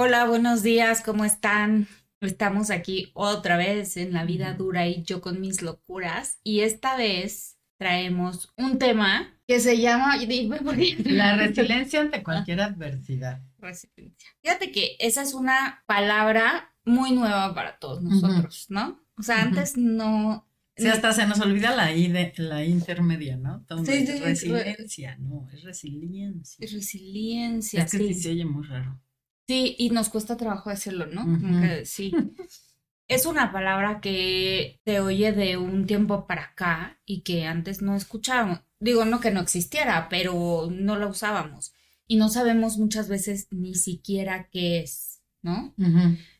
Hola, 0.00 0.26
buenos 0.26 0.62
días, 0.62 1.02
¿cómo 1.02 1.24
están? 1.24 1.88
Estamos 2.20 2.70
aquí 2.70 3.10
otra 3.14 3.56
vez 3.56 3.96
en 3.96 4.12
La 4.12 4.24
vida 4.24 4.54
dura 4.54 4.86
y 4.86 5.02
yo 5.02 5.20
con 5.20 5.40
mis 5.40 5.60
locuras. 5.60 6.38
Y 6.44 6.60
esta 6.60 6.96
vez 6.96 7.58
traemos 7.78 8.54
un 8.56 8.78
tema 8.78 9.36
que 9.48 9.58
se 9.58 9.80
llama... 9.80 10.16
La 11.04 11.36
resiliencia 11.36 12.00
ante 12.00 12.22
cualquier 12.22 12.60
adversidad. 12.60 13.42
Resiliencia. 13.58 14.28
Fíjate 14.40 14.70
que 14.70 14.94
esa 15.00 15.20
es 15.20 15.34
una 15.34 15.82
palabra 15.86 16.72
muy 16.84 17.10
nueva 17.10 17.52
para 17.52 17.80
todos 17.80 18.00
nosotros, 18.00 18.66
¿no? 18.68 19.04
O 19.16 19.22
sea, 19.24 19.42
antes 19.42 19.76
no... 19.76 20.48
Sí, 20.76 20.86
hasta 20.86 21.12
se 21.12 21.26
nos 21.26 21.40
olvida 21.40 21.74
la 21.74 21.92
I 21.92 22.06
de 22.06 22.32
la 22.36 22.64
intermedia, 22.64 23.36
¿no? 23.36 23.66
sí, 23.84 24.06
sí, 24.06 24.20
resiliencia, 24.20 25.16
no, 25.18 25.48
es 25.52 25.64
resiliencia. 25.64 26.64
Es 26.64 26.72
resiliencia. 26.72 27.82
Es 27.82 27.90
que 27.90 27.98
sí 27.98 28.14
se 28.14 28.30
oye 28.30 28.44
muy 28.44 28.64
raro. 28.64 29.00
Sí, 29.48 29.74
y 29.78 29.88
nos 29.90 30.10
cuesta 30.10 30.36
trabajo 30.36 30.68
decirlo, 30.68 31.06
¿no? 31.06 31.22
Como 31.22 31.62
que 31.62 31.86
sí. 31.86 32.12
es 33.08 33.24
una 33.24 33.50
palabra 33.50 34.00
que 34.00 34.78
se 34.84 35.00
oye 35.00 35.32
de 35.32 35.56
un 35.56 35.86
tiempo 35.86 36.26
para 36.26 36.42
acá 36.42 37.00
y 37.06 37.22
que 37.22 37.46
antes 37.46 37.80
no 37.80 37.96
escuchábamos. 37.96 38.60
Digo, 38.78 39.06
no 39.06 39.20
que 39.20 39.30
no 39.30 39.40
existiera, 39.40 40.08
pero 40.10 40.68
no 40.70 40.98
la 40.98 41.06
usábamos. 41.06 41.72
Y 42.06 42.16
no 42.16 42.28
sabemos 42.28 42.76
muchas 42.76 43.08
veces 43.08 43.48
ni 43.50 43.74
siquiera 43.74 44.48
qué 44.50 44.80
es, 44.80 45.22
¿no? 45.42 45.74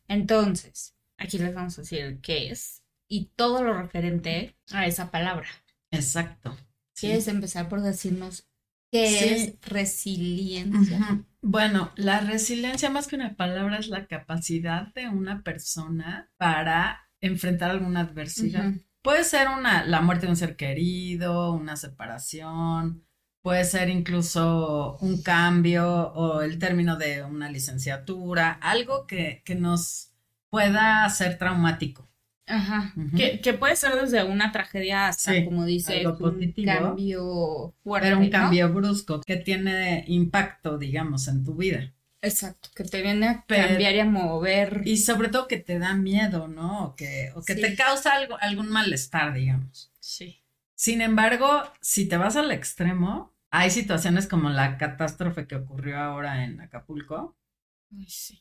Entonces, 0.06 0.94
aquí 1.16 1.38
les 1.38 1.54
vamos 1.54 1.78
a 1.78 1.82
decir 1.82 2.20
qué 2.20 2.50
es 2.50 2.82
y 3.08 3.30
todo 3.36 3.64
lo 3.64 3.72
referente 3.72 4.56
a 4.70 4.86
esa 4.86 5.10
palabra. 5.10 5.48
Exacto. 5.90 6.56
¿Quieres 6.94 7.28
empezar 7.28 7.68
por 7.68 7.80
decirnos 7.80 8.46
qué 8.90 9.34
es 9.34 9.60
resiliencia? 9.62 11.24
Bueno, 11.40 11.92
la 11.96 12.20
resiliencia 12.20 12.90
más 12.90 13.06
que 13.06 13.16
una 13.16 13.36
palabra 13.36 13.78
es 13.78 13.88
la 13.88 14.06
capacidad 14.06 14.92
de 14.94 15.08
una 15.08 15.42
persona 15.42 16.30
para 16.36 17.08
enfrentar 17.20 17.70
alguna 17.70 18.00
adversidad. 18.00 18.72
Puede 19.02 19.24
ser 19.24 19.48
una, 19.48 19.84
la 19.84 20.00
muerte 20.00 20.26
de 20.26 20.30
un 20.32 20.36
ser 20.36 20.56
querido, 20.56 21.52
una 21.52 21.76
separación, 21.76 23.06
puede 23.42 23.64
ser 23.64 23.88
incluso 23.88 24.98
un 25.00 25.22
cambio 25.22 26.12
o 26.12 26.42
el 26.42 26.58
término 26.58 26.96
de 26.96 27.22
una 27.22 27.50
licenciatura, 27.50 28.52
algo 28.52 29.06
que, 29.06 29.42
que 29.44 29.54
nos 29.54 30.12
pueda 30.50 31.08
ser 31.08 31.38
traumático. 31.38 32.10
Ajá. 32.48 32.94
que, 33.16 33.52
puede 33.54 33.76
ser 33.76 33.94
desde 33.94 34.24
una 34.24 34.52
tragedia 34.52 35.08
hasta, 35.08 35.44
como 35.44 35.64
dice, 35.64 36.06
un 36.06 36.52
cambio 36.64 37.74
fuerte. 37.82 38.08
Pero 38.08 38.20
un 38.20 38.30
cambio 38.30 38.72
brusco 38.72 39.20
que 39.20 39.36
tiene 39.36 40.04
impacto, 40.08 40.78
digamos, 40.78 41.28
en 41.28 41.44
tu 41.44 41.54
vida. 41.54 41.92
Exacto, 42.20 42.70
que 42.74 42.84
te 42.84 43.00
viene 43.00 43.28
a 43.28 43.44
cambiar 43.46 43.94
y 43.94 44.00
a 44.00 44.04
mover. 44.04 44.82
Y 44.84 44.96
sobre 44.96 45.28
todo 45.28 45.46
que 45.46 45.58
te 45.58 45.78
da 45.78 45.94
miedo, 45.94 46.48
¿no? 46.48 46.84
O 46.86 46.96
que, 46.96 47.30
o 47.34 47.42
que 47.42 47.54
te 47.54 47.76
causa 47.76 48.14
algo, 48.14 48.36
algún 48.40 48.68
malestar, 48.70 49.34
digamos. 49.34 49.92
Sí. 50.00 50.42
Sin 50.74 51.00
embargo, 51.00 51.62
si 51.80 52.06
te 52.06 52.16
vas 52.16 52.36
al 52.36 52.50
extremo, 52.50 53.34
hay 53.50 53.70
situaciones 53.70 54.26
como 54.26 54.50
la 54.50 54.78
catástrofe 54.78 55.46
que 55.46 55.56
ocurrió 55.56 55.98
ahora 55.98 56.44
en 56.44 56.60
Acapulco, 56.60 57.36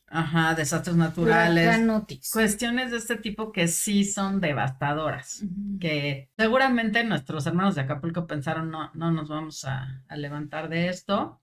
Ajá, 0.08 0.56
desastres 0.56 0.96
naturales. 0.96 1.80
Cuestiones 2.32 2.92
de 2.92 2.98
este 2.98 3.16
tipo 3.16 3.52
que 3.52 3.68
sí 3.68 4.04
son 4.04 4.42
devastadoras. 4.42 5.44
Que 5.80 6.30
seguramente 6.38 7.04
nuestros 7.04 7.46
hermanos 7.48 7.76
de 7.76 7.82
Acapulco 7.82 8.28
pensaron, 8.28 8.70
no, 8.70 8.92
no 8.94 9.12
nos 9.12 9.30
vamos 9.30 9.64
a, 9.66 10.04
levantar 10.16 10.70
de 10.70 10.90
esto. 10.90 11.42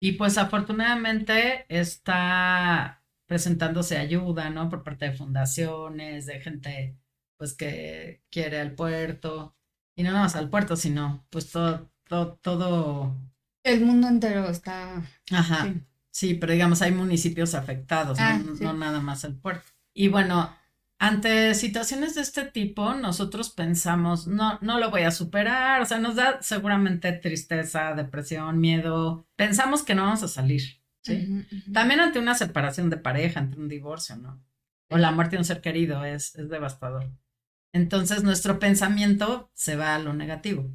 Y 0.00 0.12
pues 0.12 0.38
afortunadamente 0.38 1.66
está 1.68 3.02
presentándose 3.26 3.98
ayuda, 3.98 4.50
¿no? 4.50 4.68
Por 4.68 4.82
parte 4.82 5.06
de 5.06 5.16
fundaciones, 5.16 6.26
de 6.26 6.40
gente 6.40 6.98
pues 7.36 7.54
que 7.54 8.22
quiere 8.30 8.60
al 8.60 8.72
puerto. 8.72 9.54
Y 9.96 10.02
no 10.02 10.10
nada 10.10 10.24
más 10.24 10.36
al 10.36 10.50
puerto, 10.50 10.76
sino 10.76 11.26
pues 11.30 11.50
todo, 11.50 11.90
todo, 12.08 12.38
todo. 12.42 13.14
El 13.62 13.84
mundo 13.84 14.08
entero 14.08 14.48
está. 14.48 15.02
Ajá. 15.30 15.64
Sí, 15.64 15.82
pero 16.40 16.52
digamos, 16.52 16.80
hay 16.82 16.92
municipios 16.92 17.54
afectados, 17.54 18.18
no, 18.18 18.70
ah, 18.70 18.72
nada 18.72 19.00
más 19.00 19.24
el 19.24 19.34
puerto. 19.36 19.72
Y 19.92 20.08
bueno, 20.08 20.54
ante 20.98 21.54
situaciones 21.54 22.14
de 22.14 22.22
este 22.22 22.44
tipo, 22.44 22.94
nosotros 22.94 23.50
pensamos, 23.50 24.26
no, 24.26 24.58
no 24.62 24.78
lo 24.78 24.90
voy 24.90 25.02
a 25.02 25.10
superar, 25.10 25.82
o 25.82 25.86
sea, 25.86 25.98
nos 25.98 26.14
da 26.14 26.38
seguramente 26.40 27.12
tristeza, 27.12 27.94
depresión, 27.94 28.60
miedo, 28.60 29.28
pensamos 29.36 29.82
que 29.82 29.94
no 29.94 30.04
vamos 30.04 30.22
a 30.22 30.28
salir, 30.28 30.62
¿sí? 31.02 31.46
También 31.72 32.00
ante 32.00 32.20
una 32.20 32.34
separación 32.34 32.90
de 32.90 32.96
pareja, 32.96 33.40
ante 33.40 33.58
un 33.58 33.68
divorcio, 33.68 34.16
¿no? 34.16 34.42
O 34.90 34.98
la 34.98 35.10
muerte 35.10 35.36
de 35.36 35.40
un 35.40 35.44
ser 35.44 35.60
querido 35.60 36.04
es, 36.04 36.36
es 36.36 36.48
devastador. 36.48 37.10
Entonces 37.72 38.22
nuestro 38.22 38.60
pensamiento 38.60 39.50
se 39.52 39.74
va 39.74 39.96
a 39.96 39.98
lo 39.98 40.14
negativo 40.14 40.70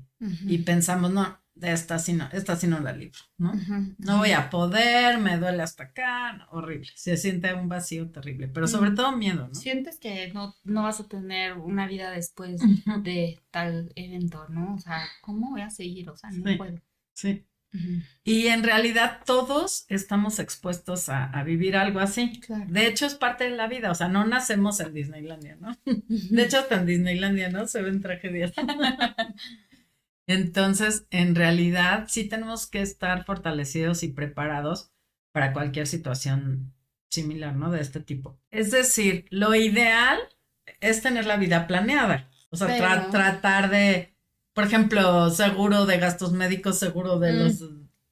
y 0.45 0.59
pensamos, 0.59 1.11
no, 1.11 1.39
esta 1.61 1.99
sí 1.99 2.13
no, 2.13 2.29
esta 2.31 2.55
sí 2.55 2.67
no 2.67 2.79
la 2.79 2.93
libro, 2.93 3.19
¿no? 3.37 3.53
No 3.97 4.17
voy 4.17 4.31
a 4.31 4.49
poder, 4.49 5.17
me 5.19 5.37
duele 5.37 5.63
hasta 5.63 5.85
acá, 5.85 6.47
horrible. 6.51 6.89
Se 6.95 7.17
siente 7.17 7.53
un 7.53 7.69
vacío 7.69 8.09
terrible, 8.11 8.47
pero 8.47 8.67
sobre 8.67 8.91
todo 8.91 9.15
miedo, 9.15 9.47
¿no? 9.47 9.55
Sientes 9.55 9.97
que 9.97 10.31
no, 10.33 10.55
no 10.63 10.83
vas 10.83 10.99
a 10.99 11.07
tener 11.07 11.53
una 11.53 11.87
vida 11.87 12.11
después 12.11 12.61
de 13.03 13.39
tal 13.51 13.91
evento, 13.95 14.47
¿no? 14.49 14.75
O 14.75 14.79
sea, 14.79 15.01
¿cómo 15.21 15.51
voy 15.51 15.61
a 15.61 15.69
seguir? 15.69 16.09
O 16.09 16.15
sea, 16.15 16.29
no 16.31 16.57
puedo. 16.57 16.79
Sí. 17.13 17.45
Y 18.23 18.47
en 18.47 18.63
realidad 18.63 19.19
todos 19.25 19.85
estamos 19.89 20.39
expuestos 20.39 21.07
a, 21.09 21.43
vivir 21.43 21.77
algo 21.77 21.99
así. 21.99 22.41
De 22.67 22.87
hecho, 22.87 23.05
es 23.05 23.15
parte 23.15 23.43
de 23.43 23.55
la 23.55 23.67
vida. 23.67 23.91
O 23.91 23.95
sea, 23.95 24.07
no 24.07 24.25
nacemos 24.25 24.79
en 24.79 24.93
Disneylandia, 24.93 25.57
¿no? 25.59 25.77
De 25.85 26.43
hecho, 26.43 26.59
hasta 26.59 26.75
en 26.75 26.85
Disneylandia, 26.85 27.49
¿no? 27.49 27.67
Se 27.67 27.81
ven 27.81 28.01
tragedias. 28.01 28.53
Entonces, 30.29 31.07
en 31.09 31.33
realidad, 31.33 32.05
sí 32.07 32.23
tenemos 32.23 32.67
que 32.67 32.83
estar 32.83 33.25
fortalecidos 33.25 34.03
y 34.03 34.09
preparados 34.09 34.91
para 35.31 35.53
cualquier 35.53 35.87
situación 35.87 36.71
similar, 37.09 37.55
¿no? 37.55 37.71
De 37.71 37.81
este 37.81 37.99
tipo. 37.99 38.39
Es 38.51 38.69
decir, 38.69 39.25
lo 39.31 39.55
ideal 39.55 40.19
es 40.81 41.01
tener 41.01 41.25
la 41.25 41.37
vida 41.37 41.65
planeada. 41.65 42.29
O 42.51 42.57
sea, 42.57 43.09
tratar 43.09 43.71
de, 43.71 44.13
por 44.53 44.65
ejemplo, 44.65 45.31
seguro 45.31 45.87
de 45.87 45.97
gastos 45.97 46.31
médicos, 46.31 46.77
seguro 46.77 47.17
de 47.17 47.33
mm. 47.33 47.35
los 47.35 47.63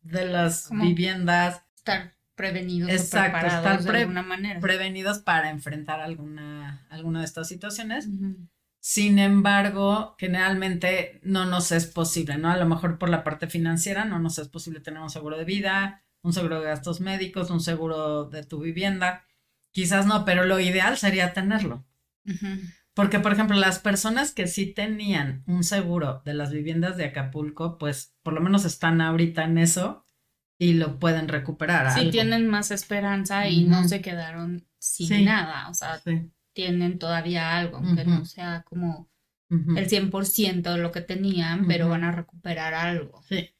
de 0.02 0.26
las 0.26 0.72
viviendas. 0.72 1.62
Estar 1.76 2.16
prevenidos 2.34 2.90
Exacto, 2.90 3.42
preparados 3.42 3.80
estar 3.82 3.94
de 3.94 4.02
alguna 4.02 4.24
manera. 4.24 4.60
Prevenidos 4.60 5.20
para 5.20 5.52
enfrentar 5.52 6.00
alguna, 6.00 6.88
alguna 6.90 7.20
de 7.20 7.26
estas 7.26 7.48
situaciones. 7.48 8.10
Sin 8.90 9.20
embargo, 9.20 10.16
generalmente 10.18 11.20
no 11.22 11.46
nos 11.46 11.74
es 11.74 11.88
posible, 11.88 12.38
¿no? 12.38 12.50
A 12.50 12.56
lo 12.56 12.66
mejor 12.66 12.98
por 12.98 13.10
la 13.10 13.26
parte 13.26 13.48
financiera 13.48 14.06
no 14.06 14.18
nos 14.18 14.40
es 14.40 14.48
posible 14.48 14.80
tener 14.80 15.02
un 15.02 15.10
seguro 15.10 15.38
de 15.38 15.44
vida, 15.44 16.06
un 16.22 16.32
seguro 16.32 16.62
de 16.62 16.68
gastos 16.68 17.02
médicos, 17.02 17.50
un 17.50 17.60
seguro 17.60 18.30
de 18.30 18.46
tu 18.46 18.62
vivienda. 18.62 19.26
Quizás 19.72 20.06
no, 20.06 20.24
pero 20.24 20.46
lo 20.46 20.62
ideal 20.62 20.98
sería 20.98 21.34
tenerlo. 21.34 21.86
Porque, 22.94 23.20
por 23.20 23.34
ejemplo, 23.34 23.58
las 23.58 23.80
personas 23.80 24.32
que 24.32 24.48
sí 24.48 24.68
tenían 24.68 25.44
un 25.48 25.66
seguro 25.66 26.22
de 26.24 26.34
las 26.34 26.52
viviendas 26.52 26.96
de 26.96 27.08
Acapulco, 27.08 27.78
pues 27.78 28.16
por 28.24 28.32
lo 28.32 28.40
menos 28.40 28.64
están 28.64 29.02
ahorita 29.02 29.44
en 29.44 29.58
eso 29.58 30.06
y 30.58 30.76
lo 30.76 30.98
pueden 30.98 31.28
recuperar. 31.28 31.92
Sí, 31.92 32.10
tienen 32.10 32.48
más 32.48 32.72
esperanza 32.72 33.50
y 33.50 33.66
no 33.66 33.86
se 33.86 34.00
quedaron 34.00 34.66
sin 34.80 35.26
nada. 35.26 35.68
O 35.68 35.74
sea, 35.74 36.02
tienen 36.58 36.98
todavía 36.98 37.56
algo, 37.56 37.78
aunque 37.78 38.04
no 38.04 38.26
sea 38.26 38.64
como 38.64 39.12
el 39.52 39.88
100% 39.88 40.74
de 40.74 40.78
lo 40.80 40.92
que 40.92 41.02
tenían, 41.02 41.68
pero 41.68 41.88
van 41.88 42.04
a 42.04 42.12
recuperar 42.12 42.74
algo. 42.74 43.22
Sí. 43.30 43.52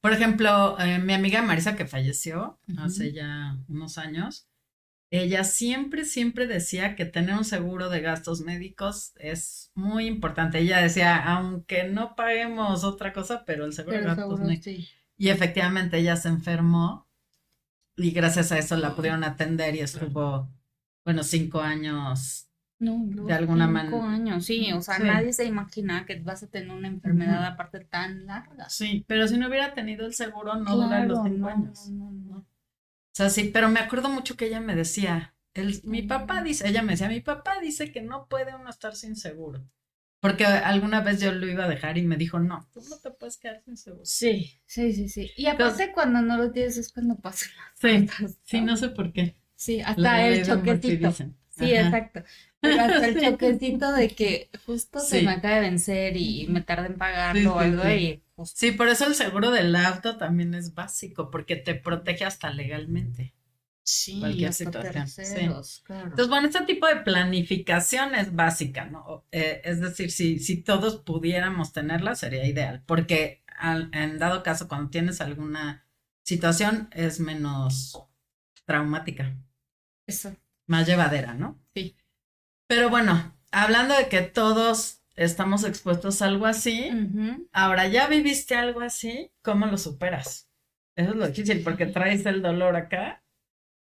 Por 0.00 0.12
ejemplo, 0.12 0.76
eh, 0.80 0.98
mi 0.98 1.12
amiga 1.12 1.40
Marisa 1.42 1.76
que 1.76 1.86
falleció 1.86 2.58
hace 2.78 3.12
ya 3.12 3.56
unos 3.68 3.96
años, 3.96 4.48
ella 5.10 5.44
siempre, 5.44 6.04
siempre 6.04 6.48
decía 6.48 6.96
que 6.96 7.04
tener 7.04 7.36
un 7.36 7.44
seguro 7.44 7.90
de 7.90 8.00
gastos 8.00 8.40
médicos 8.40 9.12
es 9.20 9.70
muy 9.76 10.06
importante. 10.06 10.58
Ella 10.58 10.82
decía, 10.82 11.16
aunque 11.16 11.84
no 11.84 12.16
paguemos 12.16 12.82
otra 12.82 13.12
cosa, 13.12 13.44
pero 13.46 13.66
el 13.66 13.72
seguro 13.72 13.98
de 13.98 14.02
gastos 14.02 14.40
médicos. 14.40 14.92
Y 15.16 15.28
efectivamente 15.28 15.98
ella 15.98 16.16
se 16.16 16.28
enfermó 16.28 17.06
y 17.96 18.10
gracias 18.10 18.50
a 18.50 18.58
eso 18.58 18.76
la 18.76 18.96
pudieron 18.96 19.22
atender 19.22 19.76
y 19.76 19.80
estuvo, 19.80 20.50
bueno, 21.06 21.22
cinco 21.22 21.60
años 21.60 22.48
no, 22.80 23.06
de 23.06 23.32
alguna 23.32 23.68
manera. 23.68 23.96
Cinco 23.96 24.08
años, 24.08 24.44
sí, 24.44 24.72
o 24.72 24.82
sea, 24.82 24.98
nadie 24.98 25.32
se 25.32 25.44
imagina 25.44 26.04
que 26.04 26.18
vas 26.18 26.42
a 26.42 26.48
tener 26.48 26.70
una 26.70 26.88
enfermedad 26.88 27.46
aparte 27.46 27.80
tan 27.84 28.26
larga. 28.26 28.68
Sí, 28.68 29.04
pero 29.06 29.28
si 29.28 29.38
no 29.38 29.46
hubiera 29.48 29.72
tenido 29.72 30.04
el 30.04 30.14
seguro, 30.14 30.56
no 30.56 30.76
dura 30.76 31.06
los 31.06 31.20
cinco 31.22 31.46
años. 31.46 31.88
O 31.88 32.44
sea, 33.12 33.30
sí, 33.30 33.50
pero 33.54 33.68
me 33.68 33.78
acuerdo 33.78 34.08
mucho 34.08 34.36
que 34.36 34.46
ella 34.46 34.60
me 34.60 34.74
decía, 34.74 35.36
el, 35.54 35.80
mi 35.84 36.02
papá 36.02 36.42
dice, 36.42 36.68
ella 36.68 36.82
me 36.82 36.94
decía, 36.94 37.08
mi 37.08 37.20
papá 37.20 37.60
dice 37.60 37.92
que 37.92 38.02
no 38.02 38.26
puede 38.26 38.54
uno 38.56 38.68
estar 38.68 38.96
sin 38.96 39.14
seguro. 39.14 39.64
Porque 40.18 40.44
alguna 40.44 41.02
vez 41.02 41.20
yo 41.20 41.30
lo 41.30 41.46
iba 41.46 41.66
a 41.66 41.68
dejar 41.68 41.98
y 41.98 42.02
me 42.02 42.16
dijo, 42.16 42.40
no, 42.40 42.68
tú 42.72 42.80
no 42.90 42.98
te 42.98 43.12
puedes 43.12 43.36
quedar 43.36 43.62
sin 43.62 43.76
seguro. 43.76 44.04
Sí, 44.04 44.60
sí, 44.66 44.92
sí, 44.92 45.08
sí. 45.08 45.30
Y 45.36 45.46
aparte 45.46 45.92
cuando 45.92 46.20
no 46.20 46.36
lo 46.36 46.50
tienes 46.50 46.76
es 46.78 46.92
cuando 46.92 47.16
pasa. 47.16 47.46
Sí, 47.76 48.08
sí, 48.42 48.60
no 48.60 48.76
sé 48.76 48.88
por 48.88 49.12
qué. 49.12 49.36
Sí, 49.56 49.80
hasta 49.80 50.28
el 50.28 50.46
choquecito. 50.46 51.12
Sí, 51.12 51.74
exacto. 51.74 52.22
Pero 52.60 52.80
hasta 52.82 53.08
el 53.08 53.20
choquecito 53.24 53.92
de 53.92 54.08
que 54.10 54.50
justo 54.66 55.00
se 55.00 55.22
me 55.22 55.32
acaba 55.32 55.56
de 55.56 55.60
vencer 55.62 56.16
y 56.16 56.46
me 56.48 56.60
tarda 56.60 56.86
en 56.86 56.96
pagarlo 56.96 57.54
o 57.54 57.58
algo 57.58 57.88
y 57.88 58.22
Sí, 58.44 58.72
por 58.72 58.88
eso 58.88 59.06
el 59.06 59.14
seguro 59.14 59.50
del 59.50 59.74
auto 59.74 60.18
también 60.18 60.54
es 60.54 60.74
básico, 60.74 61.30
porque 61.30 61.56
te 61.56 61.74
protege 61.74 62.24
hasta 62.24 62.50
legalmente. 62.50 63.34
Sí, 63.82 64.18
cualquier 64.18 64.52
situación. 64.52 65.06
Entonces, 65.18 66.28
bueno, 66.28 66.48
este 66.48 66.60
tipo 66.66 66.86
de 66.86 66.96
planificación 66.96 68.14
es 68.14 68.34
básica, 68.34 68.84
¿no? 68.86 69.24
Eh, 69.30 69.62
es 69.64 69.80
decir, 69.80 70.10
si, 70.10 70.38
si 70.38 70.62
todos 70.62 70.96
pudiéramos 70.96 71.72
tenerla, 71.72 72.14
sería 72.14 72.44
ideal, 72.46 72.82
porque 72.84 73.42
en 73.92 74.18
dado 74.18 74.42
caso, 74.42 74.68
cuando 74.68 74.90
tienes 74.90 75.20
alguna 75.20 75.86
situación, 76.22 76.88
es 76.92 77.20
menos 77.20 78.02
traumática. 78.66 79.34
Eso. 80.06 80.34
Más 80.66 80.86
llevadera, 80.86 81.34
¿no? 81.34 81.58
Sí. 81.74 81.96
Pero 82.66 82.90
bueno, 82.90 83.34
hablando 83.52 83.96
de 83.96 84.08
que 84.08 84.22
todos 84.22 85.02
estamos 85.14 85.64
expuestos 85.64 86.20
a 86.20 86.26
algo 86.26 86.46
así, 86.46 86.90
ahora 87.52 87.88
ya 87.88 88.06
viviste 88.06 88.54
algo 88.54 88.80
así, 88.80 89.32
¿cómo 89.42 89.66
lo 89.66 89.78
superas? 89.78 90.50
Eso 90.94 91.10
es 91.10 91.16
lo 91.16 91.26
difícil, 91.28 91.62
porque 91.62 91.86
traes 91.86 92.26
el 92.26 92.42
dolor 92.42 92.76
acá 92.76 93.24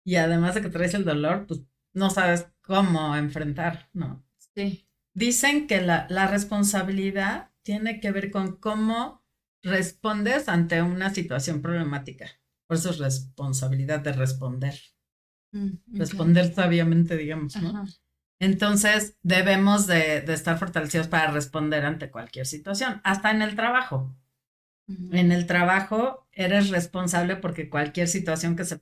y 0.04 0.16
además 0.16 0.54
de 0.54 0.62
que 0.62 0.70
traes 0.70 0.94
el 0.94 1.04
dolor, 1.04 1.46
pues 1.46 1.60
no 1.92 2.10
sabes 2.10 2.46
cómo 2.62 3.16
enfrentar, 3.16 3.88
¿no? 3.92 4.24
Sí. 4.54 4.86
Dicen 5.12 5.66
que 5.66 5.80
la, 5.80 6.06
la 6.08 6.26
responsabilidad 6.28 7.50
tiene 7.62 8.00
que 8.00 8.12
ver 8.12 8.30
con 8.30 8.56
cómo 8.56 9.24
respondes 9.62 10.48
ante 10.48 10.82
una 10.82 11.10
situación 11.10 11.60
problemática. 11.62 12.26
Por 12.66 12.76
eso 12.76 12.90
es 12.90 12.98
responsabilidad 12.98 14.00
de 14.00 14.12
responder. 14.12 14.74
Mm, 15.52 15.98
responder 15.98 16.54
sabiamente, 16.54 17.16
digamos, 17.16 17.56
¿no? 17.56 17.84
Entonces, 18.38 19.16
debemos 19.22 19.86
de, 19.86 20.18
estar 20.32 20.58
fortalecidos 20.58 21.08
para 21.08 21.30
responder 21.30 21.84
ante 21.84 22.10
cualquier 22.10 22.46
situación, 22.46 23.00
hasta 23.04 23.30
en 23.30 23.42
el 23.42 23.54
trabajo. 23.54 24.16
En 25.12 25.30
el 25.30 25.46
trabajo 25.46 26.26
eres 26.32 26.70
responsable 26.70 27.36
porque 27.36 27.68
cualquier 27.68 28.08
situación 28.08 28.56
que 28.56 28.64
se, 28.64 28.80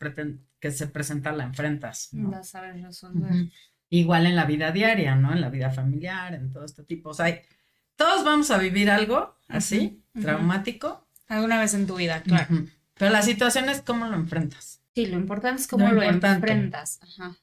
que 0.58 0.70
se 0.70 0.86
presenta 0.86 1.32
la 1.32 1.44
enfrentas. 1.44 2.08
¿no? 2.12 2.42
sabes 2.44 2.82
resolver. 2.82 3.50
Igual 3.90 4.24
en 4.24 4.34
la 4.34 4.46
vida 4.46 4.70
diaria, 4.72 5.16
¿no? 5.16 5.34
En 5.34 5.42
la 5.42 5.50
vida 5.50 5.70
familiar, 5.70 6.32
en 6.32 6.50
todo 6.50 6.64
este 6.64 6.82
tipo. 6.82 7.10
O 7.10 7.14
sea, 7.14 7.38
todos 7.96 8.24
vamos 8.24 8.50
a 8.50 8.56
vivir 8.56 8.90
algo 8.90 9.36
así, 9.48 10.02
traumático. 10.18 11.06
Alguna 11.26 11.60
vez 11.60 11.74
en 11.74 11.86
tu 11.86 11.96
vida, 11.96 12.22
claro. 12.22 12.64
Pero 12.94 13.10
la 13.12 13.20
situación 13.20 13.68
es 13.68 13.82
cómo 13.82 14.06
lo 14.06 14.14
enfrentas. 14.14 14.77
Sí, 14.98 15.06
lo 15.06 15.16
importante 15.16 15.62
es 15.62 15.68
cómo 15.68 15.88
lo, 15.92 16.02
enfrentas. 16.02 16.98
Ajá. 17.00 17.38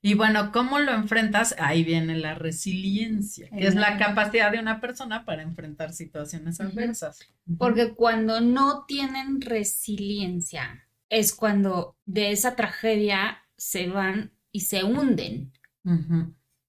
Y 0.00 0.14
bueno, 0.14 0.50
¿cómo 0.50 0.78
lo 0.78 0.94
enfrentas? 0.94 1.54
Ahí 1.58 1.84
viene 1.84 2.16
la 2.16 2.34
resiliencia, 2.34 3.50
que 3.50 3.66
es 3.66 3.74
la 3.74 3.98
capacidad 3.98 4.50
de 4.50 4.58
una 4.58 4.80
persona 4.80 5.26
para 5.26 5.42
enfrentar 5.42 5.92
situaciones 5.92 6.58
adversas. 6.58 7.18
Porque 7.58 7.92
cuando 7.92 8.40
no 8.40 8.86
tienen 8.86 9.42
resiliencia, 9.42 10.88
es 11.10 11.34
cuando 11.34 11.98
de 12.06 12.32
esa 12.32 12.56
tragedia 12.56 13.42
se 13.58 13.88
van 13.88 14.32
y 14.50 14.60
se 14.60 14.84
hunden. 14.84 15.52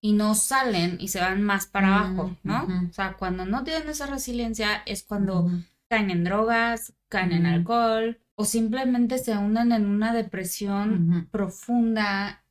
Y 0.01 0.11
no 0.11 0.35
salen 0.35 0.97
y 0.99 1.07
se 1.07 1.21
van 1.21 1.41
más 1.41 1.67
para 1.67 1.99
abajo, 1.99 2.35
¿no? 2.43 2.67
O 2.89 2.93
sea, 2.93 3.13
cuando 3.13 3.45
no 3.45 3.63
tienen 3.63 3.87
esa 3.87 4.07
resiliencia 4.07 4.83
es 4.85 5.03
cuando 5.03 5.49
caen 5.87 6.09
en 6.09 6.25
drogas, 6.25 6.93
caen 7.07 7.31
en 7.31 7.45
alcohol 7.45 8.19
o 8.35 8.45
simplemente 8.45 9.17
se 9.17 9.37
hunden 9.37 9.71
en 9.71 9.85
una 9.85 10.13
depresión 10.13 11.27
profunda 11.31 12.43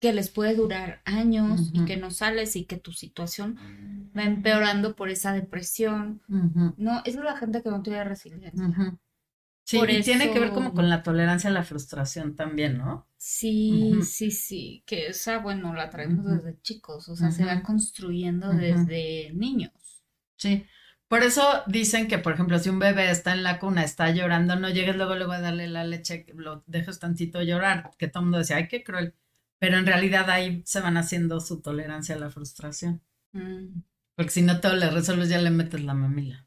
que 0.00 0.12
les 0.12 0.28
puede 0.28 0.54
durar 0.54 1.00
años 1.06 1.70
y 1.72 1.84
que 1.86 1.96
no 1.96 2.10
sales 2.10 2.56
y 2.56 2.66
que 2.66 2.76
tu 2.76 2.92
situación 2.92 3.58
va 4.16 4.24
empeorando 4.24 4.96
por 4.96 5.08
esa 5.08 5.32
depresión. 5.32 6.20
No, 6.76 7.00
es 7.04 7.14
la 7.16 7.36
gente 7.36 7.62
que 7.62 7.70
no 7.70 7.82
tiene 7.82 8.04
resiliencia. 8.04 8.98
Sí, 9.66 9.80
y 9.80 10.02
tiene 10.02 10.30
que 10.30 10.38
ver 10.38 10.50
como 10.50 10.74
con 10.74 10.90
la 10.90 11.02
tolerancia 11.02 11.48
a 11.48 11.52
la 11.54 11.62
frustración 11.62 12.36
también, 12.36 12.76
¿no? 12.76 13.08
Sí, 13.16 14.00
sí, 14.02 14.30
sí, 14.30 14.82
que 14.84 15.06
esa, 15.06 15.38
bueno, 15.38 15.72
la 15.72 15.88
traemos 15.88 16.26
desde 16.26 16.60
chicos, 16.60 17.08
o 17.08 17.16
sea, 17.16 17.30
se 17.30 17.46
va 17.46 17.62
construyendo 17.62 18.50
desde 18.50 19.32
niños. 19.32 19.72
Sí, 20.36 20.66
por 21.08 21.22
eso 21.22 21.62
dicen 21.66 22.08
que, 22.08 22.18
por 22.18 22.34
ejemplo, 22.34 22.58
si 22.58 22.70
un 22.70 22.78
bebé 22.78 23.10
está 23.10 23.32
en 23.32 23.42
la 23.42 23.58
cuna, 23.58 23.84
está 23.84 24.10
llorando, 24.10 24.56
no 24.56 24.70
llegues 24.70 24.96
luego, 24.96 25.14
luego 25.14 25.32
a 25.32 25.40
darle 25.40 25.68
la 25.68 25.84
leche, 25.84 26.26
lo 26.34 26.64
dejas 26.66 26.98
tantito 26.98 27.42
llorar, 27.42 27.90
que 27.98 28.08
todo 28.08 28.20
el 28.20 28.24
mundo 28.26 28.38
decía, 28.38 28.56
ay, 28.56 28.68
qué 28.68 28.82
cruel 28.82 29.14
pero 29.64 29.78
en 29.78 29.86
realidad 29.86 30.28
ahí 30.28 30.62
se 30.66 30.80
van 30.80 30.98
haciendo 30.98 31.40
su 31.40 31.62
tolerancia 31.62 32.14
a 32.14 32.18
la 32.18 32.30
frustración. 32.30 33.00
Mm. 33.32 33.80
Porque 34.14 34.30
si 34.30 34.42
no 34.42 34.60
todo 34.60 34.76
le 34.76 34.90
resuelves, 34.90 35.30
ya 35.30 35.38
le 35.38 35.50
metes 35.50 35.82
la 35.82 35.94
mamila. 35.94 36.46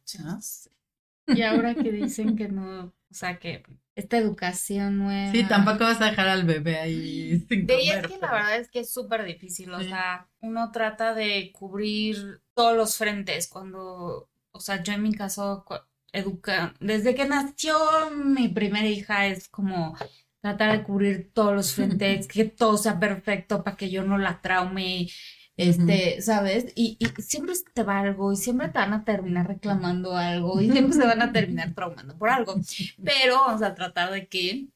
Y 1.26 1.42
ahora 1.42 1.74
que 1.74 1.92
dicen 1.92 2.36
que 2.36 2.48
no, 2.48 2.86
o 2.86 2.94
sea, 3.10 3.40
que 3.40 3.64
esta 3.96 4.18
educación 4.18 5.00
nueva. 5.00 5.32
Sí, 5.32 5.44
tampoco 5.46 5.80
vas 5.80 6.00
a 6.00 6.12
dejar 6.12 6.28
al 6.28 6.46
bebé 6.46 6.78
ahí 6.78 7.40
sin 7.50 7.66
de 7.66 7.90
es 7.90 8.08
que 8.08 8.20
la 8.20 8.32
verdad 8.32 8.60
es 8.60 8.70
que 8.70 8.82
es 8.82 8.94
súper 8.94 9.26
difícil, 9.26 9.74
o 9.74 9.82
sea, 9.82 10.28
uno 10.40 10.72
trata 10.72 11.16
de 11.16 11.52
cubrir 11.52 12.42
todos 12.54 12.78
los 12.78 12.98
frentes 12.98 13.48
cuando, 13.48 14.30
o 14.58 14.62
sea, 14.62 14.84
yo 14.84 14.94
en 14.94 15.04
mi 15.04 15.14
caso, 15.14 15.66
educa, 16.12 16.74
desde 16.80 17.16
que 17.16 17.26
nació 17.26 17.78
mi 18.12 18.48
primera 18.50 18.88
hija 18.88 19.28
es 19.28 19.48
como 19.48 19.96
tratar 20.42 20.78
de 20.78 20.84
cubrir 20.84 21.32
todos 21.34 21.54
los 21.54 21.74
frentes, 21.74 22.28
que 22.28 22.46
todo 22.46 22.78
sea 22.78 23.00
perfecto 23.00 23.64
para 23.64 23.78
que 23.78 23.90
yo 23.90 24.04
no 24.04 24.18
la 24.18 24.42
traume, 24.42 25.08
este, 25.56 26.22
¿sabes? 26.22 26.72
Y, 26.76 27.00
siempre 27.18 27.56
te 27.74 27.84
va 27.84 28.00
algo 28.00 28.32
y 28.32 28.36
siempre 28.36 28.70
te 28.70 28.78
van 28.78 28.94
a 28.94 29.04
terminar 29.04 29.48
reclamando 29.48 30.16
algo 30.16 30.62
y 30.62 30.70
siempre 30.70 30.94
se 30.94 31.06
van 31.06 31.22
a 31.22 31.32
terminar 31.32 31.74
traumando 31.76 32.18
por 32.18 32.30
algo, 32.30 32.56
pero 33.04 33.36
vamos 33.36 33.62
a 33.64 33.74
tratar 33.74 34.12
de 34.12 34.28
que 34.28 34.68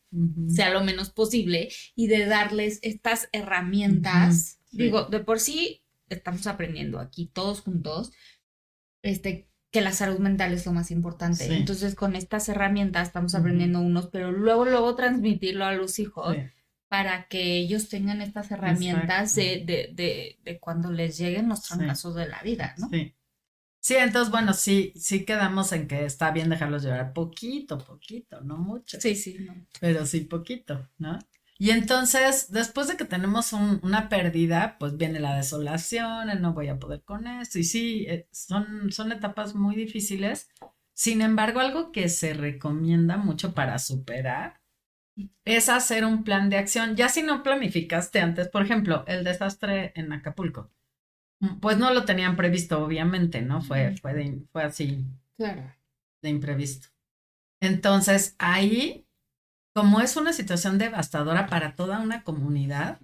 sea 0.50 0.72
lo 0.72 0.84
menos 0.84 1.10
posible 1.10 1.70
y 1.96 2.08
de 2.08 2.26
darles 2.26 2.80
estas 2.82 3.30
herramientas. 3.32 4.60
Digo, 4.72 5.06
de 5.06 5.20
por 5.20 5.40
sí 5.40 5.84
estamos 6.10 6.48
aprendiendo 6.48 7.00
aquí 7.00 7.28
todos 7.28 7.62
juntos, 7.62 8.12
este, 9.04 9.48
que 9.72 9.82
la 9.82 9.94
salud 9.94 10.20
mental 10.20 10.54
es 10.54 10.66
lo 10.66 10.74
más 10.74 10.92
importante. 10.92 11.46
Entonces, 11.56 11.96
con 11.96 12.16
estas 12.16 12.50
herramientas 12.50 13.08
estamos 13.08 13.36
aprendiendo 13.36 13.80
unos, 13.80 14.08
pero 14.08 14.32
luego, 14.32 14.66
luego 14.66 14.96
transmitirlo 14.96 15.66
a 15.66 15.74
los 15.74 15.98
hijos 16.00 16.36
para 16.90 17.28
que 17.28 17.56
ellos 17.58 17.88
tengan 17.88 18.22
estas 18.22 18.52
herramientas 18.52 19.34
de, 19.36 19.64
de, 19.66 19.92
de, 19.94 20.40
de, 20.44 20.60
cuando 20.60 20.92
les 20.92 21.18
lleguen 21.18 21.48
los 21.48 21.64
trancazos 21.64 22.16
de 22.16 22.28
la 22.28 22.42
vida, 22.42 22.76
¿no? 22.78 22.90
Sí. 22.90 23.16
Sí, 23.80 23.96
entonces, 23.96 24.30
bueno, 24.30 24.54
sí, 24.54 24.94
sí 24.96 25.26
quedamos 25.26 25.72
en 25.72 25.88
que 25.88 26.06
está 26.06 26.30
bien 26.30 26.50
dejarlos 26.50 26.84
llorar 26.84 27.14
poquito, 27.14 27.80
poquito, 27.80 28.40
no 28.42 28.58
mucho. 28.58 29.02
Sí, 29.02 29.16
sí, 29.16 29.38
no. 29.40 29.56
Pero 29.80 30.06
sí 30.06 30.22
poquito, 30.22 30.88
¿no? 31.00 31.18
Y 31.62 31.70
entonces, 31.70 32.52
después 32.52 32.88
de 32.88 32.98
que 32.98 33.06
tenemos 33.06 33.54
una 33.54 34.10
pérdida, 34.10 34.78
pues 34.80 34.98
viene 34.98 35.20
la 35.20 35.36
desolación, 35.36 36.32
el 36.32 36.42
no 36.42 36.54
voy 36.54 36.70
a 36.70 36.80
poder 36.80 37.04
con 37.04 37.28
esto. 37.28 37.60
Y 37.60 37.64
sí, 37.64 38.08
eh, 38.10 38.28
son, 38.32 38.92
son 38.92 39.12
etapas 39.12 39.54
muy 39.54 39.76
difíciles. 39.76 40.50
Sin 40.96 41.22
embargo, 41.22 41.60
algo 41.60 41.92
que 41.92 42.10
se 42.10 42.34
recomienda 42.34 43.18
mucho 43.18 43.54
para 43.54 43.78
superar 43.78 44.60
es 45.46 45.70
hacer 45.70 46.04
un 46.04 46.24
plan 46.24 46.50
de 46.50 46.58
acción. 46.58 46.96
Ya 46.96 47.10
si 47.10 47.22
no 47.22 47.44
planificaste 47.44 48.20
antes, 48.20 48.50
por 48.50 48.64
ejemplo, 48.64 49.04
el 49.06 49.24
desastre 49.24 49.92
en 49.94 50.12
Acapulco, 50.14 50.72
mm, 51.42 51.60
pues 51.60 51.78
no 51.78 51.94
lo 51.94 52.06
tenían 52.06 52.36
previsto, 52.36 52.84
obviamente, 52.84 53.44
¿no? 53.44 53.62
Fue, 53.62 53.96
fue, 53.98 54.40
fue 54.52 54.64
así. 54.64 55.06
Claro. 55.38 55.72
De 56.24 56.30
imprevisto. 56.30 56.88
Entonces, 57.60 58.36
ahí 58.40 59.06
como 59.74 60.02
es 60.02 60.18
una 60.18 60.34
situación 60.34 60.78
devastadora 60.78 61.48
para 61.48 61.76
toda 61.76 62.00
una 62.00 62.24
comunidad, 62.24 63.00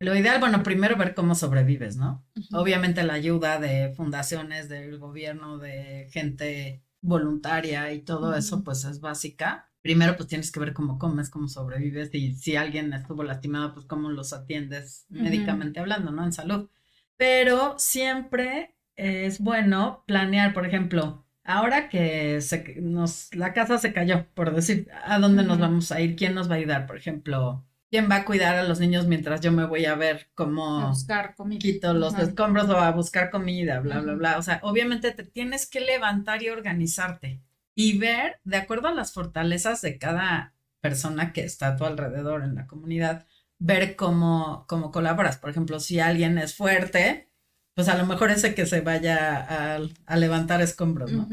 lo 0.00 0.16
ideal, 0.16 0.40
bueno, 0.40 0.62
primero 0.62 0.96
ver 0.96 1.14
cómo 1.14 1.34
sobrevives, 1.34 1.96
¿no? 1.96 2.24
Obviamente 2.52 3.04
la 3.04 3.14
ayuda 3.14 3.60
de 3.60 3.92
fundaciones, 3.94 4.68
del 4.68 4.98
gobierno, 4.98 5.58
de 5.58 6.08
gente 6.10 6.82
voluntaria 7.00 7.92
y 7.92 8.00
todo 8.00 8.34
eso, 8.34 8.64
pues 8.64 8.84
es 8.84 9.00
básica. 9.00 9.70
primero 9.84 10.16
pues 10.16 10.30
tienes 10.30 10.50
que 10.50 10.60
ver 10.60 10.72
cómo 10.72 10.98
comes, 10.98 11.28
cómo 11.28 11.46
sobrevives 11.46 12.08
y 12.14 12.34
si 12.36 12.56
alguien 12.56 12.94
estuvo 12.94 13.22
lastimado, 13.22 13.74
pues 13.74 13.84
cómo 13.84 14.08
los 14.08 14.32
atiendes 14.32 15.04
médicamente 15.10 15.78
hablando, 15.78 16.10
¿no? 16.10 16.24
En 16.24 16.32
salud. 16.32 16.70
Pero 17.18 17.74
siempre 17.78 18.74
es 18.96 19.40
bueno 19.40 20.02
planear, 20.06 20.54
por 20.54 20.64
ejemplo, 20.64 21.23
ahora 21.44 21.88
que 21.88 22.40
se, 22.40 22.76
nos, 22.80 23.34
la 23.34 23.52
casa 23.52 23.78
se 23.78 23.92
cayó, 23.92 24.26
por 24.34 24.54
decir, 24.54 24.88
¿a 25.04 25.18
dónde 25.18 25.44
nos 25.44 25.58
vamos 25.58 25.92
a 25.92 26.00
ir? 26.00 26.16
¿Quién 26.16 26.34
nos 26.34 26.50
va 26.50 26.54
a 26.54 26.58
ayudar? 26.58 26.86
Por 26.86 26.96
ejemplo, 26.96 27.64
¿quién 27.90 28.10
va 28.10 28.16
a 28.16 28.24
cuidar 28.24 28.56
a 28.56 28.64
los 28.64 28.80
niños 28.80 29.06
mientras 29.06 29.40
yo 29.40 29.52
me 29.52 29.66
voy 29.66 29.84
a 29.84 29.94
ver 29.94 30.30
cómo 30.34 30.88
buscar 30.88 31.34
comida. 31.34 31.58
quito 31.58 31.92
los 31.94 32.18
escombros 32.18 32.68
o 32.70 32.78
a 32.78 32.90
buscar 32.90 33.30
comida, 33.30 33.80
bla, 33.80 34.00
bla, 34.00 34.14
bla? 34.14 34.38
O 34.38 34.42
sea, 34.42 34.58
obviamente 34.62 35.12
te 35.12 35.24
tienes 35.24 35.68
que 35.68 35.80
levantar 35.80 36.42
y 36.42 36.48
organizarte 36.48 37.40
y 37.74 37.98
ver, 37.98 38.40
de 38.44 38.56
acuerdo 38.56 38.88
a 38.88 38.94
las 38.94 39.12
fortalezas 39.12 39.82
de 39.82 39.98
cada 39.98 40.54
persona 40.80 41.32
que 41.32 41.44
está 41.44 41.68
a 41.68 41.76
tu 41.76 41.84
alrededor 41.84 42.42
en 42.42 42.54
la 42.54 42.66
comunidad, 42.66 43.26
ver 43.58 43.96
cómo, 43.96 44.64
cómo 44.68 44.90
colaboras. 44.90 45.38
Por 45.38 45.50
ejemplo, 45.50 45.80
si 45.80 46.00
alguien 46.00 46.38
es 46.38 46.54
fuerte, 46.54 47.30
pues 47.74 47.88
a 47.88 47.96
lo 47.96 48.06
mejor 48.06 48.30
ese 48.30 48.54
que 48.54 48.66
se 48.66 48.80
vaya 48.80 49.76
a, 50.06 50.16
levantar 50.16 50.62
escombros, 50.62 51.12
¿no? 51.12 51.28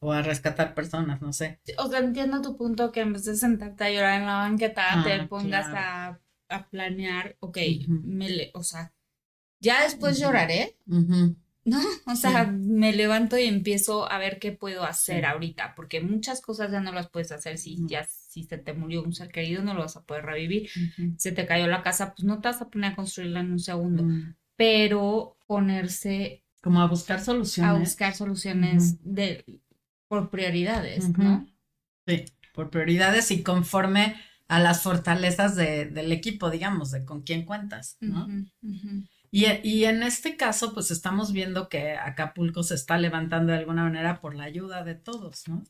O 0.00 0.12
a 0.12 0.22
rescatar 0.22 0.74
personas, 0.74 1.22
no 1.22 1.32
sé. 1.32 1.60
O 1.78 1.88
sea, 1.88 2.00
entiendo 2.00 2.42
tu 2.42 2.56
punto 2.56 2.90
que 2.90 3.00
en 3.00 3.12
vez 3.12 3.24
de 3.24 3.36
sentarte 3.36 3.84
a 3.84 3.90
llorar 3.90 4.20
en 4.20 4.26
la 4.26 4.38
banqueta, 4.38 5.02
te 5.04 5.12
ah, 5.12 5.26
pongas 5.28 5.66
a, 5.68 6.18
planear, 6.70 7.36
ok, 7.40 7.58
me 7.88 8.50
o 8.52 8.62
sea, 8.62 8.92
ya 9.60 9.84
después 9.84 10.18
lloraré, 10.18 10.76
no, 11.64 11.80
o 12.06 12.16
sea, 12.16 12.44
me 12.44 12.92
levanto 12.92 13.38
y 13.38 13.44
empiezo 13.44 14.10
a 14.10 14.18
ver 14.18 14.38
qué 14.40 14.52
puedo 14.52 14.82
hacer 14.82 15.24
ahorita, 15.24 15.74
porque 15.76 16.00
muchas 16.00 16.40
cosas 16.40 16.72
ya 16.72 16.80
no 16.80 16.92
las 16.92 17.08
puedes 17.08 17.30
hacer 17.30 17.56
si 17.56 17.86
ya 17.86 18.04
si 18.04 18.44
se 18.44 18.58
te 18.58 18.72
murió 18.72 19.02
un 19.02 19.12
ser 19.12 19.28
querido 19.28 19.62
no 19.62 19.74
lo 19.74 19.80
vas 19.80 19.96
a 19.96 20.04
poder 20.04 20.24
revivir. 20.24 20.68
Se 21.18 21.32
te 21.32 21.46
cayó 21.46 21.68
la 21.68 21.82
casa, 21.82 22.14
pues 22.14 22.24
no 22.24 22.40
te 22.40 22.48
vas 22.48 22.60
a 22.62 22.68
poner 22.68 22.92
a 22.92 22.96
construirla 22.96 23.40
en 23.40 23.52
un 23.52 23.60
segundo, 23.60 24.02
mm. 24.02 24.34
Pero 24.62 25.36
ponerse 25.48 26.44
como 26.62 26.80
a 26.82 26.86
buscar 26.86 27.20
soluciones. 27.20 27.74
A 27.74 27.76
buscar 27.76 28.14
soluciones 28.14 28.98
de 29.02 29.44
por 30.06 30.30
prioridades, 30.30 31.08
¿no? 31.18 31.48
Sí, 32.06 32.26
por 32.54 32.70
prioridades 32.70 33.32
y 33.32 33.42
conforme 33.42 34.14
a 34.46 34.60
las 34.60 34.82
fortalezas 34.82 35.56
de, 35.56 35.86
del 35.86 36.12
equipo, 36.12 36.48
digamos, 36.48 36.92
de 36.92 37.04
con 37.04 37.22
quién 37.22 37.44
cuentas, 37.44 37.96
¿no? 37.98 38.28
Y, 39.32 39.84
en 39.84 40.04
este 40.04 40.36
caso, 40.36 40.72
pues 40.74 40.92
estamos 40.92 41.32
viendo 41.32 41.68
que 41.68 41.96
Acapulco 41.96 42.62
se 42.62 42.76
está 42.76 42.98
levantando 42.98 43.50
de 43.50 43.58
alguna 43.58 43.82
manera 43.82 44.20
por 44.20 44.36
la 44.36 44.44
ayuda 44.44 44.84
de 44.84 44.94
todos, 44.94 45.48
¿no? 45.48 45.64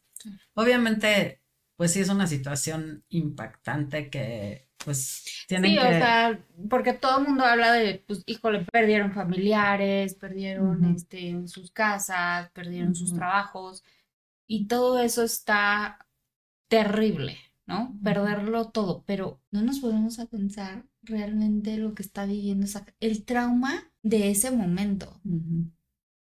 Obviamente, 0.53 1.42
pues 1.77 1.93
sí 1.93 2.01
es 2.01 2.09
una 2.09 2.27
situación 2.27 3.05
impactante 3.09 4.11
que 4.11 4.69
pues 4.85 5.25
tienen 5.47 5.73
sí, 5.73 5.79
o 5.79 5.83
sea, 5.83 6.45
porque 6.69 6.93
todo 6.93 7.21
el 7.21 7.29
mundo 7.29 7.45
habla 7.45 7.73
de, 7.73 8.05
pues, 8.07 8.23
híjole, 8.27 8.67
perdieron 8.73 9.13
familiares, 9.13 10.15
perdieron 10.15 10.85
este, 10.97 11.47
sus 11.47 11.71
casas, 11.71 12.51
perdieron 12.51 12.95
sus 12.95 13.15
trabajos, 13.15 13.85
y 14.47 14.67
todo 14.67 14.99
eso 14.99 15.23
está 15.23 16.07
terrible, 16.69 17.39
¿no? 17.67 17.99
Perderlo 18.03 18.71
todo, 18.71 19.05
pero 19.07 19.41
no 19.51 19.63
nos 19.63 19.81
podemos 19.81 20.19
a 20.19 20.27
pensar 20.27 20.85
realmente 21.03 21.77
lo 21.77 21.95
que 21.95 22.03
está 22.03 22.27
viviendo, 22.27 22.67
el 23.01 23.25
trauma 23.25 23.91
de 24.03 24.31
ese 24.31 24.51
momento. 24.51 25.21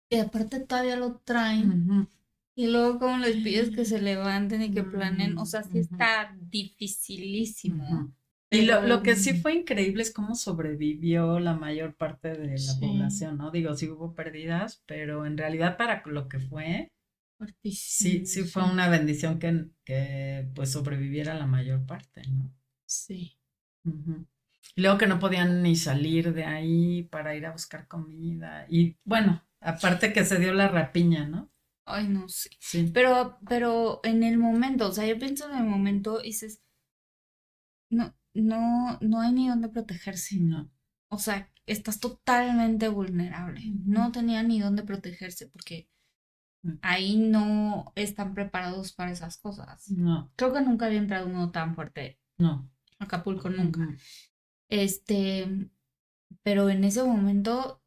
Y 0.09 0.17
aparte 0.17 0.59
todavía 0.59 0.97
lo 0.97 1.17
traen. 1.19 2.09
Y 2.55 2.67
luego 2.67 2.99
como 2.99 3.17
les 3.17 3.37
pides 3.37 3.71
que 3.71 3.85
se 3.85 4.01
levanten 4.01 4.61
y 4.61 4.71
que 4.71 4.83
planen, 4.83 5.37
o 5.37 5.45
sea, 5.45 5.63
sí 5.63 5.79
está 5.79 6.35
dificilísimo. 6.39 8.13
Y 8.53 8.63
lo, 8.63 8.81
lo, 8.81 9.01
que 9.01 9.15
sí 9.15 9.33
fue 9.33 9.53
increíble 9.53 10.03
es 10.03 10.11
cómo 10.11 10.35
sobrevivió 10.35 11.39
la 11.39 11.53
mayor 11.53 11.95
parte 11.95 12.33
de 12.33 12.59
la 12.59 12.79
población, 12.81 13.37
¿no? 13.37 13.49
Digo, 13.49 13.73
sí 13.75 13.89
hubo 13.89 14.13
pérdidas, 14.13 14.83
pero 14.85 15.25
en 15.25 15.37
realidad 15.37 15.77
para 15.77 16.03
lo 16.05 16.27
que 16.27 16.39
fue, 16.39 16.91
sí, 17.63 18.25
sí 18.25 18.43
fue 18.43 18.63
una 18.63 18.89
bendición 18.89 19.39
que, 19.39 19.67
que 19.85 20.49
pues 20.53 20.71
sobreviviera 20.71 21.33
la 21.35 21.47
mayor 21.47 21.85
parte, 21.85 22.23
¿no? 22.29 22.53
Sí. 22.85 23.37
Y 24.75 24.81
luego 24.81 24.97
que 24.97 25.07
no 25.07 25.19
podían 25.19 25.63
ni 25.63 25.77
salir 25.77 26.33
de 26.33 26.43
ahí 26.43 27.03
para 27.03 27.35
ir 27.35 27.45
a 27.45 27.51
buscar 27.51 27.87
comida. 27.87 28.65
Y 28.69 28.97
bueno, 29.05 29.43
aparte 29.59 30.13
que 30.13 30.25
se 30.25 30.39
dio 30.39 30.53
la 30.53 30.67
rapiña, 30.67 31.27
¿no? 31.27 31.50
Ay, 31.91 32.07
no 32.07 32.27
sé. 32.29 32.49
Sí. 32.59 32.89
Pero, 32.93 33.37
pero 33.47 34.01
en 34.03 34.23
el 34.23 34.37
momento, 34.37 34.87
o 34.87 34.91
sea, 34.91 35.05
yo 35.05 35.17
pienso 35.17 35.49
en 35.49 35.57
el 35.57 35.65
momento 35.65 36.19
y 36.21 36.27
dices, 36.27 36.61
no, 37.89 38.15
no, 38.33 38.97
no 39.01 39.21
hay 39.21 39.33
ni 39.33 39.47
dónde 39.47 39.69
protegerse. 39.69 40.37
No. 40.37 40.71
O 41.09 41.19
sea, 41.19 41.51
estás 41.65 41.99
totalmente 41.99 42.87
vulnerable. 42.87 43.61
No 43.85 44.11
tenía 44.11 44.43
ni 44.43 44.59
dónde 44.59 44.83
protegerse 44.83 45.47
porque 45.47 45.89
mm. 46.63 46.73
ahí 46.81 47.17
no 47.17 47.91
están 47.95 48.33
preparados 48.33 48.93
para 48.93 49.11
esas 49.11 49.37
cosas. 49.37 49.89
No. 49.91 50.31
Creo 50.35 50.53
que 50.53 50.61
nunca 50.61 50.85
había 50.85 50.99
entrado 50.99 51.27
uno 51.27 51.51
tan 51.51 51.75
fuerte. 51.75 52.19
No. 52.37 52.69
Acapulco 52.99 53.49
nunca. 53.49 53.87
Este, 54.69 55.69
pero 56.43 56.69
en 56.69 56.83
ese 56.83 57.03
momento 57.03 57.80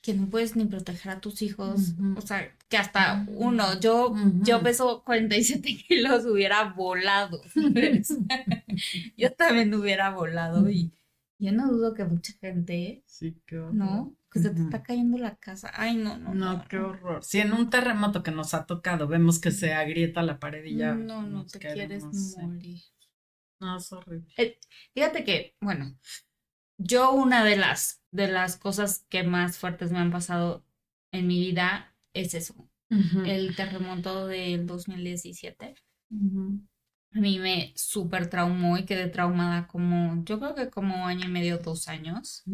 que 0.00 0.14
no 0.14 0.28
puedes 0.28 0.56
ni 0.56 0.64
proteger 0.64 1.12
a 1.12 1.20
tus 1.20 1.42
hijos, 1.42 1.94
o 2.16 2.20
sea, 2.20 2.56
que 2.68 2.76
hasta 2.76 3.26
uno, 3.28 3.78
yo, 3.80 4.14
yo 4.42 4.62
peso 4.62 5.02
47 5.04 5.76
kilos, 5.88 6.24
hubiera 6.24 6.72
volado, 6.72 7.40
yo 9.16 9.32
también 9.32 9.74
hubiera 9.74 10.10
volado 10.10 10.70
y 10.70 10.92
yo 11.38 11.52
no 11.52 11.68
dudo 11.68 11.94
que 11.94 12.04
mucha 12.04 12.32
gente, 12.40 13.02
sí, 13.06 13.40
qué 13.46 13.56
¿no? 13.72 14.14
Que 14.30 14.40
se 14.40 14.50
te 14.50 14.60
está 14.60 14.82
cayendo 14.82 15.16
la 15.16 15.36
casa. 15.36 15.70
Ay, 15.72 15.96
no, 15.96 16.18
no. 16.18 16.34
No, 16.34 16.64
qué 16.68 16.78
horror. 16.78 17.24
Si 17.24 17.38
en 17.38 17.54
un 17.54 17.70
terremoto 17.70 18.22
que 18.22 18.30
nos 18.30 18.52
ha 18.52 18.66
tocado 18.66 19.08
vemos 19.08 19.38
que 19.38 19.50
se 19.52 19.72
agrieta 19.72 20.22
la 20.22 20.38
pared 20.38 20.64
y 20.64 20.76
ya. 20.76 20.94
No, 20.94 21.22
no, 21.22 21.46
te 21.46 21.58
quieres 21.58 22.04
morir. 22.36 22.82
No, 23.60 23.78
es 23.78 23.90
horrible. 23.90 24.28
Eh, 24.36 24.58
fíjate 24.92 25.24
que, 25.24 25.56
bueno, 25.60 25.96
yo 26.78 27.12
una 27.12 27.44
de 27.44 27.56
las, 27.56 28.02
de 28.10 28.28
las 28.28 28.56
cosas 28.56 29.04
que 29.08 29.24
más 29.24 29.58
fuertes 29.58 29.90
me 29.92 29.98
han 29.98 30.10
pasado 30.10 30.64
en 31.12 31.26
mi 31.26 31.38
vida 31.40 31.94
es 32.14 32.34
eso, 32.34 32.70
el 32.90 33.54
terremoto 33.54 34.26
del 34.26 34.66
2017. 34.66 35.74
A 37.12 37.20
mí 37.20 37.38
me 37.38 37.72
súper 37.74 38.28
traumó 38.28 38.78
y 38.78 38.84
quedé 38.84 39.08
traumada 39.08 39.66
como, 39.66 40.22
yo 40.24 40.38
creo 40.38 40.54
que 40.54 40.70
como 40.70 41.06
año 41.06 41.26
y 41.26 41.30
medio, 41.30 41.58
dos 41.58 41.88
años. 41.88 42.44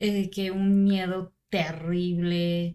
Eh, 0.00 0.30
que 0.30 0.50
un 0.50 0.84
miedo 0.84 1.34
terrible. 1.48 2.74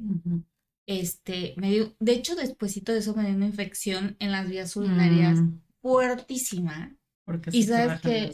Este, 0.85 1.53
me 1.57 1.71
dio, 1.71 1.95
de 1.99 2.13
hecho, 2.13 2.35
despuesito 2.35 2.91
de 2.91 2.99
eso 2.99 3.15
me 3.15 3.25
dio 3.25 3.35
una 3.35 3.45
infección 3.45 4.17
en 4.19 4.31
las 4.31 4.49
vías 4.49 4.75
urinarias 4.75 5.39
mm. 5.39 5.61
fuertísima. 5.81 6.97
Porque 7.25 7.51
y 7.53 7.63
sabes 7.63 8.01
que, 8.01 8.31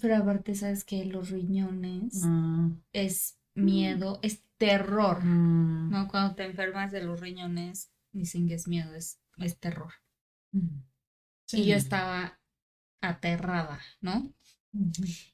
pero 0.00 0.16
aparte 0.16 0.54
sabes 0.54 0.84
que 0.84 1.04
los 1.04 1.30
riñones 1.30 2.22
ah. 2.24 2.70
es 2.92 3.38
miedo, 3.54 4.18
es 4.22 4.42
terror, 4.56 5.22
mm. 5.22 5.90
¿no? 5.90 6.08
Cuando 6.08 6.34
te 6.34 6.44
enfermas 6.44 6.92
de 6.92 7.02
los 7.02 7.20
riñones, 7.20 7.92
dicen 8.12 8.48
que 8.48 8.54
es 8.54 8.68
miedo, 8.68 8.94
es, 8.94 9.20
es 9.36 9.58
terror. 9.58 9.92
Mm. 10.52 10.80
Y 11.52 11.64
yo 11.66 11.76
estaba 11.76 12.40
aterrada, 13.02 13.80
¿no? 14.00 14.32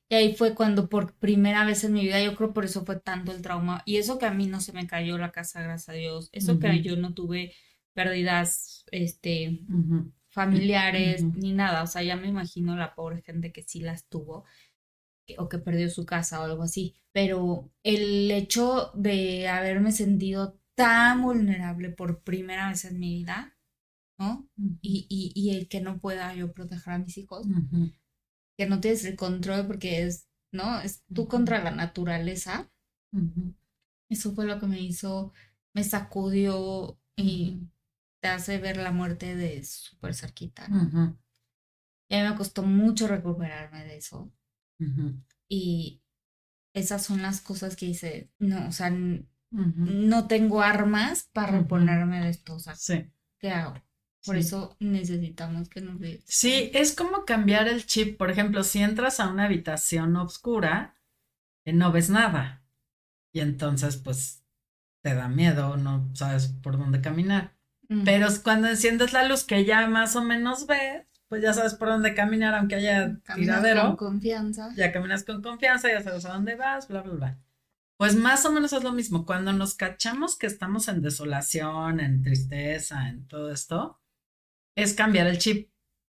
Y 0.09 0.15
ahí 0.15 0.35
fue 0.35 0.55
cuando 0.55 0.89
por 0.89 1.15
primera 1.15 1.65
vez 1.65 1.85
en 1.85 1.95
mi 1.95 2.03
vida, 2.03 2.23
yo 2.23 2.35
creo 2.37 2.53
por 2.53 2.65
eso 2.65 2.85
fue 2.85 3.01
tanto 3.01 3.33
el 3.33 3.43
trauma. 3.43 3.83
Y 3.87 3.97
eso 3.97 4.19
que 4.19 4.27
a 4.27 4.35
mí 4.35 4.47
no 4.47 4.61
se 4.61 4.73
me 4.73 4.87
cayó 4.87 5.19
la 5.19 5.33
casa, 5.33 5.63
gracias 5.63 5.89
a 5.89 5.93
Dios. 5.93 6.29
Eso 6.33 6.59
que 6.59 6.83
yo 6.83 6.97
no 6.97 7.15
tuve 7.15 7.55
pérdidas, 7.93 8.85
este, 8.93 9.61
familiares, 10.33 11.23
ni 11.23 11.53
nada. 11.53 11.83
O 11.83 11.87
sea, 11.87 12.03
ya 12.03 12.17
me 12.17 12.29
imagino 12.29 12.77
la 12.77 12.95
pobre 12.95 13.23
gente 13.23 13.53
que 13.53 13.63
sí 13.63 13.81
las 13.81 14.09
tuvo 14.09 14.45
o 15.39 15.49
que 15.49 15.59
perdió 15.59 15.89
su 15.91 16.05
casa 16.05 16.41
o 16.41 16.45
algo 16.45 16.63
así. 16.63 16.95
Pero 17.13 17.71
el 17.83 18.31
hecho 18.31 18.91
de 18.95 19.49
haberme 19.49 19.93
sentido 19.93 20.59
tan 20.75 21.23
vulnerable 21.23 21.91
por 21.91 22.23
primera 22.23 22.71
vez 22.71 22.85
en 22.85 22.99
mi 22.99 23.15
vida, 23.15 23.57
¿no? 24.19 24.49
y, 24.81 25.07
y, 25.09 25.33
y, 25.35 25.57
el 25.57 25.69
que 25.69 25.81
no 25.81 25.99
pueda 25.99 26.35
yo 26.35 26.53
proteger 26.53 26.95
a 26.95 26.99
mis 26.99 27.19
hijos, 27.19 27.47
que 28.57 28.67
no 28.67 28.81
tienes 28.81 29.05
el 29.05 29.17
control 29.17 29.67
porque 29.67 30.03
es, 30.03 30.29
¿no? 30.53 30.81
Es 30.81 31.05
tú 31.13 31.29
contra 31.29 31.63
la 31.63 31.71
naturaleza. 31.71 32.71
Eso 34.09 34.35
fue 34.35 34.47
lo 34.47 34.59
que 34.59 34.67
me 34.67 34.81
hizo, 34.81 35.33
me 35.75 35.85
sacudió 35.85 36.99
y 37.17 37.59
te 38.23 38.29
hace 38.29 38.59
ver 38.59 38.77
la 38.77 38.93
muerte 38.93 39.35
de 39.35 39.65
súper 39.65 40.15
cerquita. 40.15 40.69
¿no? 40.69 41.19
Y 42.09 42.15
a 42.15 42.23
mí 42.23 42.31
me 42.31 42.37
costó 42.37 42.63
mucho 42.63 43.09
recuperarme 43.09 43.85
de 43.85 43.97
eso. 43.97 44.33
Y 45.49 46.03
esas 46.73 47.05
son 47.05 47.21
las 47.21 47.41
cosas 47.41 47.75
que 47.75 47.87
hice, 47.87 48.31
no, 48.39 48.69
o 48.69 48.73
sea, 48.73 48.91
no 49.51 50.29
tengo 50.29 50.63
armas 50.63 51.29
para 51.33 51.59
reponerme 51.59 52.21
de 52.21 52.31
esto, 52.31 52.55
o 52.55 52.61
sea, 52.61 52.75
¿qué 53.41 53.51
hago? 53.51 53.75
Por 54.25 54.37
eso 54.37 54.77
necesitamos 54.79 55.69
que 55.69 55.81
nos 55.81 55.99
vean. 55.99 56.21
Sí, 56.25 56.71
es 56.75 56.95
como 56.95 57.25
cambiar 57.25 57.67
el 57.67 57.85
chip. 57.87 58.17
Por 58.17 58.31
ejemplo, 58.31 58.63
si 58.63 58.79
entras 58.79 59.19
a 59.19 59.29
una 59.29 59.47
habitación 59.47 60.15
oscura, 60.15 60.97
eh, 61.65 61.73
no 61.73 61.91
ves 61.91 62.09
nada. 62.09 62.65
Y 63.33 63.41
entonces, 63.41 63.97
pues, 63.97 64.45
te 65.03 65.17
da 65.17 65.29
miedo, 65.29 65.77
no 65.77 66.09
sabes 66.15 66.47
por 66.63 66.79
dónde 66.79 67.01
caminar. 67.01 67.57
Pero 68.05 68.29
cuando 68.43 68.69
enciendes 68.69 69.13
la 69.13 69.27
luz 69.27 69.45
que 69.45 69.65
ya 69.65 69.87
más 69.87 70.17
o 70.17 70.23
menos 70.23 70.67
ves, 70.67 71.07
pues 71.29 71.43
ya 71.43 71.53
sabes 71.55 71.75
por 71.75 71.89
dónde 71.89 72.15
caminar, 72.15 72.55
aunque 72.55 72.75
haya 72.75 73.19
caminas 73.23 73.63
tiradero. 73.63 73.97
Con 73.97 74.11
confianza. 74.11 74.71
Ya 74.77 74.93
caminas 74.93 75.25
con 75.25 75.43
confianza, 75.43 75.89
ya 75.89 76.03
sabes 76.03 76.25
a 76.27 76.33
dónde 76.33 76.57
vas, 76.57 76.89
bla, 76.89 77.03
bla, 77.03 77.15
bla. 77.15 77.39
Pues 77.97 78.17
más 78.17 78.45
o 78.45 78.53
menos 78.53 78.73
es 78.73 78.83
lo 78.83 78.93
mismo. 78.93 79.25
Cuando 79.25 79.53
nos 79.53 79.75
cachamos 79.75 80.37
que 80.37 80.47
estamos 80.47 80.89
en 80.89 81.03
desolación, 81.03 82.01
en 82.01 82.23
tristeza, 82.23 83.09
en 83.09 83.27
todo 83.29 83.51
esto, 83.51 84.01
es 84.77 84.95
cambiar 84.95 85.27
el 85.27 85.39
chip. 85.39 85.71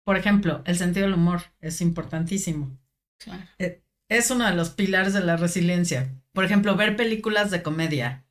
Por 0.05 0.17
ejemplo, 0.17 0.63
el 0.67 0.77
sentido 0.77 1.07
del 1.07 1.15
humor 1.15 1.43
es 1.61 1.81
importantísimo. 1.81 2.79
Claro. 3.19 3.43
Eh, 3.59 3.83
es 4.09 4.31
uno 4.31 4.45
de 4.47 4.55
los 4.55 4.71
pilares 4.71 5.15
de 5.15 5.21
la 5.21 5.37
resiliencia. 5.37 6.15
Por 6.33 6.45
ejemplo, 6.45 6.77
ver 6.77 6.97
películas 6.97 7.51
de 7.51 7.63
comedia, 7.63 8.27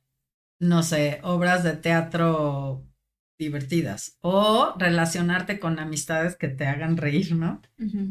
no 0.58 0.82
sé, 0.82 1.20
obras 1.22 1.64
de 1.64 1.76
teatro 1.76 2.86
divertidas 3.38 4.18
o 4.20 4.74
relacionarte 4.78 5.58
con 5.58 5.78
amistades 5.78 6.36
que 6.36 6.48
te 6.48 6.66
hagan 6.66 6.96
reír, 6.96 7.34
¿no? 7.34 7.60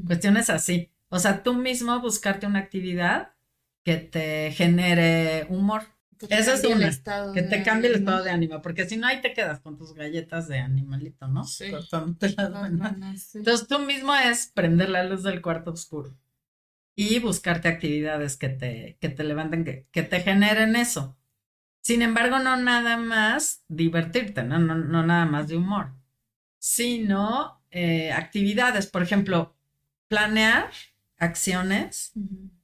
Cuestiones 0.05 0.49
así. 0.49 0.91
O 1.09 1.19
sea, 1.19 1.43
tú 1.43 1.53
mismo 1.53 1.99
buscarte 1.99 2.47
una 2.47 2.59
actividad 2.59 3.33
que 3.83 3.97
te 3.97 4.51
genere 4.51 5.45
humor. 5.49 5.83
Eso 6.29 6.53
es 6.53 6.63
una, 6.63 6.89
que 7.33 7.43
te 7.43 7.61
cambie 7.61 7.89
el 7.89 7.97
estado 7.97 8.23
de 8.23 8.31
ánimo, 8.31 8.61
porque 8.61 8.87
si 8.87 8.97
no 8.97 9.05
ahí 9.05 9.21
te 9.21 9.33
quedas 9.33 9.59
con 9.59 9.77
tus 9.77 9.93
galletas 9.93 10.47
de 10.47 10.59
animalito, 10.59 11.27
¿no? 11.27 11.43
Sí. 11.43 11.65
Entonces 13.39 13.67
tú 13.67 13.79
mismo 13.79 14.15
es 14.15 14.47
prender 14.47 14.89
la 14.89 15.03
luz 15.03 15.23
del 15.23 15.41
cuarto 15.41 15.71
oscuro 15.71 16.15
y 16.95 17.19
buscarte 17.19 17.67
actividades 17.67 18.37
que 18.37 18.49
te, 18.49 18.97
que 19.01 19.09
te 19.09 19.23
levanten, 19.23 19.65
que, 19.65 19.87
que 19.91 20.03
te 20.03 20.21
generen 20.21 20.75
eso. 20.75 21.17
Sin 21.85 22.01
embargo, 22.01 22.39
no 22.39 22.57
nada 22.57 22.97
más 22.97 23.63
divertirte, 23.67 24.41
no, 24.41 24.57
no, 24.57 24.73
no 24.73 25.05
nada 25.05 25.27
más 25.27 25.47
de 25.47 25.55
humor, 25.55 25.93
sino 26.57 27.61
eh, 27.69 28.11
actividades, 28.11 28.87
por 28.87 29.03
ejemplo, 29.03 29.55
planear 30.07 30.71
acciones 31.19 32.11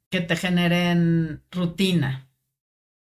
que 0.09 0.21
te 0.21 0.35
generen 0.35 1.43
rutina. 1.51 2.31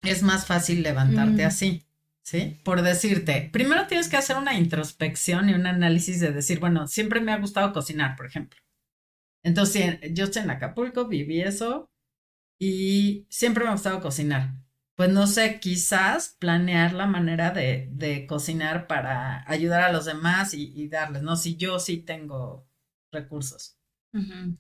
Es 0.01 0.23
más 0.23 0.47
fácil 0.47 0.83
levantarte 0.83 1.45
mm. 1.45 1.47
así, 1.47 1.87
¿sí? 2.23 2.59
Por 2.65 2.81
decirte, 2.81 3.51
primero 3.53 3.87
tienes 3.87 4.09
que 4.09 4.17
hacer 4.17 4.39
una 4.39 4.55
introspección 4.55 5.51
y 5.51 5.53
un 5.53 5.67
análisis 5.67 6.19
de 6.19 6.33
decir, 6.33 6.61
bueno, 6.61 6.87
siempre 6.87 7.21
me 7.21 7.33
ha 7.33 7.39
gustado 7.39 7.75
cocinar, 7.75 8.17
por 8.17 8.25
ejemplo. 8.25 8.59
Entonces, 9.43 9.99
yo 10.15 10.25
estoy 10.25 10.45
en 10.45 10.51
Acapulco, 10.51 11.09
viví 11.09 11.43
eso 11.43 11.91
y 12.59 13.27
siempre 13.29 13.65
me 13.65 13.69
ha 13.69 13.75
gustado 13.75 14.01
cocinar 14.01 14.55
pues 14.97 15.11
no 15.11 15.27
sé, 15.27 15.61
quizás 15.61 16.37
planear 16.39 16.95
la 16.95 17.07
manera 17.07 17.51
de, 17.51 17.89
de 17.93 18.27
cocinar 18.27 18.87
para 18.87 19.45
ayudar 19.47 19.83
a 19.83 19.93
los 19.93 20.07
demás 20.07 20.55
y, 20.55 20.89
darles, 20.89 21.23
¿no? 21.23 21.37
Si 21.37 21.57
yo 21.57 21.79
sí 21.79 21.99
tengo 21.99 22.67
recursos. 23.13 23.79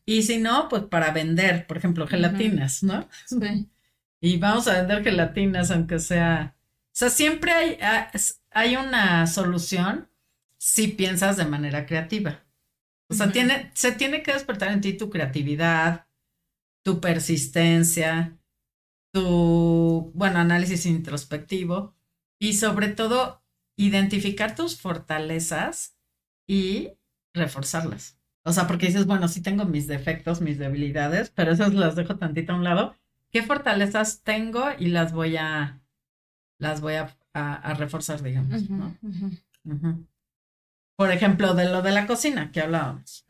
Y 0.04 0.22
si 0.22 0.36
no, 0.36 0.68
pues 0.68 0.82
para 0.82 1.12
vender, 1.12 1.66
por 1.66 1.78
ejemplo, 1.78 2.06
gelatinas, 2.06 2.82
¿no? 2.82 3.08
Sí. 3.26 3.36
Y 4.18 4.38
vamos 4.38 4.66
a 4.66 4.78
vender 4.78 5.04
gelatinas, 5.04 5.70
aunque 5.70 5.98
sea... 5.98 6.56
O 6.58 6.98
sea, 6.98 7.10
siempre 7.10 7.52
hay, 7.52 7.78
ah, 7.82 8.10
hay 8.50 8.74
una 8.74 9.26
solución 9.26 10.08
si 10.56 10.88
piensas 10.88 11.36
de 11.36 11.44
manera 11.44 11.84
creativa. 11.84 12.42
O 13.08 13.14
sea, 13.14 13.30
tiene, 13.30 13.70
se 13.74 13.92
tiene 13.92 14.22
que 14.22 14.32
despertar 14.32 14.72
en 14.72 14.80
ti 14.80 14.94
tu 14.94 15.10
creatividad, 15.10 16.06
tu 16.82 17.00
persistencia, 17.00 18.38
tu, 19.12 20.12
bueno, 20.14 20.38
análisis 20.38 20.86
introspectivo 20.86 21.94
y 22.38 22.54
sobre 22.54 22.88
todo 22.88 23.42
identificar 23.76 24.54
tus 24.54 24.80
fortalezas 24.80 25.96
y 26.46 26.92
reforzarlas. 27.34 28.18
O 28.44 28.52
sea, 28.52 28.66
porque 28.66 28.86
dices, 28.86 29.06
bueno, 29.06 29.28
sí 29.28 29.42
tengo 29.42 29.64
mis 29.64 29.86
defectos, 29.86 30.40
mis 30.40 30.58
debilidades, 30.58 31.30
pero 31.30 31.52
esas 31.52 31.74
las 31.74 31.96
dejo 31.96 32.16
tantito 32.16 32.52
a 32.52 32.56
un 32.56 32.64
lado. 32.64 32.94
¿Qué 33.30 33.42
fortalezas 33.42 34.22
tengo 34.22 34.66
y 34.78 34.86
las 34.86 35.12
voy 35.12 35.36
a, 35.36 35.80
las 36.58 36.80
voy 36.80 36.94
a, 36.94 37.16
a, 37.34 37.74
reforzar, 37.74 38.22
digamos, 38.22 38.70
¿no? 38.70 38.96
Por 40.96 41.10
ejemplo, 41.10 41.54
de 41.54 41.66
lo 41.66 41.82
de 41.82 41.90
la 41.90 42.06
cocina 42.06 42.50
que 42.52 42.62
hablábamos. 42.62 43.26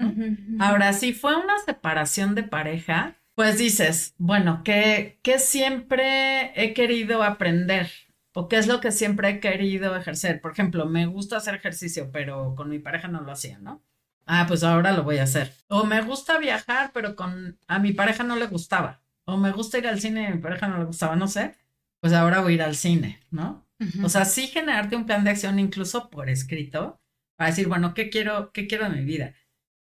Ahora, 0.61 0.92
si 0.92 1.12
fue 1.12 1.35
una 1.35 1.59
separación 1.64 2.35
de 2.35 2.44
pareja, 2.44 3.16
pues 3.37 3.59
dices, 3.59 4.14
bueno, 4.16 4.62
¿qué, 4.64 5.20
¿qué 5.22 5.38
siempre 5.38 6.53
he 6.61 6.72
querido 6.72 7.22
aprender? 7.22 7.90
¿O 8.35 8.49
qué 8.49 8.57
es 8.57 8.66
lo 8.66 8.81
que 8.81 8.90
siempre 8.92 9.29
he 9.29 9.40
querido 9.40 9.94
ejercer? 9.94 10.40
Por 10.40 10.53
ejemplo, 10.53 10.87
me 10.87 11.05
gusta 11.05 11.37
hacer 11.37 11.55
ejercicio, 11.55 12.11
pero 12.11 12.55
con 12.55 12.70
mi 12.70 12.79
pareja 12.79 13.09
no 13.09 13.20
lo 13.20 13.31
hacía, 13.31 13.59
¿no? 13.59 13.85
Ah, 14.25 14.46
pues 14.49 14.64
ahora 14.64 14.92
lo 14.92 15.05
voy 15.05 15.18
a 15.18 15.25
hacer. 15.25 15.53
O 15.68 15.85
me 15.85 16.01
gusta 16.01 16.38
viajar, 16.38 16.92
pero 16.94 17.14
con 17.14 17.59
a 17.68 17.79
mi 17.79 17.92
pareja 17.92 18.25
no 18.25 18.37
le 18.37 18.46
gustaba. 18.46 19.03
O 19.27 19.37
me 19.37 19.53
gusta 19.53 19.77
ir 19.77 19.87
al 19.87 20.01
cine 20.01 20.22
y 20.22 20.27
a 20.27 20.35
mi 20.35 20.40
pareja 20.40 20.66
no 20.68 20.79
le 20.79 20.87
gustaba, 20.87 21.14
no 21.14 21.29
sé. 21.29 21.55
Pues 22.01 22.14
ahora 22.14 22.40
voy 22.40 22.53
a 22.53 22.55
ir 22.57 22.62
al 22.62 22.75
cine, 22.75 23.20
¿no? 23.31 23.68
O 24.03 24.09
sea, 24.09 24.25
sí 24.25 24.46
generarte 24.46 24.96
un 24.96 25.05
plan 25.05 25.25
de 25.25 25.31
acción 25.31 25.59
incluso 25.59 26.09
por 26.09 26.31
escrito 26.31 27.03
para 27.37 27.51
decir, 27.51 27.68
bueno, 27.68 27.92
¿qué 27.92 28.09
quiero, 28.09 28.51
qué 28.53 28.66
quiero 28.66 28.88
de 28.88 28.96
mi 28.96 29.05
vida? 29.05 29.35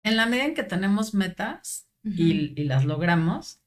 En 0.04 0.18
la 0.18 0.28
medida 0.28 0.46
en 0.46 0.54
que 0.54 0.64
tenemos 0.64 1.16
metas, 1.16 1.89
y, 2.04 2.64
las 2.64 2.86
logramos, 2.86 3.60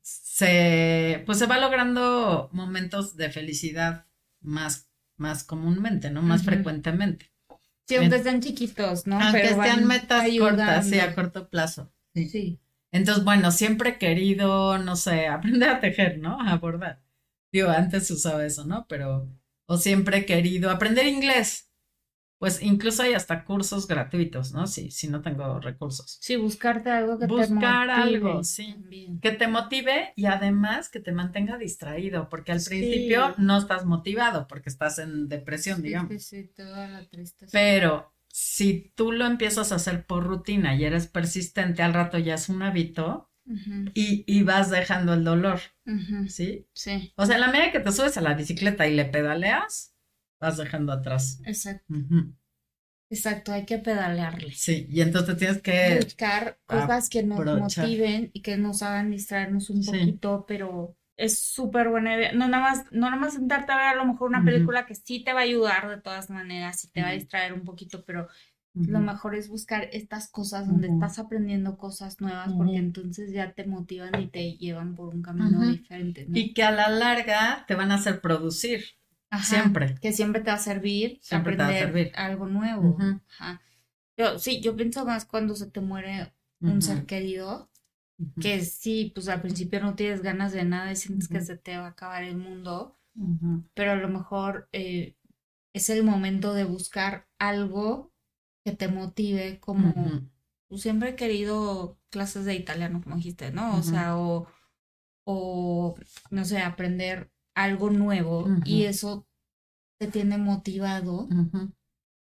se, 0.00 1.22
pues 1.26 1.38
se 1.38 1.46
va 1.46 1.58
logrando 1.58 2.48
momentos 2.52 3.16
de 3.16 3.30
felicidad 3.30 4.06
más, 4.40 4.88
más 5.16 5.44
comúnmente, 5.44 6.10
¿no? 6.10 6.22
Más 6.22 6.44
frecuentemente. 6.44 7.32
Sí, 7.86 7.96
aunque 7.96 8.16
estén 8.16 8.40
chiquitos, 8.40 9.06
¿no? 9.06 9.20
Aunque 9.20 9.50
estén 9.50 9.86
metas 9.86 10.26
cortas, 10.38 10.88
sí, 10.88 10.98
a 10.98 11.14
corto 11.14 11.48
plazo. 11.48 11.92
Sí. 12.14 12.58
Entonces, 12.90 13.24
bueno, 13.24 13.50
siempre 13.50 13.90
he 13.90 13.98
querido, 13.98 14.78
no 14.78 14.96
sé, 14.96 15.26
aprender 15.28 15.68
a 15.68 15.80
tejer, 15.80 16.18
¿no? 16.18 16.40
A 16.40 16.56
bordar. 16.56 17.02
Digo, 17.52 17.68
antes 17.68 18.10
usaba 18.10 18.44
eso, 18.46 18.64
¿no? 18.64 18.86
Pero, 18.88 19.28
o 19.66 19.76
siempre 19.76 20.18
he 20.18 20.26
querido 20.26 20.70
aprender 20.70 21.06
inglés 21.06 21.71
pues 22.42 22.60
incluso 22.60 23.04
hay 23.04 23.14
hasta 23.14 23.44
cursos 23.44 23.86
gratuitos, 23.86 24.52
¿no? 24.52 24.66
Si, 24.66 24.90
si 24.90 25.06
no 25.06 25.22
tengo 25.22 25.60
recursos. 25.60 26.18
Sí, 26.20 26.34
buscarte 26.34 26.90
algo 26.90 27.16
que 27.16 27.28
te 27.28 27.32
motive. 27.32 27.54
Buscar 27.54 27.88
algo, 27.88 28.42
sí. 28.42 28.74
Que 29.22 29.30
te 29.30 29.46
motive 29.46 30.12
y 30.16 30.26
además 30.26 30.88
que 30.88 30.98
te 30.98 31.12
mantenga 31.12 31.56
distraído, 31.56 32.28
porque 32.28 32.50
al 32.50 32.60
principio 32.60 33.32
no 33.38 33.58
estás 33.58 33.84
motivado 33.84 34.48
porque 34.48 34.70
estás 34.70 34.98
en 34.98 35.28
depresión, 35.28 35.82
digamos. 35.82 36.10
Sí, 36.14 36.18
sí, 36.18 36.50
toda 36.52 36.88
la 36.88 37.08
tristeza. 37.08 37.52
Pero 37.52 38.12
si 38.26 38.92
tú 38.96 39.12
lo 39.12 39.26
empiezas 39.26 39.70
a 39.70 39.76
hacer 39.76 40.04
por 40.04 40.24
rutina 40.24 40.74
y 40.74 40.84
eres 40.84 41.06
persistente, 41.06 41.84
al 41.84 41.94
rato 41.94 42.18
ya 42.18 42.34
es 42.34 42.48
un 42.48 42.64
hábito. 42.64 43.30
y, 43.94 44.24
y, 44.26 44.42
vas 44.42 44.68
dejando 44.68 45.14
el 45.14 45.22
dolor, 45.22 45.60
¿sí? 46.26 46.66
Sí. 46.74 47.12
O 47.16 47.24
sea, 47.24 47.36
en 47.36 47.40
la 47.40 47.52
medida 47.52 47.70
que 47.70 47.80
te 47.80 47.92
subes 47.92 48.16
a 48.16 48.20
la 48.20 48.34
bicicleta 48.34 48.88
y 48.88 48.96
le 48.96 49.04
pedaleas, 49.04 49.91
vas 50.42 50.56
dejando 50.58 50.92
atrás. 50.92 51.40
Exacto. 51.46 51.94
Exacto, 53.08 53.52
hay 53.52 53.66
que 53.66 53.78
pedalearle. 53.78 54.52
Sí, 54.52 54.86
y 54.90 55.02
entonces 55.02 55.36
tienes 55.36 55.60
que 55.60 56.00
buscar 56.02 56.58
cosas 56.64 57.10
que 57.10 57.22
nos 57.22 57.44
motiven 57.44 58.30
y 58.32 58.40
que 58.40 58.56
nos 58.56 58.82
hagan 58.82 59.10
distraernos 59.10 59.68
un 59.68 59.84
poquito, 59.84 60.46
pero 60.48 60.96
es 61.18 61.38
súper 61.38 61.90
buena 61.90 62.16
idea. 62.16 62.32
No 62.32 62.48
nada 62.48 62.62
más, 62.62 62.84
no 62.90 63.02
nada 63.02 63.16
más 63.16 63.34
sentarte 63.34 63.70
a 63.70 63.76
ver 63.76 63.86
a 63.88 63.94
lo 63.94 64.06
mejor 64.06 64.30
una 64.30 64.42
película 64.44 64.86
que 64.86 64.94
sí 64.94 65.22
te 65.22 65.34
va 65.34 65.40
a 65.40 65.44
ayudar 65.44 65.90
de 65.90 66.00
todas 66.00 66.30
maneras 66.30 66.84
y 66.84 66.90
te 66.90 67.02
va 67.02 67.08
a 67.08 67.12
distraer 67.12 67.52
un 67.52 67.64
poquito, 67.64 68.02
pero 68.04 68.28
lo 68.74 69.00
mejor 69.00 69.34
es 69.34 69.50
buscar 69.50 69.90
estas 69.92 70.30
cosas 70.30 70.66
donde 70.66 70.88
estás 70.88 71.18
aprendiendo 71.18 71.76
cosas 71.76 72.18
nuevas 72.22 72.54
porque 72.54 72.78
entonces 72.78 73.30
ya 73.30 73.52
te 73.52 73.66
motivan 73.66 74.18
y 74.22 74.28
te 74.28 74.56
llevan 74.56 74.94
por 74.94 75.14
un 75.14 75.20
camino 75.20 75.70
diferente. 75.70 76.26
Y 76.32 76.54
que 76.54 76.62
a 76.62 76.70
la 76.70 76.88
larga 76.88 77.66
te 77.68 77.74
van 77.74 77.92
a 77.92 77.96
hacer 77.96 78.22
producir 78.22 78.84
siempre. 79.40 79.94
Que 80.00 80.12
siempre 80.12 80.40
te 80.42 80.50
va 80.50 80.56
a 80.56 80.60
servir 80.60 81.20
aprender 81.30 82.12
algo 82.14 82.46
nuevo. 82.46 82.96
Ajá. 83.38 83.60
Yo, 84.16 84.38
sí, 84.38 84.60
yo 84.60 84.76
pienso 84.76 85.04
más 85.04 85.24
cuando 85.24 85.54
se 85.54 85.70
te 85.70 85.80
muere 85.80 86.32
un 86.60 86.80
ser 86.80 87.06
querido, 87.06 87.70
que 88.40 88.64
sí, 88.64 89.10
pues 89.14 89.28
al 89.28 89.40
principio 89.40 89.80
no 89.80 89.94
tienes 89.96 90.22
ganas 90.22 90.52
de 90.52 90.64
nada 90.64 90.92
y 90.92 90.96
sientes 90.96 91.28
que 91.28 91.40
se 91.40 91.56
te 91.56 91.76
va 91.76 91.86
a 91.86 91.90
acabar 91.90 92.22
el 92.22 92.36
mundo, 92.36 92.96
pero 93.74 93.92
a 93.92 93.96
lo 93.96 94.08
mejor 94.08 94.68
eh, 94.72 95.16
es 95.72 95.90
el 95.90 96.04
momento 96.04 96.54
de 96.54 96.64
buscar 96.64 97.26
algo 97.38 98.12
que 98.64 98.72
te 98.72 98.86
motive, 98.86 99.58
como 99.58 99.92
pues, 100.68 100.82
siempre 100.82 101.10
he 101.10 101.16
querido 101.16 101.98
clases 102.10 102.44
de 102.44 102.54
italiano, 102.54 103.00
como 103.02 103.16
dijiste, 103.16 103.50
¿no? 103.50 103.76
O 103.76 103.82
sea, 103.82 104.16
o, 104.16 104.46
o, 105.24 105.96
no 106.30 106.44
sé, 106.44 106.58
aprender 106.60 107.31
algo 107.54 107.90
nuevo 107.90 108.48
y 108.64 108.84
eso 108.84 109.26
te 109.98 110.08
tiene 110.08 110.38
motivado, 110.38 111.28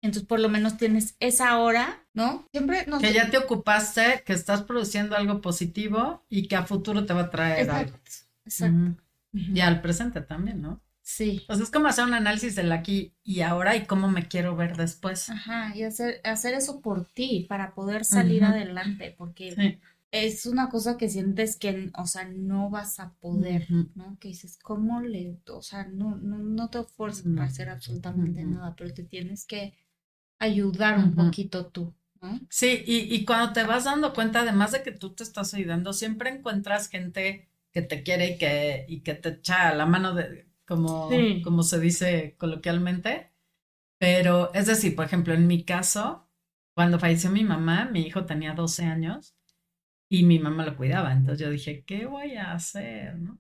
Entonces, 0.02 0.28
por 0.28 0.40
lo 0.40 0.50
menos 0.50 0.78
tienes 0.78 1.16
esa 1.20 1.58
hora, 1.58 2.06
¿no? 2.14 2.48
Siempre 2.52 2.86
Que 3.02 3.12
ya 3.12 3.32
te 3.32 3.38
ocupaste, 3.38 4.24
que 4.24 4.34
estás 4.34 4.62
produciendo 4.62 5.16
algo 5.16 5.42
positivo 5.42 6.24
y 6.30 6.48
que 6.48 6.56
a 6.56 6.66
futuro 6.66 7.06
te 7.06 7.14
va 7.14 7.22
a 7.22 7.30
traer 7.32 7.66
exacto, 7.66 7.94
algo. 7.94 8.00
Exacto. 8.46 9.04
Y 9.34 9.60
al 9.62 9.82
presente 9.82 10.22
también, 10.22 10.62
¿no? 10.62 10.82
Sí. 11.02 11.44
Pues 11.46 11.60
es 11.60 11.70
como 11.70 11.88
hacer 11.88 12.06
un 12.06 12.14
análisis 12.14 12.56
del 12.56 12.72
aquí 12.72 13.14
y 13.24 13.42
ahora 13.42 13.76
y 13.76 13.86
cómo 13.86 14.10
me 14.10 14.28
quiero 14.28 14.56
ver 14.56 14.76
después. 14.76 15.30
Ajá, 15.30 15.76
y 15.76 15.84
hacer, 15.84 16.20
hacer 16.24 16.56
eso 16.56 16.82
por 16.82 17.06
ti, 17.06 17.46
para 17.48 17.76
poder 17.76 18.06
salir 18.06 18.44
adelante, 18.44 19.14
porque 19.16 19.80
es 20.24 20.46
una 20.46 20.70
cosa 20.70 20.98
que 20.98 21.10
sientes 21.10 21.58
que, 21.58 21.92
o 21.98 22.08
sea, 22.08 22.26
no 22.26 22.70
vas 22.70 23.00
a 23.00 23.14
poder, 23.16 23.68
¿no? 23.96 24.18
Que 24.20 24.30
dices, 24.30 24.58
¿cómo 24.62 25.02
le, 25.02 25.38
o 25.50 25.62
sea, 25.62 25.88
no, 25.88 26.16
no, 26.16 26.38
no 26.38 26.70
te 26.70 26.80
esfuerzas 26.80 27.24
para 27.24 27.48
hacer 27.48 27.70
absolutamente 27.70 28.46
nada, 28.46 28.76
pero 28.78 28.94
te 28.94 29.04
tienes 29.04 29.46
que 29.46 29.74
ayudar 30.40 31.00
un 31.00 31.16
poquito 31.16 31.68
tú. 31.68 31.94
¿no? 32.22 32.40
Sí, 32.50 32.84
y, 32.86 33.14
y 33.14 33.26
cuando 33.26 33.54
te 33.54 33.64
vas 33.64 33.84
dando 33.86 34.14
cuenta, 34.14 34.42
además 34.42 34.72
de 34.72 34.84
que 34.84 34.92
tú 34.92 35.14
te 35.14 35.24
estás 35.24 35.54
ayudando, 35.54 35.94
siempre 35.94 36.30
encuentras 36.30 36.90
gente 36.90 37.50
que 37.72 37.82
te 37.82 38.04
quiere 38.04 38.32
y 38.32 38.38
que, 38.38 38.86
y 38.88 39.02
que 39.02 39.16
te 39.16 39.30
echa 39.30 39.74
la 39.76 39.86
mano 39.86 40.14
de, 40.16 40.48
como, 40.66 41.10
como 41.44 41.64
se 41.64 41.80
dice 41.80 42.36
coloquialmente. 42.38 43.32
Pero, 44.00 44.54
es 44.54 44.68
decir, 44.68 44.96
por 44.96 45.06
ejemplo, 45.06 45.34
en 45.34 45.48
mi 45.48 45.64
caso, 45.66 46.30
cuando 46.74 47.00
falleció 47.00 47.32
mi 47.32 47.44
mamá, 47.44 47.86
mi 47.92 48.02
hijo 48.02 48.26
tenía 48.26 48.54
12 48.54 48.86
años 48.86 49.35
y 50.10 50.24
mi 50.24 50.40
mamá 50.40 50.66
lo 50.66 50.78
cuidaba. 50.78 51.14
Entonces 51.14 51.40
yo 51.46 51.52
dije, 51.52 51.84
¿qué 51.86 52.06
voy 52.06 52.36
a 52.36 52.54
hacer? 52.54 53.18
¿no? 53.18 53.40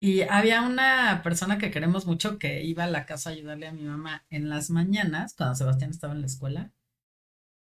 Y 0.00 0.22
había 0.22 0.62
una 0.62 1.22
persona 1.22 1.58
que 1.58 1.70
queremos 1.70 2.06
mucho 2.06 2.38
que 2.38 2.62
iba 2.64 2.84
a 2.84 2.88
la 2.88 3.06
casa 3.06 3.30
a 3.30 3.32
ayudarle 3.32 3.68
a 3.68 3.72
mi 3.72 3.84
mamá 3.84 4.26
en 4.30 4.48
las 4.50 4.70
mañanas, 4.70 5.34
cuando 5.34 5.54
Sebastián 5.54 5.90
estaba 5.90 6.12
en 6.14 6.20
la 6.20 6.26
escuela. 6.26 6.72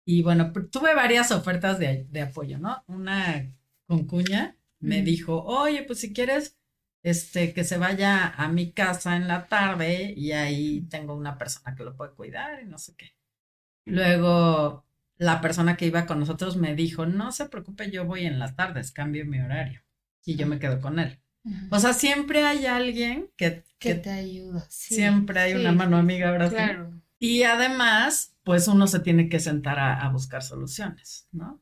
Y 0.06 0.23
bueno, 0.23 0.51
tuve 0.71 0.93
varias 0.95 1.32
ofertas 1.32 1.79
de, 1.79 2.06
de 2.10 2.21
apoyo, 2.21 2.58
¿no? 2.60 2.84
Una 2.88 3.53
con 3.88 4.06
cuña 4.08 4.58
me 4.79 5.01
dijo, 5.01 5.43
oye, 5.45 5.84
pues 5.84 5.99
si 5.99 6.13
quieres, 6.13 6.58
este, 7.03 7.53
que 7.53 7.63
se 7.63 7.77
vaya 7.77 8.27
a 8.27 8.49
mi 8.49 8.73
casa 8.73 9.15
en 9.15 9.27
la 9.29 9.47
tarde 9.47 10.13
y 10.15 10.34
ahí 10.34 10.82
tengo 10.89 11.15
una 11.15 11.38
persona 11.38 11.75
que 11.75 11.84
lo 11.86 11.95
puede 11.95 12.13
cuidar 12.13 12.62
y 12.62 12.65
no 12.65 12.77
sé 12.77 12.95
qué. 12.97 13.15
Luego, 13.86 14.86
la 15.17 15.41
persona 15.41 15.78
que 15.78 15.86
iba 15.86 16.06
con 16.06 16.19
nosotros 16.19 16.58
me 16.58 16.76
dijo, 16.76 17.06
no 17.06 17.32
se 17.32 17.47
preocupe, 17.47 17.91
yo 17.91 18.06
voy 18.06 18.26
en 18.26 18.39
las 18.39 18.56
tardes, 18.56 18.91
cambio 18.91 19.26
mi 19.26 19.39
horario. 19.39 19.82
Y 20.26 20.36
yo 20.36 20.47
me 20.47 20.60
quedo 20.60 20.80
con 20.80 20.99
él. 20.99 21.19
O 21.69 21.80
sea, 21.80 21.93
siempre 21.93 22.43
hay 22.43 22.65
alguien 22.65 23.30
que, 23.36 23.65
que, 23.78 23.95
te 23.95 24.10
ayuda. 24.10 24.65
siempre 24.69 25.39
hay 25.39 25.54
una 25.54 25.73
mano 25.73 25.97
amiga, 25.97 26.32
¿verdad? 26.32 26.49
Claro. 26.49 27.02
Y 27.19 27.43
además, 27.43 28.36
pues 28.43 28.67
uno 28.67 28.88
se 28.88 28.99
tiene 28.99 29.30
que 29.30 29.39
sentar 29.39 29.80
a, 29.80 30.08
buscar 30.10 30.41
soluciones, 30.41 31.28
¿no? 31.32 31.62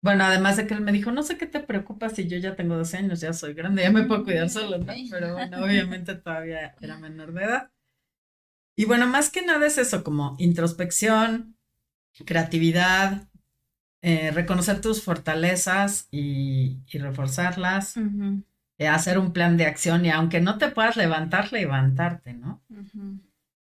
Bueno, 0.00 0.24
además 0.24 0.58
de 0.58 0.66
que 0.66 0.74
él 0.74 0.82
me 0.82 0.92
dijo, 0.92 1.12
no 1.12 1.22
sé 1.22 1.38
qué 1.38 1.46
te 1.46 1.60
preocupa 1.60 2.10
si 2.10 2.28
yo 2.28 2.36
ya 2.36 2.54
tengo 2.56 2.76
12 2.76 2.98
años, 2.98 3.20
ya 3.20 3.32
soy 3.32 3.54
grande, 3.54 3.82
ya 3.82 3.90
me 3.90 4.04
puedo 4.04 4.24
cuidar 4.24 4.50
solo, 4.50 4.78
¿no? 4.78 4.92
Pero 5.10 5.32
bueno, 5.32 5.56
obviamente 5.64 6.14
todavía 6.14 6.74
era 6.80 6.98
menor 6.98 7.32
de 7.32 7.44
edad. 7.44 7.70
Y 8.76 8.84
bueno, 8.84 9.06
más 9.06 9.30
que 9.30 9.44
nada 9.44 9.66
es 9.66 9.78
eso, 9.78 10.04
como 10.04 10.36
introspección, 10.38 11.53
creatividad, 12.24 13.28
eh, 14.02 14.30
reconocer 14.30 14.80
tus 14.80 15.02
fortalezas 15.02 16.08
y, 16.10 16.82
reforzarlas, 16.92 17.96
eh, 18.78 18.86
hacer 18.86 19.18
un 19.18 19.32
plan 19.32 19.56
de 19.56 19.66
acción 19.66 20.04
y 20.04 20.10
aunque 20.10 20.40
no 20.40 20.58
te 20.58 20.68
puedas 20.68 20.96
levantar, 20.96 21.52
levantarte, 21.52 22.34
¿no? 22.34 22.62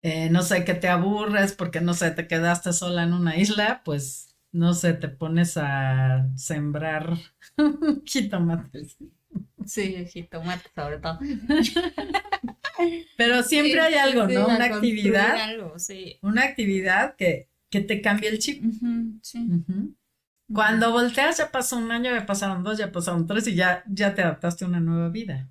Eh, 0.03 0.29
no 0.31 0.43
sé, 0.43 0.65
que 0.65 0.75
te 0.75 0.89
aburres 0.89 1.53
porque, 1.53 1.81
no 1.81 1.95
sé, 1.95 2.11
te 2.11 2.29
quedaste 2.29 2.73
sola 2.73 3.03
en 3.03 3.13
una 3.13 3.37
isla, 3.39 3.83
pues, 3.85 4.37
no 4.53 4.75
sé, 4.75 4.93
te 4.93 5.09
pones 5.09 5.57
a 5.57 6.29
sembrar 6.37 7.15
jitomates. 8.05 8.97
Sí, 9.65 10.07
jitomates 10.07 10.71
sobre 10.75 10.99
todo. 10.99 11.19
Pero 13.17 13.43
siempre 13.43 13.81
hay 13.81 13.95
algo, 13.95 14.29
¿no? 14.29 14.47
una 14.47 14.67
actividad. 14.67 15.35
Una 16.21 16.43
actividad 16.43 17.17
que, 17.17 17.49
que 17.71 17.81
te 17.81 18.01
cambie 18.01 18.29
el 18.29 18.39
chip. 18.39 18.63
sí. 19.23 19.49
Cuando 20.53 20.93
volteas 20.93 21.39
ya 21.39 21.51
pasó 21.51 21.77
un 21.77 21.91
año, 21.91 22.15
ya 22.15 22.25
pasaron 22.25 22.63
dos, 22.63 22.79
ya 22.79 22.93
pasaron 22.93 23.27
tres 23.27 23.49
y 23.49 23.57
ya, 23.57 23.83
ya 23.89 24.15
te 24.15 24.23
adaptaste 24.23 24.65
a 24.65 24.69
una 24.69 24.79
nueva 24.79 25.09
vida. 25.09 25.51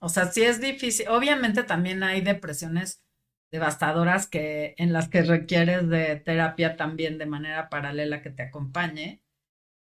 O 0.00 0.08
sea, 0.10 0.30
sí 0.30 0.42
es 0.42 0.60
difícil. 0.60 1.08
Obviamente 1.08 1.62
también 1.62 2.02
hay 2.02 2.20
depresiones 2.20 3.02
devastadoras 3.50 4.26
que 4.26 4.74
en 4.76 4.92
las 4.92 5.08
que 5.08 5.22
requieres 5.22 5.88
de 5.88 6.16
terapia 6.16 6.76
también 6.76 7.16
de 7.16 7.24
manera 7.24 7.70
paralela 7.70 8.20
que 8.20 8.28
te 8.28 8.42
acompañe 8.42 9.22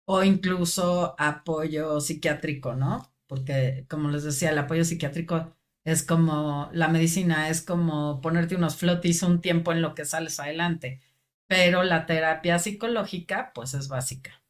o 0.07 0.23
incluso 0.23 1.17
apoyo 1.19 2.01
psiquiátrico, 2.01 2.77
¿no? 2.77 3.13
Porque 3.27 3.85
como 3.89 4.09
les 4.11 4.23
decía, 4.23 4.51
el 4.51 4.59
apoyo 4.59 4.85
psiquiátrico 4.85 5.57
es 5.85 6.05
como 6.05 6.71
la 6.73 6.87
medicina, 6.87 7.49
es 7.49 7.63
como 7.63 8.21
ponerte 8.21 8.55
unos 8.55 8.77
flotis 8.77 9.25
un 9.25 9.41
tiempo 9.41 9.73
en 9.73 9.83
lo 9.83 9.97
que 9.97 10.05
sales 10.05 10.39
adelante 10.39 11.01
pero 11.47 11.83
la 11.83 12.07
terapia 12.07 12.59
psicológica 12.59 13.53
pues 13.55 13.75
es 13.75 13.89
básica. 13.89 14.43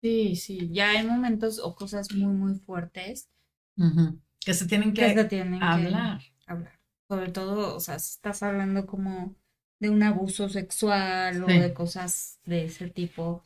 Sí, 0.00 0.36
sí, 0.36 0.68
ya 0.70 0.90
hay 0.90 1.06
momentos 1.06 1.58
o 1.58 1.74
cosas 1.74 2.12
muy, 2.12 2.34
muy 2.34 2.54
fuertes 2.56 3.30
que 4.44 4.54
se 4.54 4.66
tienen 4.66 4.92
que, 4.92 5.04
hablar. 5.60 6.20
hablar. 6.46 6.78
Sobre 7.08 7.30
todo, 7.30 7.74
o 7.74 7.80
sea, 7.80 7.98
si 7.98 8.12
estás 8.12 8.42
hablando 8.42 8.86
como 8.86 9.34
de 9.80 9.90
un 9.90 10.02
abuso 10.02 10.48
sexual 10.48 11.42
o 11.42 11.46
de 11.46 11.72
cosas 11.74 12.38
de 12.44 12.66
ese 12.66 12.88
tipo, 12.88 13.42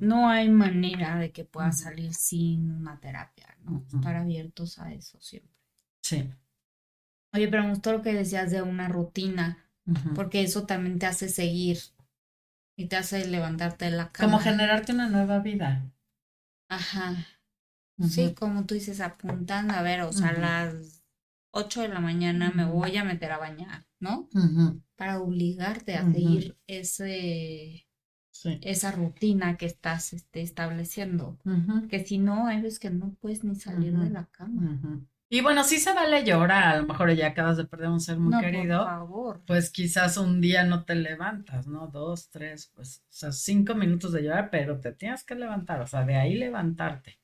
no 0.00 0.28
hay 0.28 0.48
manera 0.48 1.18
de 1.18 1.30
que 1.30 1.44
puedas 1.44 1.80
salir 1.80 2.14
sin 2.14 2.70
una 2.70 2.98
terapia, 2.98 3.56
¿no? 3.64 3.84
Estar 3.92 4.16
abiertos 4.16 4.78
a 4.78 4.92
eso 4.92 5.18
siempre. 5.20 5.52
Sí. 6.02 6.28
Oye, 7.32 7.48
pero 7.48 7.62
me 7.62 7.70
gustó 7.70 7.92
lo 7.92 8.02
que 8.02 8.12
decías 8.12 8.50
de 8.50 8.62
una 8.62 8.88
rutina, 8.88 9.64
porque 10.14 10.42
eso 10.42 10.66
también 10.66 10.98
te 10.98 11.06
hace 11.06 11.28
seguir 11.28 11.78
y 12.80 12.86
te 12.86 12.96
hace 12.96 13.26
levantarte 13.26 13.84
de 13.84 13.90
la 13.90 14.10
cama. 14.10 14.32
Como 14.32 14.42
generarte 14.42 14.94
una 14.94 15.10
nueva 15.10 15.40
vida. 15.40 15.92
Ajá. 16.70 17.26
Sí, 18.08 18.32
como 18.32 18.64
tú 18.64 18.72
dices, 18.72 19.02
apuntando, 19.02 19.74
a 19.74 19.82
ver, 19.82 20.00
o 20.00 20.12
sea, 20.14 20.30
a 20.30 20.32
las 20.32 21.04
8 21.50 21.82
de 21.82 21.88
la 21.88 22.00
mañana 22.00 22.50
me 22.54 22.64
voy 22.64 22.96
a 22.96 23.04
meter 23.04 23.32
a 23.32 23.38
bañar, 23.38 23.84
¿no? 23.98 24.30
Para 24.96 25.20
obligarte 25.20 25.96
a 25.96 26.10
seguir 26.10 26.56
ese, 26.66 27.86
esa 28.62 28.92
rutina 28.92 29.58
que 29.58 29.66
estás 29.66 30.14
este, 30.14 30.40
estableciendo. 30.40 31.38
Que 31.90 32.02
si 32.02 32.16
no, 32.16 32.46
hay 32.46 32.62
veces 32.62 32.78
que 32.78 32.88
no 32.88 33.12
puedes 33.20 33.44
ni 33.44 33.56
salir 33.56 33.94
de 33.98 34.08
la 34.08 34.24
cama. 34.24 34.80
Y 35.32 35.42
bueno, 35.42 35.62
sí 35.62 35.78
se 35.78 35.92
vale 35.92 36.24
llorar, 36.24 36.64
a 36.64 36.76
lo 36.80 36.88
mejor 36.88 37.12
ya 37.14 37.28
acabas 37.28 37.56
de 37.56 37.64
perder 37.64 37.88
un 37.88 38.00
ser 38.00 38.18
muy 38.18 38.38
querido. 38.42 38.78
Por 38.78 38.88
favor. 38.88 39.40
Pues 39.46 39.70
quizás 39.70 40.16
un 40.16 40.40
día 40.40 40.64
no 40.64 40.84
te 40.84 40.96
levantas, 40.96 41.68
¿no? 41.68 41.86
Dos, 41.86 42.30
tres, 42.30 42.72
pues, 42.74 43.04
o 43.08 43.12
sea, 43.12 43.30
cinco 43.30 43.76
minutos 43.76 44.10
de 44.12 44.24
llorar, 44.24 44.50
pero 44.50 44.80
te 44.80 44.92
tienes 44.92 45.22
que 45.22 45.36
levantar, 45.36 45.80
o 45.80 45.86
sea, 45.86 46.04
de 46.04 46.16
ahí 46.16 46.34
levantarte. 46.34 47.20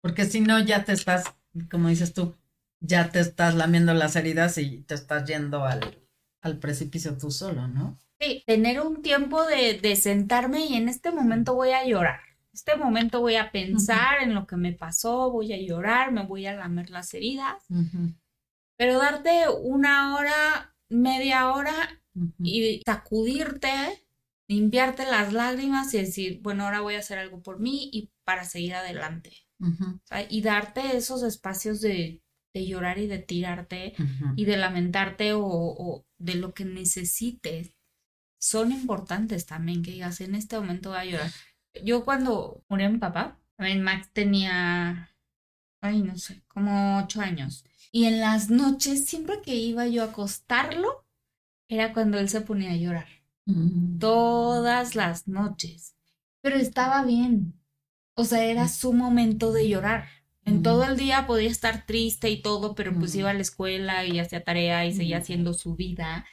Porque 0.00 0.24
si 0.24 0.40
no, 0.40 0.58
ya 0.58 0.84
te 0.84 0.92
estás, 0.92 1.24
como 1.70 1.88
dices 1.88 2.14
tú, 2.14 2.34
ya 2.80 3.10
te 3.10 3.20
estás 3.20 3.54
lamiendo 3.54 3.92
las 3.92 4.16
heridas 4.16 4.56
y 4.56 4.82
te 4.84 4.94
estás 4.94 5.28
yendo 5.28 5.66
al, 5.66 5.98
al 6.40 6.58
precipicio 6.58 7.16
tú 7.18 7.30
solo, 7.30 7.68
¿no? 7.68 7.98
Sí, 8.20 8.42
tener 8.46 8.80
un 8.80 9.02
tiempo 9.02 9.44
de, 9.44 9.78
de 9.80 9.96
sentarme 9.96 10.64
y 10.64 10.76
en 10.76 10.88
este 10.88 11.10
momento 11.10 11.54
voy 11.54 11.70
a 11.72 11.86
llorar 11.86 12.20
este 12.54 12.76
momento 12.76 13.20
voy 13.20 13.34
a 13.34 13.50
pensar 13.50 14.22
en 14.22 14.32
lo 14.32 14.46
que 14.46 14.56
me 14.56 14.72
pasó, 14.72 15.30
voy 15.30 15.52
a 15.52 15.60
llorar, 15.60 16.12
me 16.12 16.24
voy 16.24 16.46
a 16.46 16.54
lamer 16.54 16.88
las 16.90 17.12
heridas, 17.12 17.64
pero 18.78 18.98
darte 18.98 19.46
una 19.62 20.16
hora, 20.16 20.74
media 20.88 21.50
hora 21.52 22.00
y 22.38 22.80
sacudirte, 22.86 24.06
limpiarte 24.48 25.04
las 25.04 25.32
lágrimas 25.32 25.92
y 25.94 25.98
decir, 25.98 26.40
bueno, 26.42 26.64
ahora 26.64 26.80
voy 26.80 26.94
a 26.94 27.00
hacer 27.00 27.18
algo 27.18 27.42
por 27.42 27.58
mí 27.58 27.90
y 27.92 28.12
para 28.24 28.44
seguir 28.44 28.74
adelante. 28.74 29.32
y 30.28 30.40
darte 30.42 30.96
esos 30.96 31.22
espacios 31.24 31.80
de, 31.80 32.20
llorar 32.54 32.98
y 32.98 33.08
de 33.08 33.18
tirarte 33.18 33.94
y 34.36 34.44
de 34.44 34.56
lamentarte 34.56 35.32
o, 35.32 35.42
o 35.44 36.06
de 36.18 36.36
lo 36.36 36.54
que 36.54 36.64
necesites. 36.64 37.74
Son 38.38 38.70
importantes 38.70 39.46
también 39.46 39.82
que 39.82 39.90
digas 39.90 40.20
en 40.20 40.36
este 40.36 40.56
momento 40.56 40.90
voy 40.90 40.98
a 40.98 41.04
llorar 41.04 41.30
yo 41.82 42.04
cuando 42.04 42.62
murió 42.68 42.90
mi 42.90 42.98
papá, 42.98 43.38
también 43.56 43.82
Max 43.82 44.10
tenía, 44.12 45.10
ay, 45.80 46.02
no 46.02 46.16
sé, 46.16 46.42
como 46.48 46.98
ocho 46.98 47.20
años. 47.20 47.64
Y 47.92 48.06
en 48.06 48.20
las 48.20 48.50
noches, 48.50 49.06
siempre 49.06 49.40
que 49.42 49.54
iba 49.54 49.86
yo 49.86 50.02
a 50.02 50.06
acostarlo, 50.06 51.06
era 51.68 51.92
cuando 51.92 52.18
él 52.18 52.28
se 52.28 52.40
ponía 52.40 52.72
a 52.72 52.76
llorar. 52.76 53.06
Mm. 53.46 53.98
Todas 53.98 54.94
las 54.96 55.28
noches. 55.28 55.94
Pero 56.40 56.56
estaba 56.56 57.04
bien. 57.04 57.54
O 58.14 58.24
sea, 58.24 58.44
era 58.44 58.68
su 58.68 58.92
momento 58.92 59.52
de 59.52 59.68
llorar. 59.68 60.08
En 60.44 60.62
todo 60.62 60.84
el 60.84 60.96
día 60.96 61.26
podía 61.26 61.48
estar 61.48 61.86
triste 61.86 62.28
y 62.30 62.42
todo, 62.42 62.74
pero 62.74 62.94
pues 62.94 63.14
iba 63.14 63.30
a 63.30 63.34
la 63.34 63.40
escuela 63.40 64.04
y 64.04 64.18
hacía 64.18 64.44
tarea 64.44 64.84
y 64.84 64.92
seguía 64.92 65.18
haciendo 65.18 65.54
su 65.54 65.74
vida. 65.74 66.26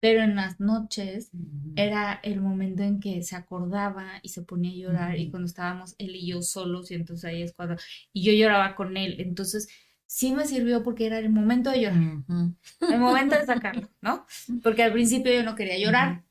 Pero 0.00 0.22
en 0.22 0.36
las 0.36 0.60
noches 0.60 1.30
era 1.74 2.20
el 2.22 2.40
momento 2.40 2.82
en 2.82 3.00
que 3.00 3.22
se 3.22 3.36
acordaba 3.36 4.20
y 4.22 4.28
se 4.28 4.42
ponía 4.42 4.70
a 4.70 4.74
llorar 4.74 5.18
y 5.18 5.30
cuando 5.30 5.46
estábamos 5.46 5.94
él 5.98 6.14
y 6.16 6.26
yo 6.26 6.42
solos 6.42 6.90
y 6.90 6.94
entonces 6.94 7.24
ahí 7.24 7.42
es 7.42 7.54
cuando 7.54 7.76
y 8.12 8.22
yo 8.22 8.32
lloraba 8.32 8.74
con 8.74 8.96
él, 8.96 9.16
entonces 9.18 9.68
sí 10.06 10.32
me 10.32 10.46
sirvió 10.46 10.82
porque 10.82 11.06
era 11.06 11.18
el 11.18 11.30
momento 11.30 11.70
de 11.70 11.82
llorar, 11.82 12.24
el 12.80 12.98
momento 12.98 13.36
de 13.36 13.44
sacarlo, 13.44 13.90
¿no? 14.00 14.26
Porque 14.62 14.82
al 14.84 14.92
principio 14.92 15.32
yo 15.32 15.42
no 15.42 15.54
quería 15.56 15.78
llorar. 15.78 16.24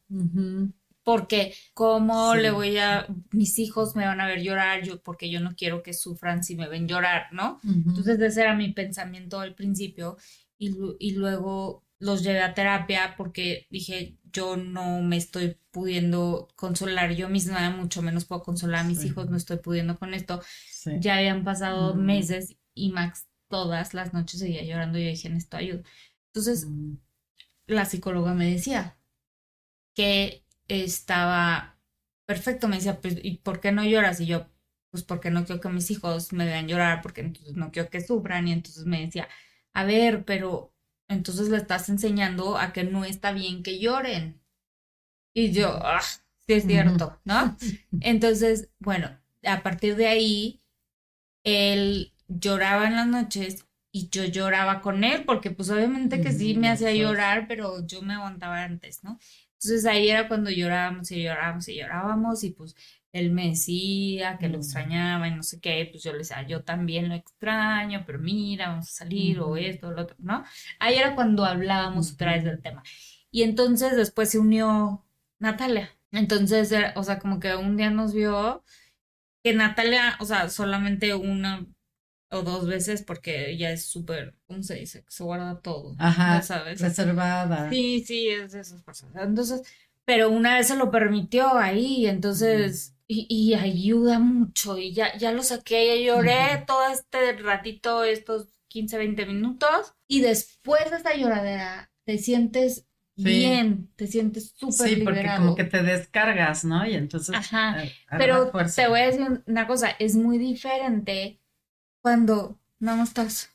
Porque 1.04 1.54
cómo 1.74 2.34
le 2.34 2.50
voy 2.50 2.78
a, 2.78 3.06
mis 3.32 3.60
hijos 3.60 3.96
me 3.96 4.06
van 4.06 4.22
a 4.22 4.28
ver 4.28 4.42
llorar, 4.42 4.84
yo, 4.84 5.04
porque 5.04 5.30
yo 5.30 5.40
no 5.40 5.56
quiero 5.56 5.84
que 5.84 5.94
sufran 5.94 6.44
si 6.44 6.56
me 6.56 6.68
ven 6.68 6.88
llorar, 6.88 7.28
¿no? 7.32 7.60
Entonces 7.64 8.20
ese 8.20 8.42
era 8.42 8.56
mi 8.56 8.72
pensamiento 8.72 9.40
al 9.40 9.54
principio 9.54 10.18
y, 10.58 10.76
y 11.00 11.12
luego 11.12 11.85
los 12.00 12.24
llevé 12.24 12.42
a 12.42 12.54
terapia 12.54 13.16
porque 13.18 13.68
dije, 13.70 14.18
yo 14.24 14.58
no 14.58 15.02
me 15.02 15.18
estoy 15.18 15.58
pudiendo 15.72 16.50
consolar 16.56 17.14
yo 17.16 17.30
misma, 17.30 17.70
mucho 17.72 18.02
menos 18.02 18.26
puedo 18.26 18.44
consolar 18.44 18.82
a 18.82 18.88
mis 18.88 19.04
hijos, 19.06 19.30
no 19.30 19.38
estoy 19.38 19.58
pudiendo 19.58 19.98
con 19.98 20.14
esto. 20.14 20.42
Ya 21.00 21.18
habían 21.18 21.44
pasado 21.44 21.96
meses 21.96 22.58
y 22.74 22.92
Max 22.92 23.28
todas 23.48 23.94
las 23.94 24.14
noches 24.14 24.40
seguía 24.40 24.64
llorando 24.64 24.98
y 25.00 25.06
yo 25.06 25.10
dije, 25.12 25.30
necesito 25.30 25.58
ayuda. 25.58 25.84
Entonces, 26.28 26.68
la 27.68 27.86
psicóloga 27.86 28.34
me 28.34 28.52
decía 28.52 28.98
que 29.94 30.46
estaba 30.68 31.80
perfecto, 32.26 32.68
me 32.68 32.78
decía, 32.78 33.02
pues, 33.02 33.18
¿y 33.24 33.38
por 33.38 33.60
qué 33.62 33.72
no 33.72 33.84
lloras? 33.86 34.20
Y 34.20 34.26
yo, 34.28 34.48
pues 34.92 35.04
porque 35.04 35.32
no 35.32 35.46
quiero 35.46 35.62
que 35.62 35.70
mis 35.70 35.92
hijos 35.92 36.34
me 36.34 36.46
vean 36.46 36.68
llorar, 36.68 37.02
porque 37.02 37.22
entonces 37.22 37.56
no 37.56 37.72
quiero 37.72 37.90
que 37.90 38.02
sufran. 38.02 38.48
Y 38.48 38.54
entonces 38.54 38.86
me 38.86 39.02
decía, 39.02 39.28
a 39.74 39.86
ver, 39.86 40.26
pero 40.26 40.75
entonces 41.08 41.50
le 41.50 41.58
estás 41.58 41.90
enseñando 41.90 42.58
a 42.58 42.74
que 42.74 42.84
no 42.84 43.06
está 43.06 43.32
bien 43.32 43.64
que 43.64 43.80
lloren. 43.80 44.42
Y 45.34 45.52
yo, 45.52 45.80
ah, 45.84 46.02
sí 46.02 46.54
es 46.54 46.66
cierto, 46.66 47.20
¿no? 47.26 47.58
Entonces, 48.00 48.70
bueno, 48.80 49.10
a 49.44 49.64
partir 49.64 49.96
de 49.96 50.08
ahí, 50.08 50.62
él 51.44 52.14
lloraba 52.28 52.88
en 52.88 52.96
las 52.96 53.08
noches 53.08 53.66
y 53.92 54.10
yo 54.10 54.26
lloraba 54.26 54.82
con 54.82 55.04
él, 55.04 55.24
porque 55.26 55.52
pues 55.52 55.70
obviamente 55.70 56.22
que 56.22 56.32
sí 56.32 56.56
me 56.56 56.70
hacía 56.70 56.94
llorar, 56.94 57.48
pero 57.48 57.86
yo 57.86 58.02
me 58.02 58.14
aguantaba 58.14 58.64
antes, 58.64 59.04
¿no? 59.04 59.20
Entonces 59.56 59.86
ahí 59.86 60.10
era 60.10 60.28
cuando 60.28 60.50
llorábamos 60.50 61.12
y 61.12 61.24
llorábamos 61.24 61.68
y 61.70 61.76
llorábamos 61.76 62.44
y 62.44 62.52
pues 62.52 62.76
él 63.12 63.32
me 63.32 63.50
decía 63.50 64.38
que 64.38 64.50
lo 64.50 64.58
extrañaba 64.58 65.28
y 65.28 65.36
no 65.36 65.42
sé 65.44 65.60
qué, 65.62 65.88
pues 65.90 66.04
yo 66.04 66.12
le 66.12 66.20
decía, 66.20 66.46
yo 66.46 66.64
también 66.64 67.08
lo 67.10 67.16
extraño, 67.16 68.04
pero 68.06 68.20
mira, 68.20 68.70
vamos 68.70 68.90
a 68.90 68.92
salir 68.92 69.40
o 69.40 69.56
esto, 69.58 69.92
lo 69.92 70.02
otro, 70.04 70.18
¿no? 70.20 70.44
Ahí 70.80 70.96
era 70.98 71.16
cuando 71.16 71.46
hablábamos 71.46 72.12
otra 72.14 72.34
vez 72.34 72.44
del 72.44 72.62
tema. 72.62 72.84
Y 73.32 73.44
entonces 73.44 73.96
después 73.96 74.30
se 74.32 74.40
unió 74.40 75.06
Natalia. 75.40 75.92
Entonces, 76.12 76.74
o 76.96 77.04
sea, 77.04 77.20
como 77.20 77.40
que 77.40 77.56
un 77.56 77.78
día 77.78 77.90
nos 77.90 78.14
vio 78.14 78.64
que 79.44 79.54
Natalia, 79.54 80.18
o 80.20 80.26
sea, 80.26 80.50
solamente 80.50 81.14
una 81.16 81.66
o 82.36 82.44
dos 82.44 82.68
veces 82.68 83.02
porque 83.02 83.50
ella 83.50 83.72
es 83.72 83.86
súper, 83.86 84.36
¿cómo 84.48 84.64
se 84.64 84.76
dice? 84.76 85.04
Se 85.08 85.24
guarda 85.24 85.60
todo. 85.62 85.96
Ajá. 85.98 86.42
¿sabes? 86.42 86.82
Reservada. 86.82 87.70
Sí, 87.70 88.04
sí, 88.06 88.30
es 88.30 88.52
de 88.52 88.62
esas 88.62 88.82
cosas. 88.84 89.10
Entonces, 89.16 89.62
pero 90.06 90.30
una 90.30 90.56
vez 90.58 90.68
se 90.68 90.76
lo 90.76 90.92
permitió 90.92 91.56
ahí, 91.56 92.06
entonces 92.08 92.96
y, 93.08 93.54
ayuda 93.54 94.20
mucho. 94.20 94.78
Y 94.78 94.94
ya, 94.94 95.16
ya 95.18 95.32
lo 95.32 95.44
saqué, 95.44 95.88
ya 95.88 96.14
lloré 96.14 96.64
todo 96.66 96.88
este 96.92 97.34
ratito, 97.34 98.04
estos 98.04 98.48
15, 98.70 98.98
20 98.98 99.26
minutos. 99.26 99.94
Y 100.08 100.22
después 100.22 100.90
de 100.90 100.98
esta 100.98 101.16
lloradera, 101.16 101.92
te 102.04 102.18
sientes 102.18 102.88
bien, 103.16 103.90
te 103.96 104.08
sientes 104.08 104.54
súper 104.56 104.90
Sí, 104.90 104.96
porque 104.98 105.30
como 105.38 105.56
que 105.56 105.64
te 105.64 105.84
descargas, 105.84 106.66
¿no? 106.66 106.86
Y 106.86 106.96
entonces. 106.96 107.36
Ajá. 107.36 107.78
Pero 108.18 108.52
te 108.52 108.88
voy 108.88 109.00
a 109.00 109.06
decir 109.06 109.44
una 109.46 109.68
cosa, 109.68 109.92
es 110.00 110.16
muy 110.16 110.38
diferente 110.38 111.40
cuando 112.06 112.60
no 112.78 113.02
estás 113.02 113.50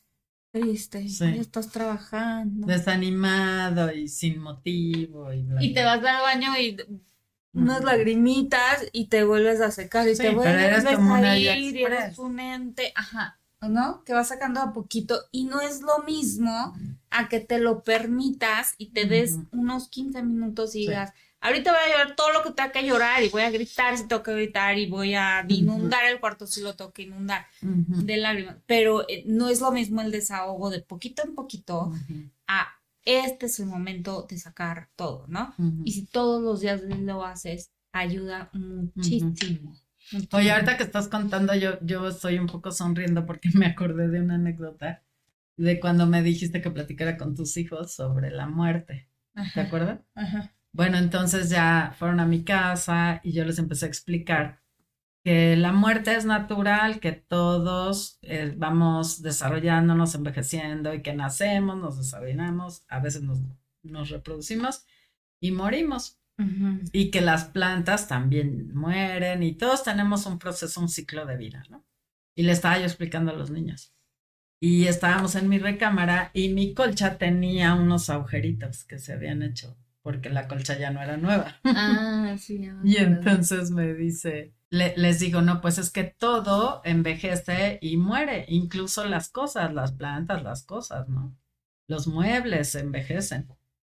triste, 0.51 1.07
estás 1.07 1.71
trabajando. 1.71 2.67
Desanimado 2.67 3.93
y 3.93 4.09
sin 4.09 4.41
motivo. 4.41 5.33
Y, 5.33 5.47
y 5.61 5.73
te 5.73 5.85
vas 5.85 6.05
al 6.05 6.21
baño 6.21 6.59
y 6.59 6.77
unas 7.53 7.85
lagrimitas 7.85 8.89
y 8.91 9.07
te 9.07 9.23
vuelves 9.23 9.61
a 9.61 9.71
secar 9.71 10.09
y 10.09 10.17
te 10.17 10.31
vuelves 10.31 10.85
a 10.85 11.39
ir 11.39 11.77
y 11.77 11.85
eres 11.85 12.19
un 12.19 12.41
ente, 12.41 12.93
ajá, 12.97 13.39
¿no? 13.61 14.03
Que 14.03 14.15
vas 14.15 14.27
sacando 14.27 14.59
a 14.59 14.73
poquito 14.73 15.21
y 15.31 15.45
no 15.45 15.61
es 15.61 15.83
lo 15.83 16.03
mismo 16.03 16.75
a 17.11 17.29
que 17.29 17.39
te 17.39 17.61
lo 17.61 17.85
permitas 17.85 18.75
y 18.79 18.87
te 18.87 19.05
des 19.05 19.39
unos 19.53 19.87
15 19.87 20.25
minutos 20.25 20.75
y 20.75 20.81
digas, 20.81 21.13
ahorita 21.41 21.73
voy 21.73 21.81
a 21.81 21.91
llorar 21.91 22.17
todo 22.17 22.33
lo 22.33 22.43
que 22.43 22.51
tenga 22.51 22.73
que 22.73 22.87
llorar 22.87 23.23
y 23.23 23.29
voy 23.29 23.43
a 23.43 23.51
gritar 23.51 23.97
si 23.97 24.07
tengo 24.07 24.23
que 24.23 24.35
gritar 24.35 24.79
y 24.79 24.87
voy 24.87 25.15
a 25.15 25.45
inundar 25.49 26.05
el 26.05 26.21
cuarto 26.21 26.47
si 26.47 26.61
lo 26.61 26.75
tengo 26.75 26.93
que 26.93 27.03
inundar 27.03 27.47
de 27.61 28.17
lágrimas, 28.17 28.57
pero 28.67 29.09
eh, 29.09 29.25
no 29.27 29.49
es 29.49 29.61
lo 29.61 29.73
mismo 29.73 30.01
el 30.01 30.11
desahogo 30.11 30.71
de 30.71 30.81
poquito 30.81 31.23
en 31.25 31.35
poquito 31.35 31.93
a 32.47 32.69
este 33.05 33.47
es 33.47 33.59
el 33.61 33.67
momento 33.67 34.27
de 34.29 34.39
sacar 34.39 34.91
todo, 34.95 35.25
¿no? 35.29 35.55
Y 35.85 35.93
si 35.93 36.07
todos 36.07 36.43
los 36.43 36.61
días 36.61 36.83
lo 36.83 37.25
haces, 37.25 37.71
ayuda 37.93 38.51
muchísimo. 38.53 39.75
Oye, 40.33 40.51
ahorita 40.51 40.77
que 40.77 40.83
estás 40.83 41.09
contando, 41.09 41.55
yo, 41.55 41.79
yo 41.83 42.09
estoy 42.09 42.39
un 42.39 42.47
poco 42.47 42.73
sonriendo 42.73 43.27
porque 43.27 43.49
me 43.55 43.67
acordé 43.67 44.09
de 44.09 44.21
una 44.21 44.35
anécdota 44.35 45.03
de 45.57 45.81
cuando 45.81 46.07
me 46.07 46.23
dijiste 46.23 46.61
que 46.61 46.71
platicara 46.71 47.17
con 47.17 47.35
tus 47.35 47.57
hijos 47.57 47.95
sobre 47.95 48.31
la 48.31 48.47
muerte. 48.47 49.09
¿Te 49.55 49.61
acuerdas? 49.61 50.01
Ajá. 50.15 50.53
Bueno, 50.73 50.99
entonces 50.99 51.51
ya 51.51 51.95
fueron 51.99 52.21
a 52.21 52.27
mi 52.27 52.45
casa 52.45 53.21
y 53.25 53.33
yo 53.33 53.45
les 53.45 53.59
empecé 53.59 53.87
a 53.87 53.89
explicar 53.89 54.61
que 55.25 55.57
la 55.57 55.73
muerte 55.73 56.15
es 56.15 56.25
natural, 56.25 57.01
que 57.01 57.13
todos 57.13 58.19
eh, 58.23 58.55
vamos 58.57 59.21
desarrollándonos, 59.23 60.15
envejeciendo 60.15 60.95
y 60.95 61.03
que 61.03 61.13
nacemos, 61.13 61.77
nos 61.77 61.99
desarrollamos, 61.99 62.85
a 62.89 63.01
veces 63.01 63.23
nos, 63.23 63.41
nos 63.83 64.11
reproducimos 64.11 64.87
y 65.41 65.53
morimos. 65.53 66.17
Y 66.93 67.11
que 67.11 67.21
las 67.21 67.45
plantas 67.45 68.09
también 68.09 68.75
mueren 68.75 69.43
y 69.43 69.53
todos 69.53 69.83
tenemos 69.83 70.25
un 70.25 70.39
proceso, 70.39 70.81
un 70.81 70.89
ciclo 70.89 71.27
de 71.27 71.37
vida, 71.37 71.67
¿no? 71.69 71.85
Y 72.35 72.45
le 72.45 72.53
estaba 72.53 72.79
yo 72.79 72.87
explicando 72.87 73.31
a 73.31 73.35
los 73.35 73.51
niños. 73.51 73.93
Y 74.59 74.87
estábamos 74.87 75.35
en 75.35 75.51
mi 75.51 75.59
recámara 75.59 76.31
y 76.33 76.49
mi 76.49 76.73
colcha 76.73 77.19
tenía 77.19 77.75
unos 77.75 78.09
agujeritos 78.09 78.85
que 78.85 78.99
se 78.99 79.13
habían 79.13 79.43
hecho 79.43 79.77
porque 80.03 80.31
la 80.31 80.49
colcha 80.49 80.79
ya 80.79 80.91
no 80.91 81.03
era 81.03 81.17
nueva. 81.17 81.61
Ah, 81.65 82.37
sí. 82.39 82.69
y 82.85 82.97
entonces 82.97 83.71
me 83.71 83.95
dice, 83.95 84.55
les 84.71 85.19
digo, 85.19 85.43
no, 85.43 85.61
pues 85.61 85.79
es 85.79 85.91
que 85.91 86.05
todo 86.05 86.81
envejece 86.85 87.79
y 87.83 87.97
muere, 87.97 88.45
incluso 88.49 89.05
las 89.05 89.29
cosas, 89.29 89.73
las 89.75 89.93
plantas, 89.93 90.43
las 90.43 90.65
cosas, 90.65 91.09
¿no? 91.09 91.37
Los 91.89 92.07
muebles 92.07 92.75
envejecen. 92.75 93.49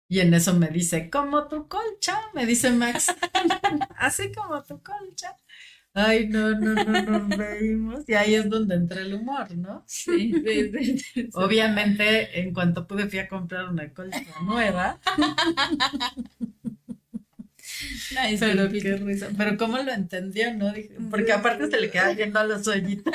Y 0.08 0.20
en 0.20 0.34
eso 0.34 0.54
me 0.54 0.68
dice, 0.68 1.08
como 1.10 1.48
tu 1.48 1.68
colcha, 1.68 2.20
me 2.34 2.44
dice 2.44 2.70
Max, 2.70 3.14
así 3.96 4.32
como 4.32 4.62
tu 4.62 4.82
colcha. 4.82 5.36
Ay, 5.96 6.28
no, 6.28 6.50
no, 6.58 6.74
no, 6.74 7.02
nos 7.02 7.38
reímos. 7.38 8.08
Y 8.08 8.14
ahí 8.14 8.34
es 8.34 8.50
donde 8.50 8.74
entra 8.74 9.00
el 9.00 9.14
humor, 9.14 9.56
¿no? 9.56 9.84
Sí, 9.86 10.32
sí, 10.44 10.98
sí, 10.98 11.30
Obviamente, 11.34 12.40
en 12.40 12.52
cuanto 12.52 12.86
pude 12.86 13.06
fui 13.06 13.20
a 13.20 13.28
comprar 13.28 13.68
una 13.68 13.88
colcha 13.92 14.24
nueva. 14.42 14.98
pero 18.40 18.68
qué 18.70 18.96
risa. 18.96 19.28
Pero 19.36 19.56
cómo 19.56 19.78
lo 19.78 19.92
entendió, 19.92 20.52
¿no? 20.54 20.72
porque 21.10 21.32
aparte 21.32 21.70
se 21.70 21.80
le 21.80 21.90
queda 21.90 22.12
yendo 22.12 22.40
a 22.40 22.44
los 22.44 22.64
sueñitos. 22.64 23.14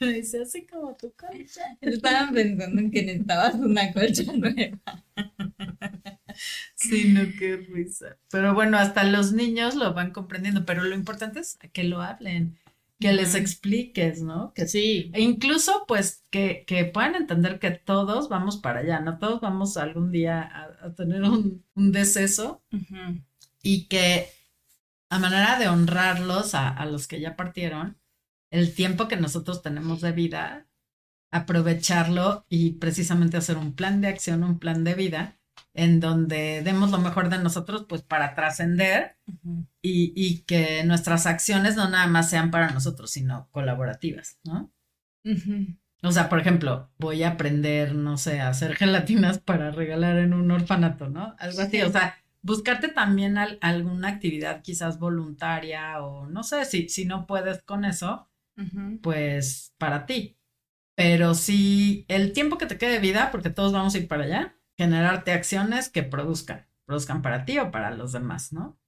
Me 0.00 0.06
dice 0.14 0.42
así 0.42 0.66
como 0.66 0.96
tu 0.96 1.12
colcha. 1.12 1.76
Estaban 1.80 2.32
pensando 2.32 2.80
en 2.80 2.90
que 2.90 3.02
necesitabas 3.02 3.54
una 3.54 3.92
colcha 3.92 4.32
nueva. 4.32 4.78
Sí, 6.74 7.12
no, 7.12 7.22
qué 7.38 7.56
risa. 7.56 8.16
Pero 8.30 8.54
bueno, 8.54 8.78
hasta 8.78 9.04
los 9.04 9.32
niños 9.32 9.74
lo 9.74 9.94
van 9.94 10.12
comprendiendo, 10.12 10.64
pero 10.64 10.84
lo 10.84 10.94
importante 10.94 11.40
es 11.40 11.58
que 11.72 11.84
lo 11.84 12.02
hablen, 12.02 12.58
que 13.00 13.12
les 13.12 13.34
expliques, 13.34 14.22
¿no? 14.22 14.52
Que 14.54 14.66
sí. 14.66 15.10
E 15.14 15.20
incluso, 15.20 15.84
pues, 15.86 16.24
que, 16.30 16.64
que, 16.66 16.84
puedan 16.84 17.14
entender 17.14 17.58
que 17.58 17.70
todos 17.70 18.28
vamos 18.28 18.56
para 18.56 18.80
allá, 18.80 19.00
¿no? 19.00 19.18
Todos 19.18 19.40
vamos 19.40 19.76
algún 19.76 20.10
día 20.10 20.50
a, 20.82 20.94
tener 20.94 21.22
un, 21.22 21.64
un 21.74 21.92
deceso 21.92 22.62
y 23.62 23.86
que 23.86 24.28
a 25.10 25.18
manera 25.18 25.58
de 25.58 25.68
honrarlos 25.68 26.54
a, 26.54 26.68
a 26.68 26.86
los 26.86 27.06
que 27.06 27.20
ya 27.20 27.36
partieron, 27.36 27.98
el 28.50 28.74
tiempo 28.74 29.08
que 29.08 29.16
nosotros 29.16 29.62
tenemos 29.62 30.00
de 30.00 30.12
vida, 30.12 30.66
aprovecharlo 31.30 32.46
y 32.48 32.72
precisamente 32.72 33.36
hacer 33.36 33.58
un 33.58 33.74
plan 33.74 34.00
de 34.00 34.08
acción, 34.08 34.42
un 34.44 34.58
plan 34.58 34.84
de 34.84 34.94
vida 34.94 35.37
en 35.78 36.00
donde 36.00 36.62
demos 36.64 36.90
lo 36.90 36.98
mejor 36.98 37.28
de 37.28 37.38
nosotros, 37.38 37.86
pues 37.88 38.02
para 38.02 38.34
trascender 38.34 39.16
y, 39.80 40.12
y, 40.16 40.40
que 40.42 40.82
nuestras 40.82 41.24
acciones 41.24 41.76
no 41.76 41.88
nada 41.88 42.08
más 42.08 42.28
sean 42.28 42.50
para 42.50 42.70
nosotros, 42.70 43.12
sino 43.12 43.48
colaborativas, 43.52 44.40
¿no? 44.42 44.72
O 46.02 46.10
sea, 46.10 46.28
por 46.28 46.40
ejemplo, 46.40 46.90
voy 46.98 47.22
a 47.22 47.30
aprender, 47.30 47.94
no 47.94 48.16
sé, 48.16 48.40
a 48.40 48.48
hacer 48.48 48.74
gelatinas 48.74 49.38
para 49.38 49.70
regalar 49.70 50.18
en 50.18 50.34
un 50.34 50.50
orfanato, 50.50 51.10
¿no? 51.10 51.36
Algo 51.38 51.60
así, 51.60 51.80
o 51.82 51.92
sea, 51.92 52.16
buscarte 52.42 52.88
también 52.88 53.38
alguna 53.38 54.08
actividad 54.08 54.62
quizás 54.62 54.98
voluntaria 54.98 56.02
o 56.02 56.26
no 56.26 56.42
sé, 56.42 56.64
si, 56.64 56.88
si 56.88 57.04
no 57.04 57.24
puedes 57.28 57.62
con 57.62 57.84
eso, 57.84 58.28
pues 59.00 59.74
para 59.78 60.06
ti. 60.06 60.36
Pero 60.96 61.34
si 61.34 62.04
el 62.08 62.32
tiempo 62.32 62.58
que 62.58 62.66
te 62.66 62.78
quede 62.78 62.94
de 62.94 62.98
vida, 62.98 63.30
porque 63.30 63.50
todos 63.50 63.72
vamos 63.72 63.94
a 63.94 63.98
ir 63.98 64.08
para 64.08 64.24
allá, 64.24 64.57
generarte 64.78 65.32
acciones 65.32 65.90
que 65.90 66.04
produzcan, 66.04 66.66
produzcan 66.86 67.20
para 67.20 67.44
ti 67.44 67.58
o 67.58 67.72
para 67.72 67.90
los 67.90 68.12
demás, 68.12 68.52
¿no? 68.52 68.78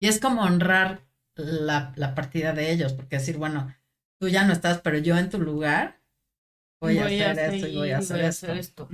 Y 0.00 0.08
es 0.08 0.20
como 0.20 0.42
honrar 0.42 1.06
la, 1.36 1.92
la, 1.96 2.14
partida 2.16 2.52
de 2.52 2.72
ellos, 2.72 2.92
porque 2.92 3.16
decir, 3.16 3.36
bueno, 3.36 3.72
tú 4.18 4.28
ya 4.28 4.44
no 4.44 4.52
estás, 4.52 4.80
pero 4.80 4.98
yo 4.98 5.16
en 5.16 5.30
tu 5.30 5.40
lugar 5.40 6.00
voy, 6.80 6.98
a 6.98 7.06
hacer 7.06 7.54
esto 7.54 7.68
y 7.68 7.76
voy 7.76 7.90
a 7.92 7.98
hacer, 7.98 8.24
esto. 8.58 8.88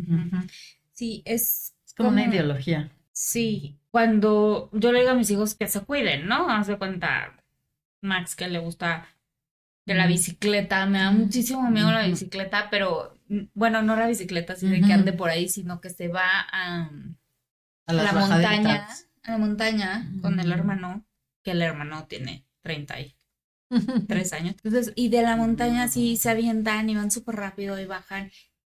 Sí, 0.93 1.23
es, 1.25 1.75
es 1.87 1.95
como, 1.95 2.11
una 2.11 2.27
ideología. 2.27 2.91
Sí, 3.11 3.79
cuando 3.91 4.71
yo 4.73 4.93
le 4.93 5.01
digo 5.01 5.13
a 5.13 5.15
mis 5.15 5.31
hijos 5.31 5.55
que 5.55 5.69
se 5.69 5.81
cuiden, 5.81 6.27
¿no? 6.27 6.51
Haz 6.51 6.67
de 6.67 6.77
cuenta, 6.77 7.43
Max, 8.03 8.37
que 8.37 8.49
le 8.49 8.59
gusta 8.59 9.09
de 9.87 9.95
la 9.95 10.07
bicicleta, 10.07 10.85
me 10.87 10.99
da 10.99 11.11
muchísimo 11.11 11.71
miedo 11.71 11.91
la 11.91 12.07
bicicleta, 12.07 12.69
pero 12.71 13.15
bueno, 13.55 13.83
no 13.83 13.97
la 13.97 14.07
bicicleta, 14.07 14.57
sino 14.57 14.87
que 14.87 14.93
ande 14.93 15.13
por 15.13 15.31
ahí, 15.31 15.49
sino 15.49 15.81
que 15.81 15.91
se 15.91 16.09
va 16.09 16.29
a, 16.53 16.91
a, 17.87 17.93
la 17.93 18.13
montaña, 18.13 18.89
a 19.23 19.31
la 19.33 19.39
montaña 19.39 20.13
con 20.21 20.41
el 20.41 20.53
hermano, 20.53 21.07
que 21.43 21.53
el 21.53 21.63
hermano 21.63 22.07
tiene 22.07 22.47
33 22.63 23.15
años. 24.33 24.57
Entonces, 24.63 24.93
y 24.97 25.09
de 25.09 25.23
la 25.23 25.37
montaña 25.37 25.89
sí 25.89 26.17
se 26.17 26.31
avientan 26.31 26.89
y 26.89 26.95
van 26.95 27.11
súper 27.11 27.37
rápido 27.37 27.79
y 27.81 27.87
bajan. 27.87 28.31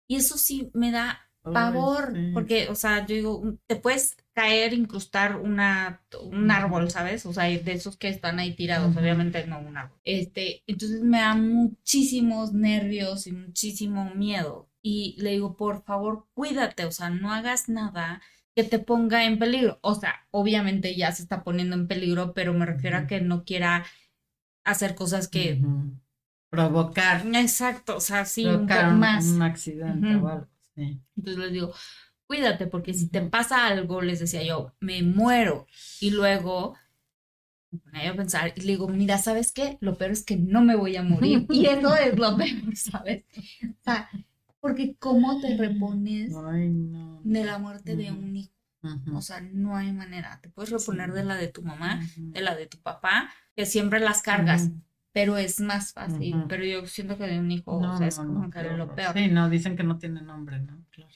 Y 0.07 0.15
eso 0.15 0.37
sí 0.37 0.71
me 0.73 0.91
da 0.91 1.29
pavor, 1.41 2.13
porque, 2.33 2.67
o 2.69 2.75
sea, 2.75 3.05
yo 3.05 3.15
digo, 3.15 3.57
te 3.67 3.75
puedes 3.75 4.17
caer, 4.39 4.73
incrustar 4.73 5.35
una, 5.35 6.01
un 6.23 6.49
árbol, 6.49 6.89
¿sabes? 6.89 7.25
O 7.25 7.33
sea, 7.33 7.43
de 7.43 7.71
esos 7.73 7.97
que 7.97 8.07
están 8.07 8.39
ahí 8.39 8.55
tirados, 8.55 8.95
obviamente 8.95 9.45
no 9.47 9.59
un 9.59 9.75
árbol. 9.75 9.99
Este, 10.05 10.63
entonces 10.65 11.01
me 11.01 11.19
da 11.19 11.35
muchísimos 11.35 12.53
nervios 12.53 13.27
y 13.27 13.33
muchísimo 13.33 14.15
miedo. 14.15 14.71
Y 14.81 15.17
le 15.19 15.31
digo, 15.31 15.57
por 15.57 15.83
favor, 15.83 16.27
cuídate, 16.33 16.85
o 16.85 16.91
sea, 16.93 17.09
no 17.09 17.33
hagas 17.33 17.67
nada 17.67 18.21
que 18.55 18.63
te 18.63 18.79
ponga 18.79 19.25
en 19.25 19.39
peligro. 19.39 19.77
O 19.81 19.93
sea, 19.93 20.25
obviamente 20.31 20.95
ya 20.95 21.11
se 21.11 21.23
está 21.23 21.43
poniendo 21.43 21.75
en 21.75 21.89
peligro, 21.89 22.33
pero 22.33 22.53
me 22.53 22.65
refiero 22.65 22.95
a 22.95 23.07
que 23.07 23.19
no 23.19 23.43
quiera 23.43 23.83
hacer 24.63 24.95
cosas 24.95 25.27
que... 25.27 25.61
Provocar. 26.49 27.27
Exacto, 27.35 27.97
o 27.97 27.99
sea, 27.99 28.23
sí, 28.23 28.45
un 28.45 28.67
poco 28.67 28.91
más. 28.91 29.25
Un 29.25 29.41
accidente 29.41 30.15
o 30.15 30.29
algo. 30.29 30.47
Sí. 30.75 31.01
Entonces 31.17 31.43
les 31.43 31.51
digo, 31.51 31.73
cuídate, 32.29 32.67
porque 32.67 32.93
si 32.93 33.09
te 33.09 33.21
pasa 33.21 33.65
algo, 33.65 34.01
les 34.01 34.19
decía 34.19 34.43
yo, 34.43 34.75
me 34.79 35.01
muero. 35.01 35.65
Y 35.99 36.11
luego 36.11 36.75
me 37.71 37.79
ponía 37.79 38.11
a 38.11 38.15
pensar 38.15 38.53
y 38.55 38.61
le 38.61 38.67
digo, 38.67 38.87
mira, 38.87 39.17
¿sabes 39.17 39.51
qué? 39.51 39.79
Lo 39.81 39.97
peor 39.97 40.11
es 40.11 40.23
que 40.23 40.37
no 40.37 40.61
me 40.61 40.75
voy 40.75 40.95
a 40.95 41.01
morir. 41.01 41.47
y 41.49 41.65
eso 41.65 41.95
es 41.95 42.17
lo 42.19 42.37
peor, 42.37 42.75
¿sabes? 42.75 43.25
O 43.63 43.83
sea, 43.83 44.07
porque 44.59 44.95
¿cómo 44.99 45.41
te 45.41 45.57
repones 45.57 46.31
de 47.23 47.43
la 47.43 47.57
muerte 47.57 47.95
de 47.95 48.11
un 48.11 48.35
hijo? 48.35 48.53
O 49.11 49.21
sea, 49.21 49.41
no 49.41 49.75
hay 49.75 49.91
manera. 49.91 50.39
Te 50.39 50.49
puedes 50.49 50.69
reponer 50.69 51.11
de 51.13 51.23
la 51.23 51.35
de 51.35 51.47
tu 51.47 51.63
mamá, 51.63 51.99
de 52.15 52.41
la 52.41 52.55
de 52.55 52.67
tu 52.67 52.77
papá, 52.77 53.33
que 53.55 53.65
siempre 53.65 53.99
las 53.99 54.21
cargas, 54.21 54.69
pero 55.13 55.35
es 55.37 55.59
más 55.59 55.93
fácil. 55.93 56.45
Pero 56.47 56.63
yo 56.63 56.85
siento 56.85 57.17
que 57.17 57.25
de 57.25 57.39
un 57.39 57.49
hijo, 57.49 57.79
o 57.79 57.97
sea, 57.97 58.05
es 58.05 58.17
como 58.17 58.51
que 58.51 58.61
lo 58.63 58.93
peor. 58.93 59.13
Sí, 59.15 59.29
no, 59.29 59.49
dicen 59.49 59.75
que 59.75 59.83
no 59.83 59.97
tiene 59.97 60.21
nombre, 60.21 60.59
¿no? 60.59 60.85
Claro. 60.91 61.11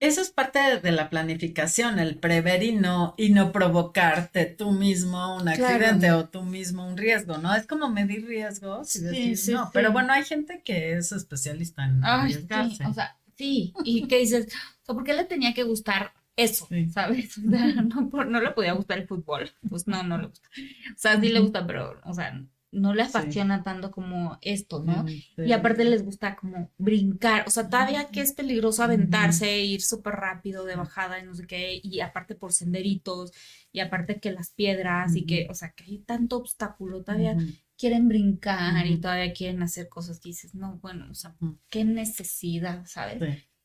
Eso 0.00 0.22
es 0.22 0.30
parte 0.30 0.80
de 0.80 0.92
la 0.92 1.10
planificación, 1.10 1.98
el 1.98 2.16
prever 2.16 2.62
y 2.62 2.72
no, 2.72 3.14
y 3.18 3.30
no 3.30 3.52
provocarte 3.52 4.46
tú 4.46 4.72
mismo 4.72 5.36
un 5.36 5.46
accidente 5.46 6.10
o 6.12 6.26
tú 6.26 6.42
mismo 6.42 6.86
un 6.86 6.96
riesgo, 6.96 7.36
¿no? 7.36 7.54
Es 7.54 7.66
como 7.66 7.90
medir 7.90 8.26
riesgos 8.26 8.96
y 8.96 9.00
decir, 9.00 9.36
sí, 9.36 9.52
no. 9.52 9.70
Pero 9.74 9.92
bueno, 9.92 10.14
hay 10.14 10.24
gente 10.24 10.62
que 10.64 10.94
es 10.94 11.12
especialista 11.12 11.84
en 11.84 12.02
arriesgarse. 12.02 12.76
Sí, 12.76 12.82
o 12.88 12.94
sea, 12.94 13.16
sí, 13.36 13.74
y 13.84 14.08
que 14.08 14.18
dices, 14.20 14.46
o 14.46 14.86
sea, 14.86 14.94
¿por 14.94 15.04
qué 15.04 15.12
le 15.12 15.24
tenía 15.24 15.52
que 15.52 15.64
gustar 15.64 16.12
eso, 16.34 16.66
¿sabes? 16.92 17.36
O 17.36 17.50
sea, 17.50 17.66
no, 17.82 18.24
no 18.24 18.40
le 18.40 18.50
podía 18.52 18.72
gustar 18.72 18.98
el 18.98 19.06
fútbol, 19.06 19.50
pues 19.68 19.86
no, 19.86 20.02
no 20.02 20.16
le 20.16 20.28
gusta. 20.28 20.48
O 20.94 20.98
sea, 20.98 21.20
sí 21.20 21.28
le 21.28 21.40
gusta, 21.40 21.66
pero, 21.66 22.00
o 22.04 22.14
sea, 22.14 22.42
no 22.72 22.94
le 22.94 23.02
apasiona 23.02 23.62
tanto 23.62 23.90
como 23.90 24.38
esto, 24.42 24.84
¿no? 24.84 25.04
Y 25.36 25.52
aparte 25.52 25.84
les 25.84 26.04
gusta 26.04 26.36
como 26.36 26.70
brincar, 26.78 27.44
o 27.46 27.50
sea, 27.50 27.68
todavía 27.68 28.08
que 28.08 28.20
es 28.20 28.32
peligroso 28.32 28.82
aventarse, 28.82 29.60
ir 29.60 29.82
súper 29.82 30.14
rápido 30.14 30.64
de 30.64 30.76
bajada 30.76 31.18
y 31.18 31.24
no 31.24 31.34
sé 31.34 31.46
qué, 31.46 31.80
y 31.82 32.00
aparte 32.00 32.34
por 32.34 32.52
senderitos, 32.52 33.32
y 33.72 33.80
aparte 33.80 34.20
que 34.20 34.32
las 34.32 34.50
piedras, 34.50 35.16
y 35.16 35.26
que, 35.26 35.48
o 35.50 35.54
sea, 35.54 35.72
que 35.72 35.84
hay 35.84 35.98
tanto 35.98 36.36
obstáculo, 36.36 37.02
todavía 37.02 37.36
quieren 37.76 38.08
brincar 38.08 38.86
y 38.86 38.98
todavía 39.00 39.32
quieren 39.32 39.62
hacer 39.62 39.88
cosas 39.88 40.20
que 40.20 40.28
dices, 40.28 40.54
no, 40.54 40.78
bueno, 40.78 41.06
o 41.10 41.14
sea, 41.14 41.34
qué 41.70 41.84
necesidad, 41.84 42.84
¿sabes? 42.86 43.18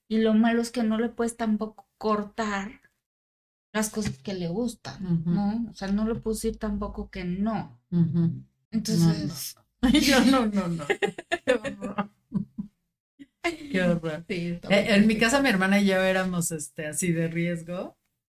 Y 0.08 0.20
lo 0.20 0.34
malo 0.34 0.62
es 0.62 0.72
que 0.72 0.84
no 0.84 0.98
le 0.98 1.10
puedes 1.10 1.36
tampoco 1.38 1.88
cortar 1.98 2.82
las 3.74 3.90
cosas 3.90 4.18
que 4.20 4.34
le 4.34 4.48
gustan, 4.48 5.24
¿no? 5.26 5.70
O 5.70 5.74
sea, 5.76 5.90
no 5.90 6.08
le 6.08 6.16
puedes 6.16 6.42
decir 6.42 6.58
tampoco 6.58 7.10
que 7.10 7.24
no. 7.26 7.78
Entonces. 8.76 9.56
No, 9.82 9.90
no. 9.90 10.00
Yo 10.00 10.26
no, 10.26 10.46
no, 10.48 10.68
no. 10.68 10.86
Qué 13.72 13.82
horror. 13.82 14.26
Sí, 14.28 14.60
eh, 14.70 14.88
en 14.90 15.08
mi 15.08 15.18
casa 15.18 15.42
mi 15.42 15.50
hermana 15.50 15.80
y 15.80 15.86
yo 15.86 16.02
éramos 16.02 16.52
este 16.52 16.88
así 16.88 17.12
de 17.12 17.28
riesgo. 17.28 17.98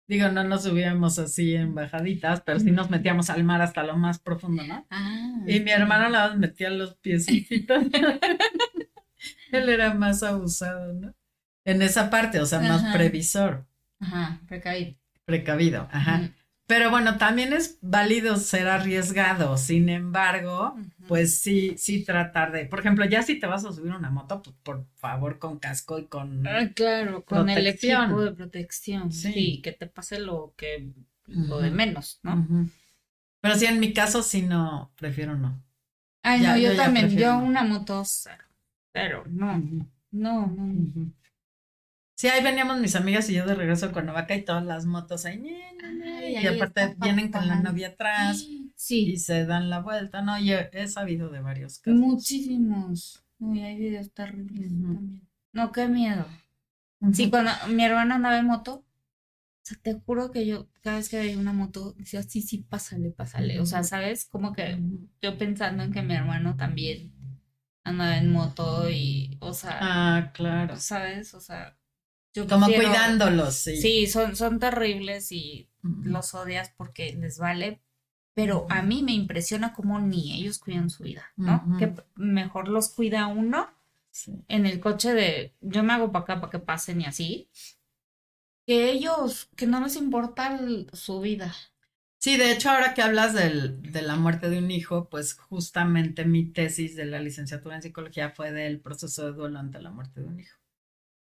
Digo, 0.08 0.30
no 0.30 0.44
nos 0.44 0.64
subíamos 0.64 1.18
así 1.20 1.56
en 1.56 1.74
bajaditas, 1.74 2.42
pero 2.42 2.60
sí 2.60 2.72
nos 2.72 2.90
metíamos 2.90 3.30
al 3.30 3.44
mar 3.44 3.62
hasta 3.62 3.84
lo 3.84 3.98
más 3.98 4.20
profundo, 4.20 4.64
¿no? 4.64 4.86
Ah. 4.90 5.42
Y 5.48 5.60
mi 5.62 5.72
hermano 5.72 6.10
la 6.10 6.36
metía 6.36 6.70
los 6.70 6.96
piecitos. 6.98 7.84
Él 9.52 9.70
era 9.70 9.94
más 9.94 10.22
abusado, 10.22 10.94
¿no? 10.94 11.16
En 11.64 11.82
esa 11.82 12.10
parte, 12.12 12.40
o 12.40 12.46
sea, 12.46 12.60
más 12.60 12.96
previsor. 12.96 13.66
Ajá, 14.00 14.42
precavido. 14.48 14.96
Precavido, 15.26 15.88
ajá. 15.92 16.30
Pero 16.68 16.90
bueno, 16.90 17.18
también 17.18 17.54
es 17.54 17.78
válido 17.82 18.38
ser 18.38 18.68
arriesgado. 18.68 19.56
Sin 19.58 19.88
embargo, 19.88 20.76
pues 21.08 21.40
sí, 21.40 21.76
sí 21.78 22.04
tratar 22.04 22.52
de, 22.52 22.66
por 22.66 22.80
ejemplo, 22.80 23.06
ya 23.06 23.22
si 23.22 23.40
te 23.40 23.46
vas 23.46 23.66
a 23.66 23.72
subir 23.72 23.94
una 23.94 24.10
moto, 24.10 24.42
pues 24.42 24.56
por 24.64 24.86
favor 24.96 25.38
con 25.38 25.60
casco 25.60 26.00
y 26.00 26.06
con 26.06 26.46
ah, 26.48 26.72
claro, 26.74 27.24
con 27.24 27.50
el 27.50 27.68
equipo 27.68 28.22
de 28.22 28.32
protección. 28.32 29.12
Sí. 29.12 29.62
que 29.64 29.74
te 29.74 29.86
pase 29.86 30.20
lo 30.20 30.54
que 30.58 30.92
lo 31.28 31.60
de 31.60 31.70
menos, 31.70 32.20
¿no? 32.24 32.48
Pero 33.42 33.56
sí, 33.56 33.66
en 33.66 33.80
mi 33.80 33.94
caso 33.94 34.24
sí 34.24 34.42
no, 34.42 34.92
prefiero 34.96 35.36
no. 35.36 35.62
Ay, 36.24 36.42
no, 36.42 36.58
yo, 36.58 36.76
también, 36.76 37.10
yo 37.16 37.38
una 37.38 37.64
moto 37.64 38.02
cero, 38.04 38.44
pero 38.92 39.24
no, 39.28 39.60
no, 39.60 40.48
no. 40.48 41.12
Sí, 42.16 42.28
ahí 42.28 42.42
veníamos 42.42 42.80
mis 42.80 42.96
amigas 42.96 43.30
y 43.30 43.34
yo 43.34 43.46
de 43.46 43.56
regreso 43.56 43.88
con 43.88 43.94
Cuernavaca 43.94 44.36
y 44.36 44.46
todas 44.46 44.64
las 44.64 44.86
motos 44.86 45.26
ahí. 45.26 45.44
y 46.28 46.48
aparte 46.48 46.96
vienen 46.98 47.30
con 47.30 47.48
la 47.48 47.60
novia 47.60 47.90
atrás. 47.90 48.46
Sí. 48.76 49.12
Y 49.12 49.18
se 49.18 49.46
dan 49.46 49.70
la 49.70 49.80
vuelta, 49.80 50.22
¿no? 50.22 50.40
Yo 50.40 50.56
he 50.72 50.88
sabido 50.88 51.30
de 51.30 51.42
varios 51.42 51.80
casos. 51.80 52.00
Muchísimos. 52.00 53.22
Uy, 53.40 53.62
hay 53.62 53.78
videos 53.78 54.14
terribles 54.14 54.70
también. 54.70 55.28
No, 55.52 55.72
qué 55.72 55.88
miedo. 55.88 56.26
Sí, 57.14 57.30
cuando 57.30 57.52
mi 57.70 57.84
hermana 57.84 58.16
andaba 58.16 58.38
en 58.38 58.46
moto, 58.46 58.76
o 58.76 58.86
sea, 59.62 59.78
te 59.82 59.94
juro 59.94 60.32
que 60.32 60.46
yo, 60.46 60.70
cada 60.82 60.98
vez 60.98 61.10
que 61.10 61.18
veía 61.18 61.38
una 61.38 61.54
moto, 61.54 61.94
decía, 61.98 62.24
sí, 62.24 62.42
sí, 62.42 62.60
pásale, 62.60 63.12
pásale. 63.12 63.60
O 63.60 63.66
sea, 63.66 63.84
¿sabes? 63.84 64.26
Como 64.26 64.54
que 64.54 64.80
yo 65.22 65.38
pensando 65.38 65.84
en 65.84 65.92
que 65.92 66.02
mi 66.02 66.14
hermano 66.14 66.56
también 66.56 67.14
andaba 67.84 68.18
en 68.18 68.32
moto 68.32 68.90
y, 68.90 69.38
o 69.42 69.54
sea. 69.54 69.78
Ah, 69.82 70.32
claro. 70.34 70.78
¿Sabes? 70.78 71.34
O 71.34 71.42
sea, 71.42 71.78
como 72.44 72.66
cuidándolos, 72.66 73.56
sí. 73.56 73.78
Sí, 73.78 74.08
son, 74.08 74.36
son 74.36 74.60
terribles 74.60 75.32
y 75.32 75.70
los 75.82 76.34
odias 76.34 76.72
porque 76.76 77.14
les 77.14 77.38
vale, 77.38 77.80
pero 78.34 78.68
a 78.70 78.82
mí 78.82 79.04
me 79.04 79.14
impresiona 79.14 79.74
cómo 79.74 80.00
ni 80.00 80.34
ellos 80.34 80.60
cuidan 80.60 80.90
su 80.90 81.04
vida, 81.04 81.24
¿no? 81.38 81.78
Que 81.78 81.94
mejor 82.16 82.68
los 82.68 82.90
cuida 82.90 83.28
uno 83.28 83.70
en 84.48 84.66
el 84.66 84.80
coche 84.80 85.14
de 85.14 85.54
yo 85.62 85.84
me 85.84 85.94
hago 85.94 86.12
para 86.12 86.24
acá 86.24 86.42
para 86.42 86.52
que 86.52 86.60
pasen 86.60 87.02
y 87.02 87.06
así, 87.06 87.50
que 88.66 88.92
ellos, 88.92 89.50
que 89.56 89.68
no 89.68 89.80
les 89.82 89.96
importa 89.96 90.60
su 90.94 91.22
vida. 91.22 91.54
Sí, 92.18 92.38
de 92.38 92.52
hecho, 92.52 92.72
ahora 92.72 92.96
que 92.96 93.04
hablas 93.04 93.34
del, 93.34 93.82
de 93.82 94.02
la 94.02 94.16
muerte 94.16 94.50
de 94.50 94.58
un 94.58 94.72
hijo, 94.72 95.10
pues 95.10 95.36
justamente 95.36 96.26
mi 96.26 96.46
tesis 96.46 96.96
de 96.96 97.06
la 97.06 97.20
licenciatura 97.20 97.76
en 97.76 97.84
psicología 97.84 98.32
fue 98.32 98.52
del 98.52 98.80
proceso 98.80 99.26
de 99.26 99.34
duelo 99.34 99.60
ante 99.60 99.80
la 99.80 99.92
muerte 99.92 100.22
de 100.22 100.28
un 100.28 100.40
hijo 100.40 100.58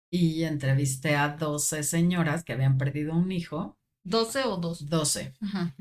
y 0.10 0.44
entrevisté 0.44 1.16
a 1.16 1.30
12 1.30 1.84
señoras 1.84 2.44
que 2.44 2.54
habían 2.54 2.78
perdido 2.78 3.16
un 3.16 3.32
hijo. 3.32 3.78
¿12 4.06 4.46
o 4.46 4.58
dos? 4.58 4.90
12. 4.90 5.34
Ajá. 5.42 5.76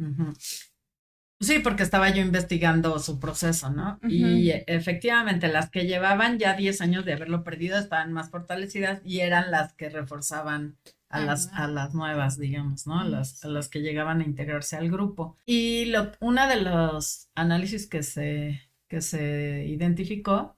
Sí, 1.41 1.61
porque 1.61 1.85
estaba 1.85 2.11
yo 2.11 2.21
investigando 2.21 2.99
su 2.99 3.21
proceso, 3.21 3.71
¿no? 3.71 4.01
Y 4.03 4.51
efectivamente 4.67 5.47
las 5.47 5.71
que 5.71 5.87
llevaban 5.87 6.39
ya 6.39 6.55
10 6.55 6.81
años 6.81 7.05
de 7.05 7.13
haberlo 7.13 7.45
perdido 7.45 7.79
estaban 7.79 8.13
más 8.13 8.31
fortalecidas 8.31 9.01
y 9.05 9.21
eran 9.21 9.53
las 9.53 9.73
que 9.75 9.89
reforzaban 9.89 10.77
a, 11.11 11.19
ah, 11.19 11.25
las, 11.25 11.49
a 11.53 11.69
las 11.69 11.95
nuevas, 11.95 12.39
digamos, 12.39 12.89
¿no? 12.89 12.99
A 12.99 13.05
las, 13.05 13.45
a 13.45 13.49
las 13.49 13.69
que 13.69 13.83
llegaban 13.83 14.21
a 14.21 14.25
integrarse 14.25 14.77
al 14.77 14.91
grupo. 14.91 15.37
Y 15.47 15.87
lo, 15.87 16.11
una 16.21 16.49
de 16.49 16.61
los 16.61 17.29
análisis 17.37 17.87
que 17.87 18.03
se, 18.03 18.61
que 18.89 19.01
se 19.01 19.65
identificó, 19.69 20.58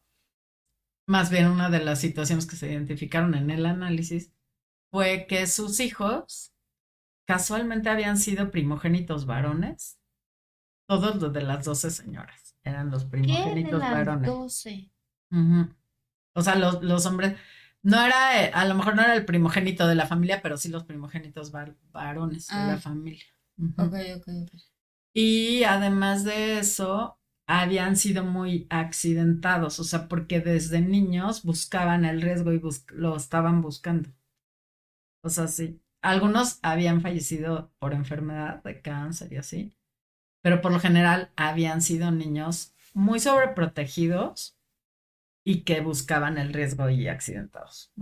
más 1.10 1.28
bien 1.28 1.48
una 1.48 1.70
de 1.70 1.80
las 1.84 2.00
situaciones 2.00 2.46
que 2.46 2.54
se 2.54 2.70
identificaron 2.70 3.34
en 3.34 3.50
el 3.50 3.66
análisis, 3.66 4.32
fue 4.92 5.26
que 5.28 5.48
sus 5.48 5.80
hijos 5.80 6.54
casualmente 7.26 7.88
habían 7.88 8.16
sido 8.16 8.52
primogénitos 8.52 9.26
varones 9.26 9.98
todos 10.88 11.16
los 11.16 11.32
de 11.32 11.42
las 11.42 11.64
doce 11.64 11.90
señoras. 11.90 12.56
Eran 12.62 12.92
los 12.92 13.06
primogénitos 13.06 13.80
¿Qué 13.80 13.86
de 13.86 13.92
las 13.92 14.06
varones. 14.06 14.30
12. 14.30 14.92
O 16.34 16.42
sea, 16.42 16.54
los, 16.54 16.80
los, 16.84 17.04
hombres. 17.06 17.36
No 17.82 18.00
era, 18.00 18.44
eh, 18.44 18.52
a 18.54 18.64
lo 18.66 18.76
mejor 18.76 18.94
no 18.94 19.02
era 19.02 19.16
el 19.16 19.24
primogénito 19.24 19.88
de 19.88 19.96
la 19.96 20.06
familia, 20.06 20.40
pero 20.40 20.56
sí 20.56 20.68
los 20.68 20.84
primogénitos 20.84 21.50
varones 21.50 22.46
de 22.46 22.54
la 22.54 22.74
ah. 22.74 22.78
familia. 22.78 23.24
Ok, 23.78 23.94
ok, 24.16 24.28
ok. 24.44 24.60
Y 25.12 25.64
además 25.64 26.22
de 26.22 26.60
eso, 26.60 27.19
habían 27.50 27.96
sido 27.96 28.24
muy 28.24 28.66
accidentados, 28.70 29.80
o 29.80 29.84
sea, 29.84 30.08
porque 30.08 30.40
desde 30.40 30.80
niños 30.80 31.42
buscaban 31.42 32.04
el 32.04 32.22
riesgo 32.22 32.52
y 32.52 32.60
lo 32.92 33.16
estaban 33.16 33.62
buscando. 33.62 34.10
O 35.22 35.30
sea, 35.30 35.48
sí. 35.48 35.80
Algunos 36.02 36.58
habían 36.62 37.00
fallecido 37.02 37.72
por 37.78 37.92
enfermedad 37.92 38.62
de 38.62 38.80
cáncer 38.80 39.32
y 39.32 39.36
así 39.36 39.76
pero 40.42 40.60
por 40.60 40.72
lo 40.72 40.80
general 40.80 41.30
habían 41.36 41.82
sido 41.82 42.10
niños 42.10 42.74
muy 42.94 43.20
sobreprotegidos 43.20 44.56
y 45.44 45.62
que 45.62 45.80
buscaban 45.80 46.38
el 46.38 46.52
riesgo 46.52 46.88
y 46.90 47.08
accidentados. 47.08 47.92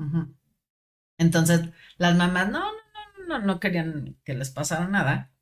Entonces, 1.18 1.68
las 1.96 2.16
mamás 2.16 2.50
no, 2.50 2.60
no, 2.60 3.26
no, 3.26 3.38
no, 3.40 3.60
querían 3.60 4.16
que 4.24 4.34
les 4.34 4.50
pasara 4.50 4.88
nada. 4.88 5.32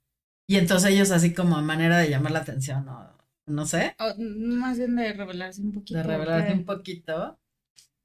Y 0.47 0.57
entonces 0.57 0.91
ellos 0.91 1.11
así 1.11 1.35
como 1.35 1.61
manera 1.63 1.99
de 1.99 2.11
llamar 2.11 2.33
la 2.33 2.41
atención, 2.41 2.85
no, 2.87 3.16
no 3.47 3.67
sé. 3.67 3.97
más 4.19 4.79
bien 4.79 4.97
de 4.97 5.13
revelarse 5.13 5.63
un 5.63 5.73
poquito. 5.73 5.99
De 5.99 6.03
revelarse 6.03 6.53
un 6.53 6.65
poquito, 6.65 7.39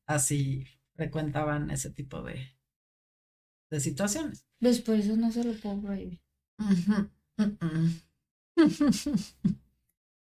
así 0.06 0.66
frecuentaban 0.96 1.72
ese 1.72 1.92
tipo 1.92 2.22
de, 2.22 2.56
de 3.70 3.80
situaciones. 3.80 4.46
Después 4.60 5.06
eso 5.06 5.16
no 5.16 5.32
se 5.32 5.44
lo 5.44 5.54
puedo 5.54 5.82
prohibir. 5.82 6.20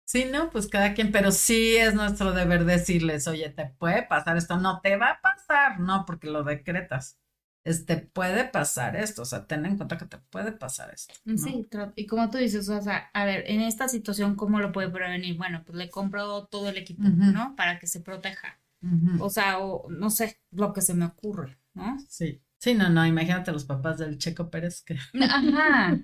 Sí, 0.05 0.25
no, 0.25 0.51
pues 0.51 0.69
cada 0.69 0.95
quien, 0.95 1.11
pero 1.11 1.33
sí 1.33 1.77
es 1.77 1.95
nuestro 1.95 2.33
deber 2.33 2.64
decirles, 2.64 3.27
oye, 3.27 3.51
te 3.51 3.67
puede 3.67 4.05
pasar 4.05 4.37
esto, 4.37 4.57
no 4.57 4.81
te 4.81 4.97
va 4.97 5.11
a 5.11 5.21
pasar, 5.21 5.81
no, 5.81 6.05
porque 6.07 6.31
lo 6.31 6.45
decretas. 6.45 7.19
Este 7.67 7.97
puede 7.97 8.45
pasar 8.45 8.95
esto, 8.95 9.23
o 9.23 9.25
sea, 9.25 9.45
ten 9.47 9.67
en 9.67 9.77
cuenta 9.77 9.99
que 9.99 10.07
te 10.07 10.19
puede 10.19 10.53
pasar 10.53 10.95
esto. 10.95 11.12
Sí, 11.37 11.69
y 11.97 12.07
como 12.07 12.31
tú 12.31 12.39
dices, 12.39 12.69
o 12.69 12.81
sea, 12.81 13.11
a 13.12 13.25
ver, 13.25 13.43
en 13.49 13.61
esta 13.61 13.89
situación, 13.89 14.37
¿cómo 14.37 14.61
lo 14.61 14.71
puede 14.71 14.89
prevenir? 14.89 15.37
Bueno, 15.37 15.64
pues 15.67 15.77
le 15.77 15.91
compro 15.91 16.45
todo 16.47 16.69
el 16.69 16.77
equipo, 16.77 17.03
¿no? 17.03 17.57
Para 17.57 17.81
que 17.81 17.89
se 17.89 18.01
proteja. 18.01 18.61
O 19.19 19.31
sea, 19.31 19.59
o 19.59 19.91
no 19.91 20.11
sé, 20.11 20.39
lo 20.53 20.73
que 20.73 20.81
se 20.81 20.95
me 20.95 21.07
ocurre, 21.07 21.59
¿no? 21.75 21.99
Sí. 22.09 22.41
Sí, 22.59 22.75
no, 22.75 22.89
no, 22.89 23.05
imagínate 23.05 23.53
los 23.53 23.64
papás 23.64 23.99
del 23.99 24.17
Checo 24.17 24.49
Pérez 24.49 24.83
que. 24.83 24.97
Ajá. 25.21 25.99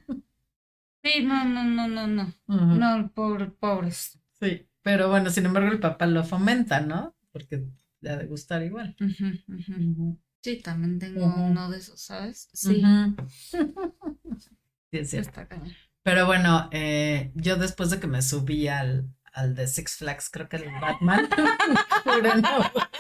Sí, 1.05 1.25
no, 1.25 1.45
no, 1.45 1.65
no, 1.65 1.87
no, 1.89 2.07
no. 2.09 2.35
No, 2.49 3.13
pobres. 3.13 4.19
Sí, 4.41 4.69
pero 4.83 5.09
bueno, 5.09 5.31
sin 5.31 5.47
embargo 5.47 5.71
el 5.71 5.81
papá 5.81 6.07
lo 6.07 6.25
fomenta, 6.25 6.81
¿no? 6.81 7.15
Porque 7.31 7.65
le 8.01 8.11
ha 8.11 8.17
de 8.17 8.27
gustar 8.27 8.63
igual. 8.65 8.97
Sí, 10.43 10.57
también 10.57 10.99
tengo 10.99 11.25
uno 11.25 11.71
de 11.71 11.79
esos, 11.79 12.01
¿sabes? 12.01 12.49
Sí. 12.53 12.83
sí, 14.91 14.99
es 14.99 15.11
cierto. 15.11 15.41
Pero 16.03 16.27
bueno, 16.27 16.69
eh, 16.73 17.31
yo 17.35 17.55
después 17.57 17.91
de 17.91 18.01
que 18.01 18.09
me 18.09 18.23
subí 18.23 18.67
al, 18.67 19.09
al 19.33 19.55
de 19.55 19.69
Six 19.69 19.99
Flags, 19.99 20.31
creo 20.31 20.49
que 20.49 20.57
el 20.57 20.65
Batman, 20.81 21.29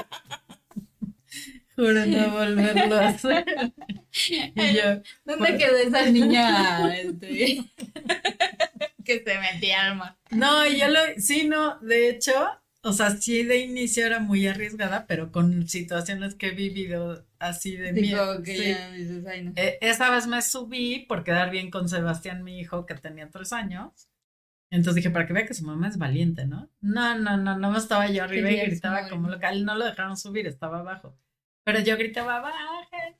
Juro 1.74 2.06
no 2.06 2.30
volverlo 2.30 2.96
a 2.96 3.08
hacer. 3.08 3.44
Y 4.28 4.74
yo, 4.74 5.00
¿Dónde 5.24 5.56
quedó 5.56 5.78
esa 5.78 6.04
niña 6.10 6.94
este, 6.94 7.64
que 9.04 9.24
se 9.24 9.38
metía 9.38 9.86
al 9.86 9.96
mar? 9.96 10.18
No, 10.30 10.66
yo 10.66 10.88
lo, 10.88 11.00
sí, 11.16 11.48
no, 11.48 11.78
de 11.80 12.10
hecho, 12.10 12.32
o 12.82 12.92
sea, 12.92 13.10
sí 13.10 13.44
de 13.44 13.58
inicio 13.58 14.04
era 14.04 14.18
muy 14.18 14.46
arriesgada, 14.46 15.06
pero 15.06 15.30
con 15.30 15.68
situaciones 15.68 16.34
que 16.34 16.48
he 16.48 16.50
vivido 16.50 17.24
así 17.38 17.76
de 17.76 17.92
miedo. 17.92 18.42
Eh, 18.44 19.78
esa 19.80 20.10
vez 20.10 20.26
me 20.26 20.42
subí 20.42 21.06
por 21.08 21.22
quedar 21.22 21.50
bien 21.50 21.70
con 21.70 21.88
Sebastián, 21.88 22.42
mi 22.42 22.58
hijo, 22.58 22.84
que 22.84 22.94
tenía 22.94 23.30
tres 23.30 23.52
años. 23.52 24.08
Entonces 24.70 24.96
dije, 24.96 25.10
para 25.10 25.26
que 25.26 25.32
vea 25.32 25.46
que 25.46 25.54
su 25.54 25.64
mamá 25.64 25.88
es 25.88 25.98
valiente, 25.98 26.46
¿no? 26.46 26.70
No, 26.80 27.16
no, 27.18 27.36
no, 27.36 27.58
no 27.58 27.76
estaba 27.76 28.08
yo 28.08 28.24
arriba 28.24 28.50
y 28.50 28.56
gritaba 28.56 29.08
como 29.08 29.28
local, 29.28 29.64
no 29.64 29.76
lo 29.76 29.84
dejaron 29.84 30.16
subir, 30.16 30.46
estaba 30.46 30.80
abajo. 30.80 31.16
Pero 31.64 31.80
yo 31.80 31.96
gritaba, 31.96 32.40
bájenme. 32.40 33.18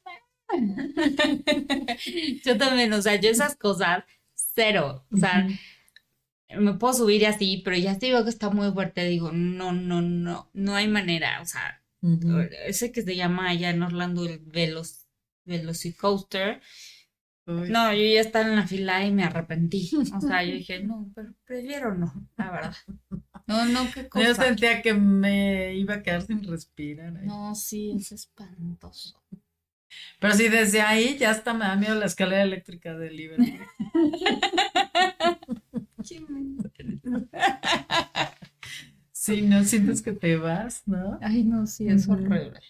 yo 2.45 2.59
también, 2.59 2.93
o 2.93 3.01
sea, 3.01 3.17
yo 3.17 3.31
esas 3.31 3.55
cosas, 3.57 4.05
cero. 4.35 5.07
O 5.13 5.17
sea, 5.17 5.47
me 6.59 6.75
puedo 6.75 6.95
subir 6.95 7.27
así, 7.27 7.63
pero 7.65 7.77
ya 7.77 7.99
te 7.99 8.07
digo 8.07 8.25
que 8.25 8.31
está 8.31 8.51
muy 8.51 8.71
fuerte, 8.73 9.05
digo, 9.05 9.33
no, 9.33 9.73
no, 9.73 10.03
no, 10.03 10.51
no 10.53 10.75
hay 10.75 10.89
manera. 10.89 11.41
O 11.41 11.47
sea, 11.47 11.83
ese 12.67 12.93
que 12.93 13.03
se 13.03 13.17
llama 13.17 13.49
allá 13.49 13.71
en 13.71 13.83
Orlando 13.83 14.25
el 14.27 14.39
Velos, 14.41 15.07
Velocicoaster. 15.45 16.61
No, 17.45 17.93
yo 17.93 18.03
ya 18.03 18.21
estaba 18.21 18.47
en 18.47 18.57
la 18.57 18.67
fila 18.67 19.05
y 19.05 19.11
me 19.11 19.25
arrepentí. 19.25 19.91
O 20.15 20.21
sea, 20.21 20.45
yo 20.45 20.55
dije, 20.55 20.83
no, 20.83 21.11
pero 21.15 21.35
prefiero 21.45 21.95
no, 21.95 22.13
la 22.37 22.51
verdad. 22.51 22.77
No, 23.47 23.65
no, 23.67 23.91
qué 23.93 24.09
cosa. 24.09 24.25
Yo 24.25 24.35
sentía 24.35 24.81
que 24.81 24.95
me 24.95 25.75
iba 25.75 25.95
a 25.95 26.03
quedar 26.03 26.23
sin 26.23 26.45
respirar. 26.45 27.13
No, 27.25 27.55
sí, 27.55 27.95
es 27.99 28.13
espantoso. 28.13 29.21
Pero 30.21 30.35
sí, 30.35 30.49
desde 30.49 30.81
ahí 30.81 31.19
ya 31.19 31.31
hasta 31.31 31.53
me 31.53 31.65
da 31.65 31.77
miedo 31.77 31.95
la 31.95 32.07
escalera 32.07 32.43
eléctrica 32.43 32.97
del 32.97 33.17
Liverpool. 33.17 33.59
sí, 39.13 39.43
no 39.43 39.65
sientes 39.65 40.03
que 40.03 40.13
te 40.13 40.37
vas, 40.37 40.83
¿no? 40.87 41.19
Ay, 41.23 41.45
no, 41.45 41.67
sí, 41.67 41.89
es 41.89 42.09
horrible. 42.09 42.61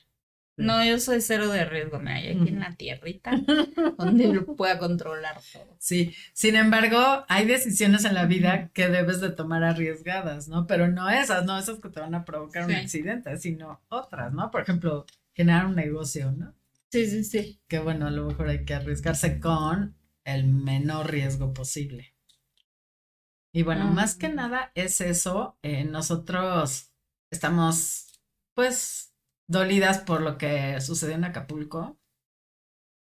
No, 0.57 0.85
yo 0.85 0.99
soy 0.99 1.21
cero 1.21 1.49
de 1.49 1.65
riesgo, 1.65 1.99
me 1.99 2.13
hay 2.13 2.29
aquí 2.29 2.49
en 2.49 2.61
la 2.61 2.75
tierrita, 2.75 3.33
donde 3.99 4.29
lo 4.29 4.45
pueda 4.55 4.79
controlar 4.79 5.41
todo. 5.53 5.77
Sí, 5.79 6.15
sin 6.35 6.57
embargo, 6.57 7.25
hay 7.29 7.47
decisiones 7.47 8.05
en 8.05 8.15
la 8.15 8.27
vida 8.27 8.69
que 8.69 8.89
debes 8.89 9.21
de 9.21 9.31
tomar 9.31 9.65
arriesgadas, 9.65 10.49
¿no? 10.49 10.67
Pero 10.67 10.89
no 10.89 11.09
esas, 11.09 11.47
no 11.47 11.59
esas 11.59 11.81
que 11.81 11.89
te 11.89 12.01
van 12.01 12.15
a 12.15 12.25
provocar 12.25 12.67
un 12.67 12.75
accidente, 12.75 13.37
sino 13.39 13.81
otras, 13.89 14.33
¿no? 14.33 14.51
Por 14.51 14.63
ejemplo, 14.63 15.07
generar 15.35 15.67
un 15.67 15.75
negocio, 15.75 16.33
¿no? 16.33 16.55
Sí, 16.91 17.07
sí, 17.07 17.25
sí. 17.25 17.61
Que 17.67 17.79
bueno, 17.79 18.07
a 18.07 18.11
lo 18.11 18.27
mejor 18.27 18.49
hay 18.49 18.67
que 18.67 18.75
arriesgarse 18.75 19.41
con 19.41 19.97
el 20.25 20.47
menor 20.47 21.11
riesgo 21.11 21.55
posible. 21.55 22.12
Y 23.55 23.63
bueno, 23.63 23.91
más 23.91 24.17
que 24.17 24.29
nada 24.31 24.73
es 24.75 25.01
eso, 25.01 25.59
eh, 25.63 25.85
nosotros 25.85 26.93
estamos, 27.31 28.21
pues, 28.55 29.15
dolidas 29.47 29.99
por 29.99 30.23
lo 30.23 30.39
que 30.39 30.81
sucedió 30.81 31.15
en 31.15 31.25
Acapulco. 31.25 31.99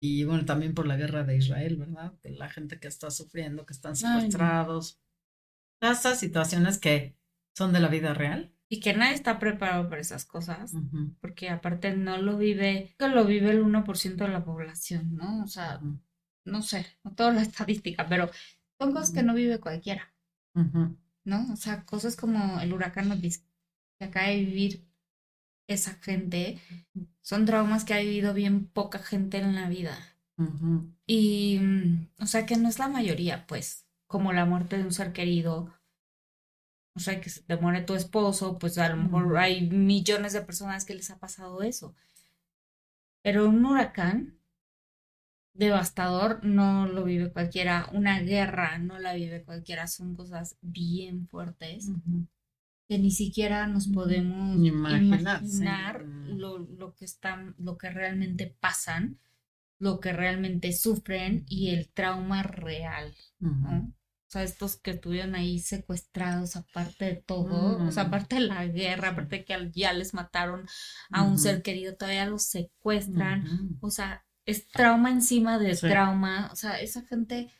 Y 0.00 0.24
bueno, 0.24 0.44
también 0.44 0.74
por 0.74 0.86
la 0.86 0.96
guerra 0.96 1.24
de 1.24 1.36
Israel, 1.36 1.76
¿verdad? 1.76 2.14
Que 2.22 2.30
la 2.30 2.48
gente 2.48 2.78
que 2.78 2.86
está 2.86 3.10
sufriendo, 3.10 3.66
que 3.66 3.72
están 3.72 3.96
secuestrados, 3.96 5.00
todas 5.80 6.00
esas 6.00 6.20
situaciones 6.20 6.78
que 6.78 7.16
son 7.56 7.72
de 7.72 7.80
la 7.80 7.88
vida 7.88 8.14
real. 8.14 8.54
Y 8.68 8.80
que 8.80 8.94
nadie 8.94 9.14
está 9.14 9.38
preparado 9.38 9.88
para 9.88 10.00
esas 10.00 10.24
cosas, 10.24 10.72
porque 11.20 11.50
aparte 11.50 11.96
no 11.96 12.18
lo 12.18 12.36
vive, 12.36 12.94
que 12.98 13.08
lo 13.08 13.24
vive 13.24 13.50
el 13.50 13.62
1% 13.62 14.16
de 14.16 14.28
la 14.28 14.44
población, 14.44 15.14
¿no? 15.14 15.44
O 15.44 15.46
sea, 15.46 15.80
no 16.44 16.62
sé, 16.62 16.86
no 17.04 17.14
toda 17.14 17.32
la 17.32 17.42
estadística, 17.42 18.06
pero 18.08 18.28
son 18.78 18.92
cosas 18.92 19.12
que 19.12 19.22
no 19.22 19.34
vive 19.34 19.60
cualquiera, 19.60 20.12
¿no? 21.24 21.52
O 21.52 21.56
sea, 21.56 21.84
cosas 21.84 22.16
como 22.16 22.60
el 22.60 22.72
huracán 22.72 23.20
que 23.20 24.04
acaba 24.04 24.28
de 24.28 24.36
vivir 24.44 24.86
esa 25.68 25.94
gente 25.94 26.60
son 27.22 27.44
traumas 27.44 27.84
que 27.84 27.94
ha 27.94 27.98
vivido 27.98 28.34
bien 28.34 28.66
poca 28.66 28.98
gente 28.98 29.38
en 29.38 29.54
la 29.54 29.68
vida. 29.68 29.96
Y, 31.06 31.58
mm, 31.60 32.08
o 32.20 32.26
sea, 32.26 32.46
que 32.46 32.56
no 32.56 32.68
es 32.68 32.78
la 32.78 32.88
mayoría, 32.88 33.46
pues, 33.46 33.86
como 34.06 34.32
la 34.32 34.44
muerte 34.44 34.76
de 34.78 34.84
un 34.84 34.92
ser 34.92 35.12
querido. 35.12 35.72
O 36.94 37.00
sea, 37.00 37.20
que 37.20 37.30
se 37.30 37.42
te 37.42 37.56
muere 37.56 37.82
tu 37.82 37.94
esposo, 37.94 38.58
pues 38.58 38.78
a 38.78 38.88
lo 38.88 38.96
mejor 38.96 39.36
hay 39.38 39.68
millones 39.70 40.32
de 40.32 40.40
personas 40.40 40.84
que 40.84 40.94
les 40.94 41.10
ha 41.10 41.18
pasado 41.18 41.62
eso. 41.62 41.94
Pero 43.22 43.48
un 43.48 43.64
huracán, 43.66 44.35
devastador 45.56 46.44
no 46.44 46.86
lo 46.86 47.04
vive 47.04 47.32
cualquiera, 47.32 47.88
una 47.92 48.20
guerra 48.20 48.78
no 48.78 48.98
la 48.98 49.14
vive 49.14 49.44
cualquiera, 49.44 49.86
son 49.86 50.14
cosas 50.14 50.56
bien 50.60 51.26
fuertes 51.28 51.90
que 52.88 52.98
ni 52.98 53.10
siquiera 53.10 53.66
nos 53.66 53.88
podemos 53.88 54.64
imaginar, 54.64 56.04
lo, 56.04 56.94
que 56.94 57.04
están, 57.04 57.54
lo 57.58 57.76
que 57.76 57.90
realmente 57.90 58.56
pasan, 58.60 59.18
lo 59.78 59.98
que 59.98 60.12
realmente 60.12 60.72
sufren 60.72 61.44
y 61.48 61.70
el 61.70 61.88
trauma 61.88 62.42
real. 62.42 63.12
O 63.42 64.28
sea, 64.28 64.42
estos 64.42 64.76
que 64.76 64.92
estuvieron 64.92 65.34
ahí 65.34 65.58
secuestrados, 65.58 66.56
aparte 66.56 67.04
de 67.04 67.16
todo, 67.16 67.84
o 67.84 67.90
sea, 67.90 68.04
mm. 68.04 68.06
aparte 68.06 68.34
de 68.36 68.40
la 68.42 68.66
guerra, 68.66 69.10
aparte 69.10 69.36
de 69.36 69.44
que 69.44 69.70
ya 69.72 69.92
les 69.92 70.14
mataron 70.14 70.66
a 71.10 71.22
un 71.22 71.38
ser 71.38 71.62
querido, 71.62 71.96
todavía 71.96 72.26
los 72.26 72.44
secuestran. 72.44 73.78
O 73.80 73.90
sea, 73.90 74.25
es 74.46 74.66
trauma 74.68 75.10
encima 75.10 75.58
de 75.58 75.76
trauma. 75.76 76.48
O 76.52 76.56
sea, 76.56 76.80
esa 76.80 77.02
gente 77.02 77.50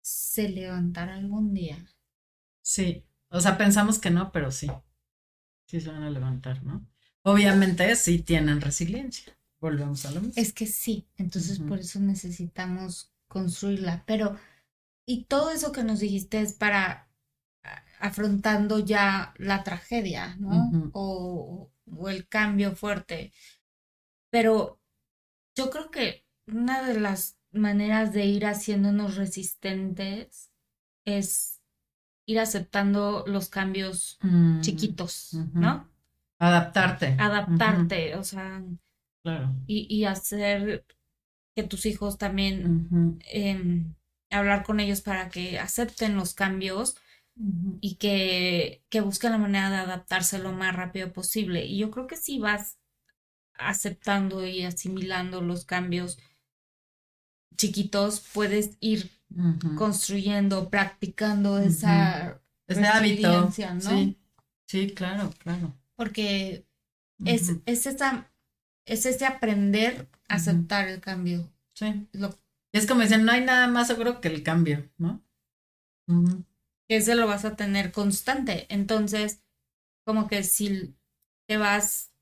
se 0.00 0.48
levantará 0.48 1.14
algún 1.14 1.54
día. 1.54 1.78
Sí, 2.62 3.04
o 3.28 3.40
sea, 3.40 3.58
pensamos 3.58 3.98
que 3.98 4.10
no, 4.10 4.32
pero 4.32 4.50
sí. 4.50 4.70
Sí 5.66 5.80
se 5.80 5.90
van 5.90 6.02
a 6.02 6.10
levantar, 6.10 6.62
¿no? 6.64 6.86
Obviamente 7.22 7.94
sí 7.96 8.18
tienen 8.20 8.60
resiliencia. 8.60 9.32
Volvemos 9.60 10.04
a 10.06 10.10
lo 10.10 10.20
mismo. 10.20 10.34
Es 10.42 10.52
que 10.52 10.66
sí, 10.66 11.06
entonces 11.16 11.58
por 11.60 11.78
eso 11.78 12.00
necesitamos 12.00 13.12
construirla. 13.28 14.02
Pero, 14.06 14.36
y 15.06 15.24
todo 15.24 15.50
eso 15.50 15.70
que 15.72 15.84
nos 15.84 16.00
dijiste 16.00 16.40
es 16.40 16.52
para 16.52 17.08
afrontando 18.00 18.80
ya 18.80 19.32
la 19.38 19.62
tragedia, 19.62 20.36
¿no? 20.40 20.90
o, 20.92 21.70
o 21.86 22.08
el 22.08 22.26
cambio 22.28 22.74
fuerte. 22.74 23.32
Pero 24.30 24.80
yo 25.54 25.70
creo 25.70 25.90
que 25.90 26.21
una 26.46 26.82
de 26.82 27.00
las 27.00 27.38
maneras 27.52 28.12
de 28.12 28.26
ir 28.26 28.46
haciéndonos 28.46 29.16
resistentes 29.16 30.50
es 31.04 31.60
ir 32.26 32.38
aceptando 32.38 33.24
los 33.26 33.48
cambios 33.48 34.18
mm, 34.22 34.60
chiquitos, 34.60 35.34
¿no? 35.52 35.88
Adaptarte. 36.38 37.16
Adaptarte, 37.18 38.16
o 38.16 38.24
sea. 38.24 38.62
Claro. 39.22 39.54
Y, 39.66 39.86
y, 39.88 40.04
hacer 40.04 40.84
que 41.54 41.62
tus 41.62 41.86
hijos 41.86 42.18
también, 42.18 43.20
em, 43.30 43.94
hablar 44.30 44.64
con 44.64 44.80
ellos 44.80 45.00
para 45.02 45.28
que 45.28 45.60
acepten 45.60 46.16
los 46.16 46.34
cambios 46.34 46.96
y 47.80 47.96
que, 47.96 48.82
que 48.88 49.00
busquen 49.00 49.32
la 49.32 49.38
manera 49.38 49.70
de 49.70 49.76
adaptarse 49.76 50.38
lo 50.38 50.52
más 50.52 50.74
rápido 50.74 51.12
posible. 51.12 51.64
Y 51.64 51.78
yo 51.78 51.90
creo 51.90 52.06
que 52.06 52.16
si 52.16 52.38
vas 52.38 52.78
aceptando 53.54 54.44
y 54.44 54.64
asimilando 54.64 55.40
los 55.40 55.64
cambios 55.64 56.18
chiquitos, 57.56 58.20
puedes 58.32 58.76
ir 58.80 59.10
construyendo, 59.76 60.68
practicando 60.68 61.58
esa 61.58 62.40
ese 62.66 62.86
hábito, 62.86 63.50
¿no? 63.82 64.14
Sí, 64.66 64.90
claro, 64.94 65.30
claro. 65.38 65.74
Porque 65.96 66.66
es, 67.24 67.52
es 67.66 67.86
esa, 67.86 68.30
es 68.86 69.06
ese 69.06 69.26
aprender 69.26 70.08
a 70.28 70.36
aceptar 70.36 70.88
el 70.88 71.00
cambio. 71.00 71.52
Sí. 71.74 72.08
Es 72.72 72.86
como 72.86 73.02
dicen, 73.02 73.24
no 73.24 73.32
hay 73.32 73.44
nada 73.44 73.66
más 73.68 73.88
seguro 73.88 74.20
que 74.20 74.28
el 74.28 74.42
cambio, 74.42 74.90
¿no? 74.96 75.22
Ese 76.88 77.14
lo 77.14 77.26
vas 77.26 77.44
a 77.44 77.56
tener 77.56 77.92
constante. 77.92 78.66
Entonces, 78.70 79.42
como 80.04 80.26
que 80.28 80.42
si 80.42 80.94
te 81.46 81.56
vas, 81.56 82.12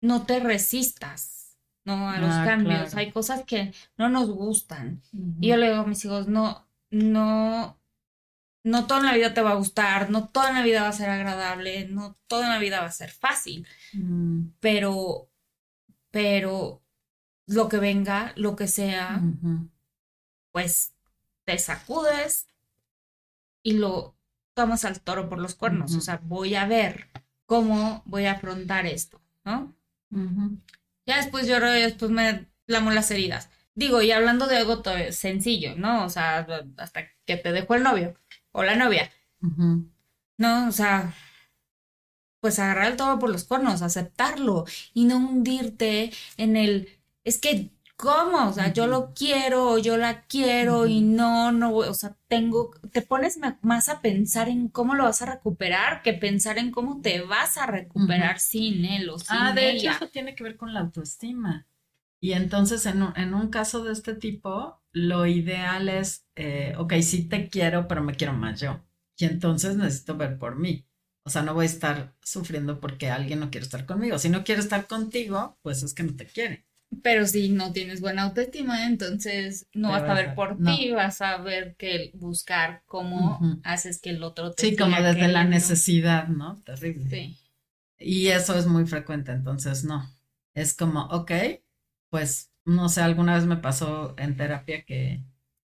no 0.00 0.24
te 0.24 0.40
resistas 0.40 1.41
¿no? 1.84 2.10
A 2.10 2.18
los 2.18 2.30
ah, 2.30 2.44
cambios. 2.44 2.94
Hay 2.94 3.10
cosas 3.10 3.44
que 3.44 3.72
no 3.96 4.08
nos 4.08 4.30
gustan. 4.30 5.02
Y 5.40 5.48
yo 5.48 5.56
le 5.56 5.70
digo 5.70 5.82
a 5.82 5.86
mis 5.86 6.04
hijos, 6.04 6.28
no, 6.28 6.66
no, 6.90 7.78
no 8.64 8.86
toda 8.86 9.00
la 9.00 9.14
vida 9.14 9.34
te 9.34 9.42
va 9.42 9.52
a 9.52 9.56
gustar, 9.56 10.10
no 10.10 10.28
toda 10.28 10.52
la 10.52 10.62
vida 10.62 10.82
va 10.82 10.88
a 10.88 10.92
ser 10.92 11.10
agradable, 11.10 11.88
no 11.88 12.16
toda 12.26 12.48
la 12.48 12.58
vida 12.58 12.80
va 12.80 12.86
a 12.86 12.92
ser 12.92 13.10
fácil. 13.10 13.66
Mm. 13.92 14.48
Pero, 14.60 15.28
pero 16.10 16.82
lo 17.46 17.68
que 17.68 17.78
venga, 17.78 18.32
lo 18.36 18.56
que 18.56 18.68
sea, 18.68 19.20
pues 20.52 20.94
te 21.44 21.58
sacudes 21.58 22.46
y 23.62 23.74
lo 23.74 24.14
tomas 24.54 24.84
al 24.84 25.00
toro 25.00 25.28
por 25.28 25.38
los 25.38 25.54
cuernos. 25.54 25.94
O 25.94 26.00
sea, 26.00 26.20
voy 26.22 26.54
a 26.54 26.66
ver 26.66 27.08
cómo 27.46 28.02
voy 28.06 28.26
a 28.26 28.32
afrontar 28.32 28.86
esto, 28.86 29.20
¿no? 29.44 29.74
Ya 31.06 31.16
después 31.16 31.46
lloro 31.46 31.74
y 31.76 31.82
después 31.82 32.10
me 32.10 32.46
lamo 32.66 32.90
las 32.90 33.10
heridas. 33.10 33.50
Digo, 33.74 34.02
y 34.02 34.12
hablando 34.12 34.46
de 34.46 34.58
algo 34.58 34.82
sencillo, 35.10 35.74
¿no? 35.76 36.04
O 36.04 36.10
sea, 36.10 36.46
hasta 36.76 37.08
que 37.24 37.36
te 37.36 37.52
dejó 37.52 37.74
el 37.74 37.82
novio 37.82 38.14
o 38.52 38.62
la 38.62 38.76
novia. 38.76 39.10
No, 40.38 40.68
o 40.68 40.72
sea, 40.72 41.14
pues 42.40 42.58
agarrar 42.58 42.92
el 42.92 42.96
todo 42.96 43.18
por 43.18 43.30
los 43.30 43.44
cuernos, 43.44 43.82
aceptarlo 43.82 44.66
y 44.94 45.04
no 45.04 45.16
hundirte 45.16 46.12
en 46.36 46.56
el, 46.56 46.88
es 47.24 47.38
que 47.38 47.70
¿Cómo? 47.96 48.48
O 48.48 48.52
sea, 48.52 48.72
yo 48.72 48.88
lo 48.88 49.12
quiero, 49.14 49.78
yo 49.78 49.96
la 49.96 50.22
quiero 50.26 50.86
y 50.88 51.02
no, 51.02 51.52
no, 51.52 51.72
o 51.74 51.94
sea, 51.94 52.16
tengo, 52.26 52.72
te 52.90 53.00
pones 53.02 53.38
más 53.62 53.88
a 53.88 54.00
pensar 54.00 54.48
en 54.48 54.68
cómo 54.68 54.94
lo 54.96 55.04
vas 55.04 55.22
a 55.22 55.26
recuperar 55.26 56.02
que 56.02 56.12
pensar 56.12 56.58
en 56.58 56.72
cómo 56.72 57.00
te 57.00 57.20
vas 57.22 57.56
a 57.58 57.66
recuperar 57.66 58.40
sin 58.40 58.84
él 58.84 59.08
o 59.08 59.18
sin 59.18 59.36
Ah, 59.36 59.52
de 59.52 59.70
hecho, 59.70 59.90
eso 59.90 60.08
tiene 60.08 60.34
que 60.34 60.42
ver 60.42 60.56
con 60.56 60.74
la 60.74 60.80
autoestima. 60.80 61.68
Y 62.20 62.32
entonces, 62.32 62.86
en 62.86 63.02
un, 63.02 63.12
en 63.16 63.34
un 63.34 63.48
caso 63.50 63.82
de 63.84 63.92
este 63.92 64.14
tipo, 64.14 64.80
lo 64.92 65.26
ideal 65.26 65.88
es, 65.88 66.26
eh, 66.36 66.74
ok, 66.78 66.94
sí 67.02 67.28
te 67.28 67.48
quiero, 67.48 67.88
pero 67.88 68.02
me 68.02 68.14
quiero 68.14 68.32
más 68.32 68.60
yo. 68.60 68.80
Y 69.16 69.24
entonces 69.26 69.76
necesito 69.76 70.16
ver 70.16 70.38
por 70.38 70.56
mí. 70.56 70.86
O 71.24 71.30
sea, 71.30 71.42
no 71.42 71.54
voy 71.54 71.64
a 71.64 71.68
estar 71.68 72.16
sufriendo 72.22 72.80
porque 72.80 73.10
alguien 73.10 73.40
no 73.40 73.50
quiere 73.50 73.64
estar 73.64 73.86
conmigo. 73.86 74.18
Si 74.18 74.28
no 74.28 74.44
quiere 74.44 74.60
estar 74.60 74.86
contigo, 74.86 75.58
pues 75.62 75.82
es 75.82 75.94
que 75.94 76.02
no 76.04 76.16
te 76.16 76.26
quiere. 76.26 76.66
Pero 77.02 77.26
si 77.26 77.48
no 77.48 77.72
tienes 77.72 78.00
buena 78.00 78.22
autoestima, 78.22 78.86
entonces 78.86 79.66
no 79.72 79.90
vas 79.90 80.02
a 80.02 80.14
ver 80.14 80.34
por 80.34 80.58
ti, 80.58 80.92
vas 80.92 81.22
a 81.22 81.38
ver 81.38 81.74
que 81.76 82.10
buscar 82.14 82.82
cómo 82.86 83.40
haces 83.64 84.00
que 84.00 84.10
el 84.10 84.22
otro 84.22 84.52
te 84.52 84.70
Sí, 84.70 84.76
como 84.76 84.96
desde 85.00 85.28
la 85.28 85.44
necesidad, 85.44 86.28
¿no? 86.28 86.60
Terrible. 86.64 87.08
Sí. 87.08 87.38
Y 87.98 88.28
eso 88.28 88.56
es 88.56 88.66
muy 88.66 88.86
frecuente, 88.86 89.32
entonces 89.32 89.84
no. 89.84 90.06
Es 90.54 90.74
como, 90.74 91.06
ok, 91.06 91.32
pues 92.10 92.52
no 92.64 92.88
sé, 92.88 93.00
alguna 93.00 93.36
vez 93.36 93.46
me 93.46 93.56
pasó 93.56 94.14
en 94.18 94.36
terapia 94.36 94.84
que, 94.84 95.22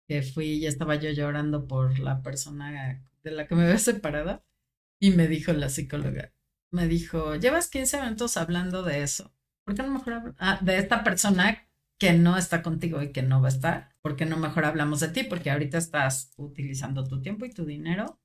que 0.09 0.23
fui 0.23 0.55
y 0.55 0.67
estaba 0.67 0.95
yo 0.95 1.11
llorando 1.11 1.67
por 1.69 1.99
la 1.99 2.23
persona 2.23 3.03
de 3.23 3.31
la 3.31 3.47
que 3.47 3.55
me 3.55 3.65
había 3.65 3.79
separado 3.79 4.45
y 4.99 5.11
me 5.11 5.29
dijo 5.29 5.53
la 5.53 5.69
psicóloga, 5.69 6.33
me 6.71 6.89
dijo, 6.89 7.37
llevas 7.37 7.69
15 7.69 8.01
minutos 8.01 8.37
hablando 8.37 8.83
de 8.83 9.03
eso 9.03 9.33
¿por 9.73 9.77
qué 9.77 9.83
no 9.83 9.95
mejor 9.95 10.35
ah, 10.39 10.59
de 10.61 10.77
esta 10.77 11.03
persona 11.03 11.67
que 11.99 12.13
no 12.13 12.37
está 12.37 12.63
contigo 12.63 13.03
y 13.03 13.11
que 13.11 13.23
no 13.23 13.41
va 13.41 13.49
a 13.49 13.53
estar? 13.53 13.95
¿Por 14.03 14.17
qué 14.17 14.27
no 14.27 14.37
mejor 14.37 14.67
hablamos 14.67 15.01
de 15.01 15.09
ti? 15.09 15.25
Porque 15.25 15.51
ahorita 15.51 15.79
estás 15.79 16.33
utilizando 16.37 17.05
tu 17.05 17.23
tiempo 17.23 17.47
y 17.47 17.53
tu 17.53 17.65
dinero 17.65 18.21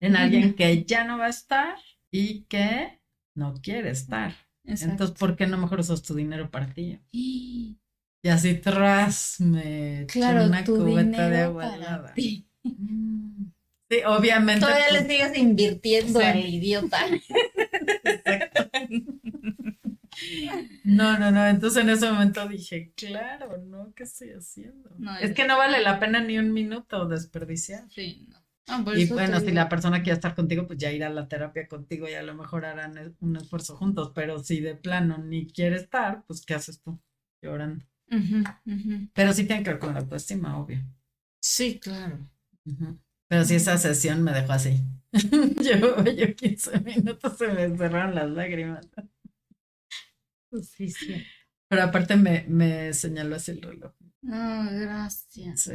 en 0.00 0.16
alguien 0.16 0.54
que 0.54 0.84
ya 0.84 1.04
no 1.04 1.18
va 1.18 1.26
a 1.26 1.30
estar 1.30 1.76
y 2.12 2.44
que 2.44 3.00
no 3.34 3.54
quiere 3.54 3.90
estar. 3.90 4.34
Entonces, 4.64 5.16
¿por 5.18 5.34
qué 5.34 5.46
no 5.46 5.58
mejor 5.58 5.80
usas 5.80 6.02
tu 6.02 6.14
dinero 6.14 6.50
para 6.50 6.72
ti? 6.72 7.00
Y 7.10 7.78
así 8.28 8.54
tras 8.54 9.40
me 9.40 10.06
claro, 10.06 10.44
una 10.44 10.64
cubeta 10.64 11.28
de 11.28 11.38
agua 11.38 11.74
helada. 11.74 12.12
Sí, 12.14 12.48
obviamente. 14.06 14.64
Todavía 14.64 14.92
le 14.92 15.08
sigues 15.08 15.36
invirtiendo 15.36 16.20
al 16.20 16.38
idiota. 16.38 16.98
No, 20.84 21.18
no, 21.18 21.30
no. 21.30 21.46
Entonces 21.46 21.82
en 21.82 21.90
ese 21.90 22.10
momento 22.10 22.46
dije, 22.48 22.92
claro, 22.96 23.58
no, 23.58 23.92
¿qué 23.94 24.04
estoy 24.04 24.30
haciendo? 24.30 24.90
es 25.20 25.34
que 25.34 25.46
no 25.46 25.56
vale 25.58 25.82
la 25.82 26.00
pena 26.00 26.20
ni 26.20 26.38
un 26.38 26.52
minuto 26.52 27.06
desperdiciar. 27.06 27.84
Sí, 27.90 28.28
no. 28.28 28.94
y 28.94 29.06
bueno, 29.06 29.40
si 29.40 29.50
la 29.52 29.68
persona 29.68 30.02
quiere 30.02 30.14
estar 30.14 30.34
contigo, 30.34 30.66
pues 30.66 30.78
ya 30.78 30.90
irá 30.90 31.08
a 31.08 31.10
la 31.10 31.28
terapia 31.28 31.66
contigo 31.68 32.08
y 32.08 32.14
a 32.14 32.22
lo 32.22 32.34
mejor 32.34 32.64
harán 32.64 32.98
e, 32.98 33.12
un 33.20 33.36
esfuerzo 33.36 33.76
juntos. 33.76 34.12
Pero 34.14 34.38
si 34.38 34.60
de 34.60 34.74
plano 34.74 35.18
ni 35.18 35.46
quiere 35.46 35.76
estar, 35.76 36.24
pues 36.26 36.44
¿qué 36.44 36.54
haces 36.54 36.80
tú? 36.80 37.00
Llorando. 37.40 37.84
Pero 39.14 39.32
sí 39.32 39.44
tiene 39.46 39.62
que 39.62 39.70
ver 39.70 39.78
con 39.78 39.94
la 39.94 40.00
autoestima, 40.00 40.58
obvio. 40.58 40.82
Sí, 41.40 41.78
claro. 41.80 42.18
Pero 43.28 43.44
sí, 43.44 43.54
esa 43.54 43.78
sesión 43.78 44.22
me 44.22 44.32
dejó 44.32 44.52
así. 44.52 44.82
yo, 45.12 46.04
yo 46.04 46.34
15 46.34 46.80
minutos 46.80 47.36
se 47.36 47.48
me 47.48 47.76
cerraron 47.76 48.14
las 48.14 48.30
lágrimas. 48.30 48.88
Sí, 50.60 50.90
sí. 50.90 51.22
Pero 51.68 51.84
aparte 51.84 52.16
me, 52.16 52.44
me 52.48 52.92
señaló 52.92 53.36
así 53.36 53.52
el 53.52 53.62
reloj. 53.62 53.92
Ah, 54.28 54.68
gracias. 54.70 55.60
Sí. 55.60 55.72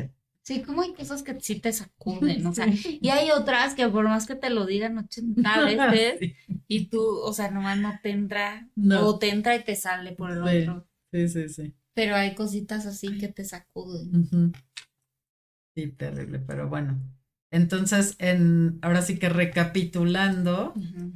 Sí, 0.48 0.62
como 0.62 0.82
hay 0.82 0.94
cosas 0.94 1.24
que 1.24 1.38
sí 1.42 1.60
te 1.60 1.74
sacuden, 1.74 2.48
o 2.48 2.54
sea, 2.56 2.68
y 2.68 3.10
hay 3.10 3.32
otras 3.32 3.76
que 3.76 3.86
por 3.90 4.06
más 4.06 4.26
que 4.26 4.36
te 4.36 4.50
lo 4.50 4.66
digan 4.66 4.98
80 4.98 5.66
veces, 5.66 6.36
y 6.70 6.86
tú, 6.86 7.02
o 7.02 7.34
sea, 7.34 7.52
nomás 7.52 7.78
no 7.80 8.00
te 8.02 8.12
entra, 8.12 8.70
o 8.98 9.20
te 9.20 9.30
entra 9.30 9.58
y 9.58 9.66
te 9.66 9.76
sale 9.76 10.14
por 10.14 10.32
el 10.32 10.42
otro. 10.42 10.88
Sí, 11.12 11.28
sí, 11.28 11.50
sí. 11.50 11.76
Pero 11.94 12.16
hay 12.16 12.34
cositas 12.34 12.86
así 12.86 13.18
que 13.18 13.28
te 13.28 13.44
sacuden. 13.44 14.54
Sí, 15.76 15.88
terrible, 15.88 16.40
pero 16.40 16.70
bueno. 16.70 16.98
Entonces, 17.52 18.16
en, 18.20 18.80
ahora 18.82 19.02
sí 19.02 19.20
que 19.20 19.28
recapitulando, 19.28 20.74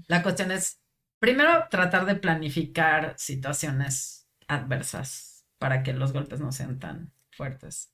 la 0.07 0.23
cuestión 0.23 0.51
es, 0.51 0.80
primero, 1.21 1.67
tratar 1.69 2.05
de 2.05 2.15
planificar 2.15 3.13
situaciones 3.17 4.27
adversas 4.47 5.45
para 5.59 5.83
que 5.83 5.93
los 5.93 6.11
golpes 6.13 6.41
no 6.41 6.51
sean 6.51 6.79
tan 6.79 7.13
fuertes. 7.29 7.93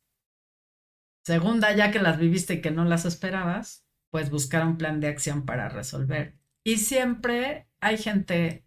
Segunda, 1.26 1.76
ya 1.76 1.92
que 1.92 2.00
las 2.00 2.18
viviste 2.18 2.56
y 2.56 2.62
que 2.62 2.72
no 2.72 2.86
las 2.86 3.04
esperabas, 3.04 3.86
pues 4.12 4.32
buscar 4.32 4.66
un 4.66 4.78
plan 4.78 5.02
de 5.02 5.10
acción 5.10 5.46
para 5.46 5.68
resolver. 5.68 6.36
Y 6.64 6.78
siempre 6.78 7.68
hay 7.82 7.98
gente 7.98 8.66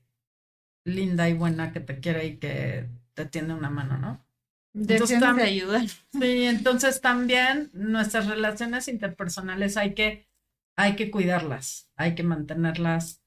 linda 0.84 1.26
y 1.30 1.32
buena 1.32 1.72
que 1.72 1.80
te 1.80 1.98
quiere 1.98 2.26
y 2.26 2.36
que 2.36 2.86
te 3.14 3.24
tiende 3.24 3.54
una 3.54 3.70
mano, 3.70 3.96
¿no? 3.96 4.26
De 4.74 4.96
entonces, 4.96 5.22
ayuda. 5.22 5.82
Sí, 6.12 6.44
entonces 6.44 7.00
también 7.00 7.70
nuestras 7.72 8.26
relaciones 8.26 8.88
interpersonales 8.88 9.78
hay 9.78 9.94
que, 9.94 10.28
hay 10.76 10.96
que 10.96 11.10
cuidarlas, 11.10 11.90
hay 11.96 12.14
que 12.14 12.24
mantenerlas 12.24 13.22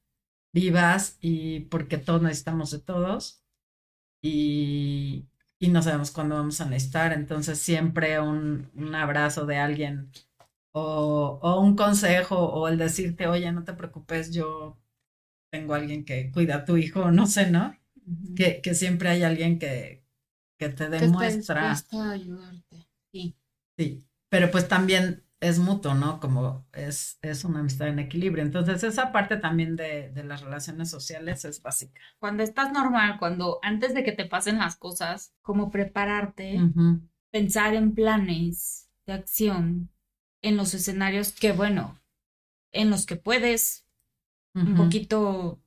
vivas 0.53 1.17
y 1.21 1.61
porque 1.61 1.97
todos 1.97 2.21
necesitamos 2.21 2.71
de 2.71 2.79
todos 2.79 3.43
y, 4.21 5.27
y 5.59 5.69
no 5.69 5.81
sabemos 5.81 6.11
cuándo 6.11 6.35
vamos 6.35 6.61
a 6.61 6.65
necesitar, 6.65 7.13
entonces 7.13 7.59
siempre 7.59 8.19
un, 8.19 8.69
un 8.75 8.95
abrazo 8.95 9.45
de 9.45 9.57
alguien 9.57 10.11
o, 10.73 11.39
o, 11.41 11.59
un 11.61 11.75
consejo 11.75 12.37
o 12.37 12.67
el 12.67 12.77
decirte, 12.77 13.27
oye, 13.27 13.51
no 13.51 13.63
te 13.63 13.73
preocupes, 13.73 14.31
yo 14.31 14.77
tengo 15.51 15.73
alguien 15.73 16.05
que 16.05 16.31
cuida 16.31 16.57
a 16.57 16.65
tu 16.65 16.77
hijo, 16.77 17.11
no 17.11 17.27
sé, 17.27 17.51
¿no? 17.51 17.75
que, 18.35 18.61
que 18.61 18.73
siempre 18.75 19.09
hay 19.09 19.23
alguien 19.23 19.59
que, 19.59 20.03
que 20.59 20.69
te 20.69 20.89
demuestra. 20.89 21.75
ayudarte. 22.11 22.87
Sí. 23.11 23.35
Sí, 23.77 24.03
pero 24.29 24.51
pues 24.51 24.67
también 24.67 25.23
es 25.43 25.59
mutuo, 25.59 25.93
¿no? 25.93 26.21
Como 26.21 26.65
es, 26.71 27.19
es 27.21 27.43
una 27.43 27.59
amistad 27.59 27.89
en 27.89 27.99
equilibrio. 27.99 28.43
Entonces, 28.43 28.81
esa 28.81 29.11
parte 29.11 29.35
también 29.35 29.75
de, 29.75 30.09
de 30.09 30.23
las 30.23 30.41
relaciones 30.41 30.89
sociales 30.89 31.43
es 31.43 31.61
básica. 31.61 31.99
Cuando 32.17 32.43
estás 32.43 32.71
normal, 32.71 33.17
cuando 33.19 33.59
antes 33.61 33.93
de 33.93 34.05
que 34.05 34.13
te 34.13 34.23
pasen 34.23 34.59
las 34.59 34.77
cosas, 34.77 35.33
como 35.41 35.69
prepararte, 35.69 36.61
pensar 37.29 37.73
en 37.73 37.93
planes 37.93 38.89
de 39.05 39.13
acción, 39.13 39.89
en 40.41 40.55
los 40.55 40.73
escenarios 40.73 41.33
que, 41.33 41.51
bueno, 41.51 41.99
en 42.71 42.89
los 42.89 43.05
que 43.05 43.17
puedes 43.17 43.85
un 44.55 44.75
poquito 44.75 45.61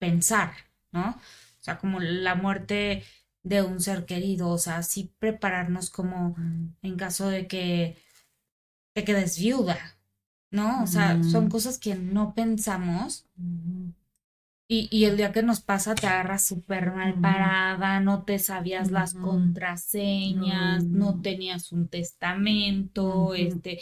pensar, 0.00 0.52
¿no? 0.90 1.10
O 1.10 1.62
sea, 1.62 1.78
como 1.78 2.00
la 2.00 2.34
muerte 2.34 3.04
de 3.44 3.62
un 3.62 3.80
ser 3.80 4.04
querido, 4.04 4.48
o 4.48 4.58
sea, 4.58 4.82
sí 4.82 5.14
prepararnos 5.20 5.90
como 5.90 6.34
en 6.82 6.96
caso 6.96 7.28
de 7.28 7.46
que 7.46 8.04
te 8.96 9.04
quedes 9.04 9.38
viuda, 9.38 9.76
¿no? 10.50 10.82
O 10.82 10.86
sea, 10.86 11.22
son 11.22 11.50
cosas 11.50 11.78
que 11.78 11.94
no 11.96 12.34
pensamos. 12.34 13.26
Y, 14.66 14.88
y, 14.90 15.04
el 15.04 15.18
día 15.18 15.32
que 15.32 15.42
nos 15.42 15.60
pasa 15.60 15.94
te 15.94 16.06
agarras 16.06 16.46
súper 16.46 16.92
mal 16.92 17.20
parada, 17.20 18.00
no 18.00 18.24
te 18.24 18.38
sabías 18.38 18.90
las 18.90 19.12
contraseñas, 19.12 20.84
no 20.84 21.20
tenías 21.20 21.72
un 21.72 21.88
testamento, 21.88 23.34
este, 23.34 23.80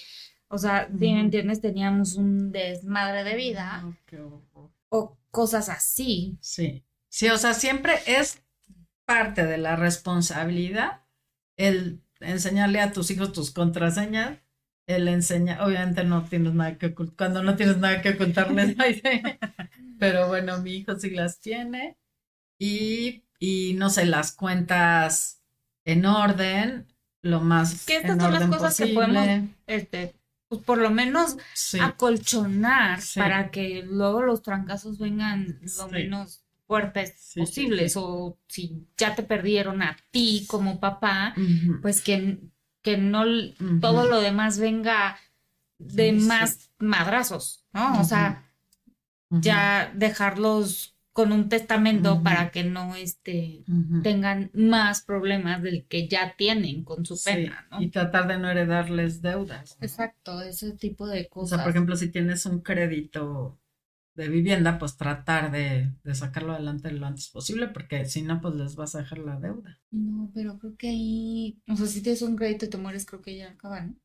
o 0.49 0.59
sea, 0.59 0.89
si 0.89 1.13
me 1.13 1.21
entiendes, 1.21 1.61
teníamos 1.61 2.17
un 2.17 2.51
desmadre 2.51 3.23
de 3.23 3.37
vida. 3.37 3.85
o 4.89 5.17
cosas 5.31 5.69
así. 5.69 6.37
Sí. 6.41 6.85
Sí, 7.09 7.29
o 7.29 7.39
sea, 7.39 7.55
siempre 7.55 7.95
es 8.09 8.43
parte 9.05 9.47
de 9.47 9.59
la 9.59 9.77
responsabilidad 9.77 11.03
el 11.57 12.03
enseñarle 12.19 12.81
a 12.81 12.91
tus 12.91 13.13
hijos 13.13 13.33
tus 13.33 13.53
contraseñas, 13.53 14.41
el 14.87 15.09
enseñar, 15.09 15.63
obviamente 15.63 16.05
no 16.05 16.25
tienes 16.25 16.55
nada 16.55 16.79
que 16.79 16.87
ocultar, 16.87 17.17
cuando 17.17 17.43
no 17.43 17.57
tienes 17.57 17.79
nada 17.79 18.03
que 18.03 18.11
ocultarles, 18.11 18.77
pero 19.99 20.29
bueno, 20.29 20.59
mi 20.59 20.77
hijo 20.77 20.99
sí 20.99 21.11
las 21.11 21.41
tiene 21.41 21.97
y, 22.59 23.25
y 23.39 23.75
no 23.75 23.91
sé, 23.91 24.07
las 24.07 24.33
cuentas 24.33 25.43
en 25.85 26.07
orden, 26.07 26.87
lo 27.23 27.41
más 27.41 27.87
que 27.87 27.97
estas 27.97 28.21
son 28.21 28.33
las 28.33 28.47
cosas 28.49 28.77
que 28.77 28.89
podemos 28.89 29.49
este 29.67 30.15
pues 30.49 30.61
por 30.63 30.79
lo 30.79 30.91
menos 30.91 31.37
acolchonar 31.81 33.01
para 33.17 33.51
que 33.51 33.83
luego 33.83 34.23
los 34.23 34.43
trancazos 34.43 34.99
vengan 34.99 35.59
lo 35.79 35.89
menos 35.89 36.45
fuertes 36.67 37.33
posibles. 37.35 37.97
o 37.97 38.39
si 38.47 38.87
ya 38.97 39.15
te 39.15 39.23
perdieron 39.23 39.83
a 39.83 39.97
ti 40.11 40.45
como 40.47 40.81
papá, 40.81 41.35
pues 41.83 42.03
que, 42.03 42.41
que 42.85 42.99
no 42.99 43.25
todo 43.81 44.07
lo 44.07 44.21
demás 44.21 44.59
venga 44.59 45.17
de 45.79 46.13
más 46.13 46.71
madrazos, 46.79 47.65
¿no? 47.73 48.01
O 48.01 48.05
sea, 48.05 48.45
ya 49.31 49.91
dejarlos 49.95 50.95
con 51.15 51.33
un 51.33 51.49
testamento 51.49 52.23
para 52.23 52.51
que 52.51 52.65
no 52.65 52.95
este, 52.95 53.65
tengan 54.03 54.51
más 54.53 55.03
problemas 55.03 55.63
del 55.63 55.87
que 55.87 56.09
ya 56.09 56.35
tienen 56.37 56.85
con 56.85 57.07
su 57.07 57.21
pena, 57.25 57.67
¿no? 57.71 57.81
Y 57.81 57.89
tratar 57.89 58.29
de 58.29 58.39
no 58.39 58.51
heredarles 58.51 59.23
deudas. 59.23 59.79
Exacto, 59.81 60.43
ese 60.43 60.73
tipo 60.73 61.07
de 61.07 61.29
cosas. 61.29 61.53
O 61.53 61.57
sea, 61.57 61.65
por 61.65 61.71
ejemplo, 61.71 61.97
si 61.97 62.11
tienes 62.11 62.45
un 62.45 62.61
crédito 62.61 63.59
de 64.15 64.29
vivienda, 64.29 64.79
pues 64.79 64.97
tratar 64.97 65.51
de, 65.51 65.93
sacarlo 66.15 66.53
adelante 66.53 66.91
lo 66.93 67.07
antes 67.07 67.29
posible, 67.29 67.69
porque 67.69 68.05
si 68.07 68.23
no, 68.23 68.41
pues 68.41 68.55
les 68.55 68.77
vas 68.77 68.95
a 68.95 68.99
dejar 68.99 69.19
la 69.19 69.39
deuda. 69.41 69.81
No, 69.91 70.31
pero 70.35 70.59
creo 70.59 70.77
que 70.77 70.89
ahí, 70.89 71.61
o 71.69 71.77
sea, 71.77 71.87
si 71.87 72.03
tienes 72.03 72.23
un 72.23 72.37
crédito 72.37 72.67
y 72.67 72.71
te 72.71 72.79
mueres, 72.79 73.07
creo 73.07 73.23
que 73.23 73.37
ya 73.37 73.51
acaba, 73.51 73.81
¿no? 73.81 73.97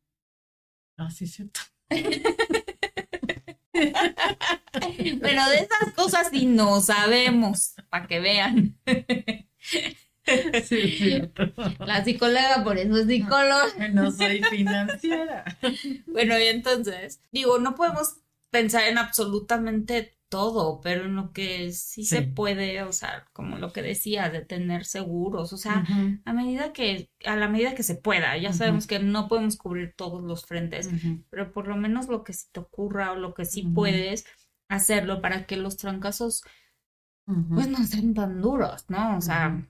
Ah, 0.97 1.09
sí, 1.11 1.27
cierto. 1.27 1.61
pero 3.71 5.49
de 5.49 5.55
esas 5.55 5.93
cosas 5.95 6.29
sí 6.31 6.45
no 6.45 6.81
sabemos, 6.81 7.75
para 7.89 8.07
que 8.07 8.19
vean. 8.19 8.77
Sí, 10.63 10.91
cierto. 10.91 11.51
La 11.79 12.03
psicóloga 12.03 12.63
por 12.63 12.77
eso 12.77 12.97
es 12.97 13.07
psicóloga. 13.07 13.87
No 13.91 14.11
soy 14.11 14.43
financiera. 14.43 15.43
Bueno, 16.05 16.37
y 16.37 16.43
entonces, 16.43 17.19
digo, 17.31 17.57
no 17.57 17.73
podemos 17.75 18.17
pensar 18.51 18.87
en 18.87 18.97
absolutamente 18.97 20.19
todo, 20.29 20.79
pero 20.81 21.05
en 21.05 21.15
lo 21.15 21.33
que 21.33 21.71
sí, 21.73 22.05
se 22.05 22.21
puede, 22.21 22.83
o 22.83 22.93
sea, 22.93 23.25
como 23.33 23.57
lo 23.57 23.73
que 23.73 23.81
decía, 23.81 24.29
de 24.29 24.45
tener 24.45 24.85
seguros, 24.85 25.51
o 25.53 25.57
sea, 25.57 25.83
a 26.23 26.33
medida 26.33 26.71
que, 26.71 27.09
a 27.25 27.35
la 27.35 27.49
medida 27.49 27.73
que 27.73 27.83
se 27.83 27.95
pueda, 27.95 28.37
ya 28.37 28.53
sabemos 28.53 28.85
que 28.85 28.99
no 28.99 29.27
podemos 29.27 29.57
cubrir 29.57 29.95
todos 29.97 30.23
los 30.23 30.45
frentes, 30.45 30.89
pero 31.31 31.51
por 31.51 31.67
lo 31.67 31.75
menos 31.75 32.07
lo 32.07 32.23
que 32.23 32.33
sí 32.33 32.47
te 32.51 32.59
ocurra 32.59 33.11
o 33.11 33.15
lo 33.15 33.33
que 33.33 33.45
sí 33.45 33.63
puedes 33.63 34.25
hacerlo 34.69 35.19
para 35.19 35.47
que 35.47 35.57
los 35.57 35.77
trancazos, 35.77 36.43
pues 37.25 37.67
no 37.67 37.83
sean 37.85 38.13
tan 38.13 38.39
duros, 38.39 38.85
¿no? 38.87 39.17
O 39.17 39.21
sea, 39.21 39.67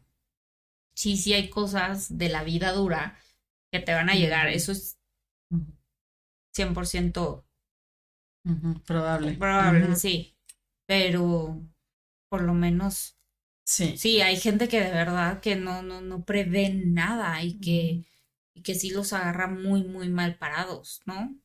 sí, 0.93 1.15
sí 1.15 1.33
hay 1.33 1.49
cosas 1.49 2.17
de 2.17 2.27
la 2.27 2.43
vida 2.43 2.73
dura 2.73 3.17
que 3.71 3.79
te 3.79 3.93
van 3.93 4.09
a 4.09 4.15
llegar, 4.15 4.49
eso 4.49 4.73
es 4.73 4.99
100% 6.53 7.45
probable. 8.85 9.33
Probable, 9.33 9.95
sí. 9.95 10.35
Pero 10.85 11.61
por 12.29 12.41
lo 12.43 12.53
menos. 12.53 13.17
Sí. 13.63 13.97
Sí, 13.97 14.21
hay 14.21 14.37
gente 14.37 14.67
que 14.67 14.81
de 14.81 14.91
verdad 14.91 15.41
que 15.41 15.55
no, 15.55 15.83
no, 15.83 16.01
no 16.01 16.25
prevé 16.25 16.73
nada 16.73 17.43
y 17.43 17.59
que, 17.59 18.05
y 18.55 18.63
que 18.63 18.75
sí 18.75 18.89
los 18.89 19.13
agarra 19.13 19.47
muy, 19.47 19.83
muy 19.83 20.09
mal 20.09 20.37
parados, 20.37 21.01
¿no? 21.05 21.37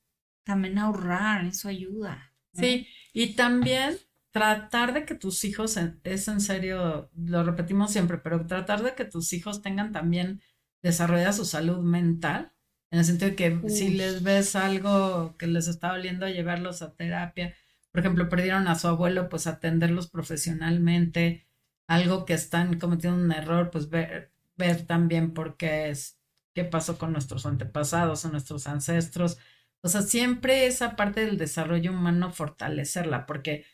También 0.45 0.79
ahorrar, 0.79 1.45
eso 1.45 1.69
ayuda. 1.69 2.33
Sí, 2.55 2.87
y 3.13 3.35
también 3.35 3.99
tratar 4.31 4.95
de 4.95 5.05
que 5.05 5.15
tus 5.15 5.45
hijos, 5.45 5.77
es 6.05 6.29
en 6.29 6.41
serio, 6.41 7.11
lo 7.17 7.45
repetimos 7.45 7.93
siempre, 7.93 8.19
pero 8.19 8.47
tratar 8.47 8.83
de 8.83 8.95
que 8.95 9.05
tus 9.05 9.33
hijos 9.33 9.61
tengan 9.61 9.93
también 9.93 10.41
desarrollada 10.83 11.33
su 11.33 11.45
salud 11.45 11.83
mental 11.83 12.54
en 12.95 13.01
el 13.01 13.05
sentido 13.05 13.31
de 13.31 13.37
que 13.37 13.69
si 13.71 13.89
les 13.89 14.23
ves 14.23 14.55
algo 14.55 15.37
que 15.37 15.49
les 15.49 15.67
está 15.67 15.89
doliendo, 15.89 16.29
llevarlos 16.29 16.81
a 16.81 16.95
terapia. 16.95 17.57
Por 17.91 17.99
ejemplo, 17.99 18.29
perdieron 18.29 18.69
a 18.69 18.77
su 18.77 18.87
abuelo, 18.87 19.29
pues 19.29 19.49
atenderlos 19.49 20.09
profesionalmente. 20.09 21.45
Algo 21.89 22.25
que 22.25 22.35
están 22.35 22.79
cometiendo 22.79 23.21
un 23.21 23.33
error, 23.33 23.71
pues 23.73 23.91
ver, 23.91 24.33
ver 24.57 24.87
también 24.87 25.35
por 25.35 25.57
qué 25.57 25.91
es, 25.91 26.21
qué 26.55 26.63
pasó 26.63 26.97
con 26.97 27.11
nuestros 27.11 27.47
antepasados 27.47 28.25
o 28.25 28.31
nuestros 28.31 28.69
ancestros. 28.69 29.39
O 29.83 29.89
sea, 29.89 30.03
siempre 30.03 30.67
esa 30.67 30.95
parte 30.95 31.27
del 31.27 31.37
desarrollo 31.37 31.91
humano 31.91 32.31
fortalecerla, 32.31 33.27
porque 33.27 33.67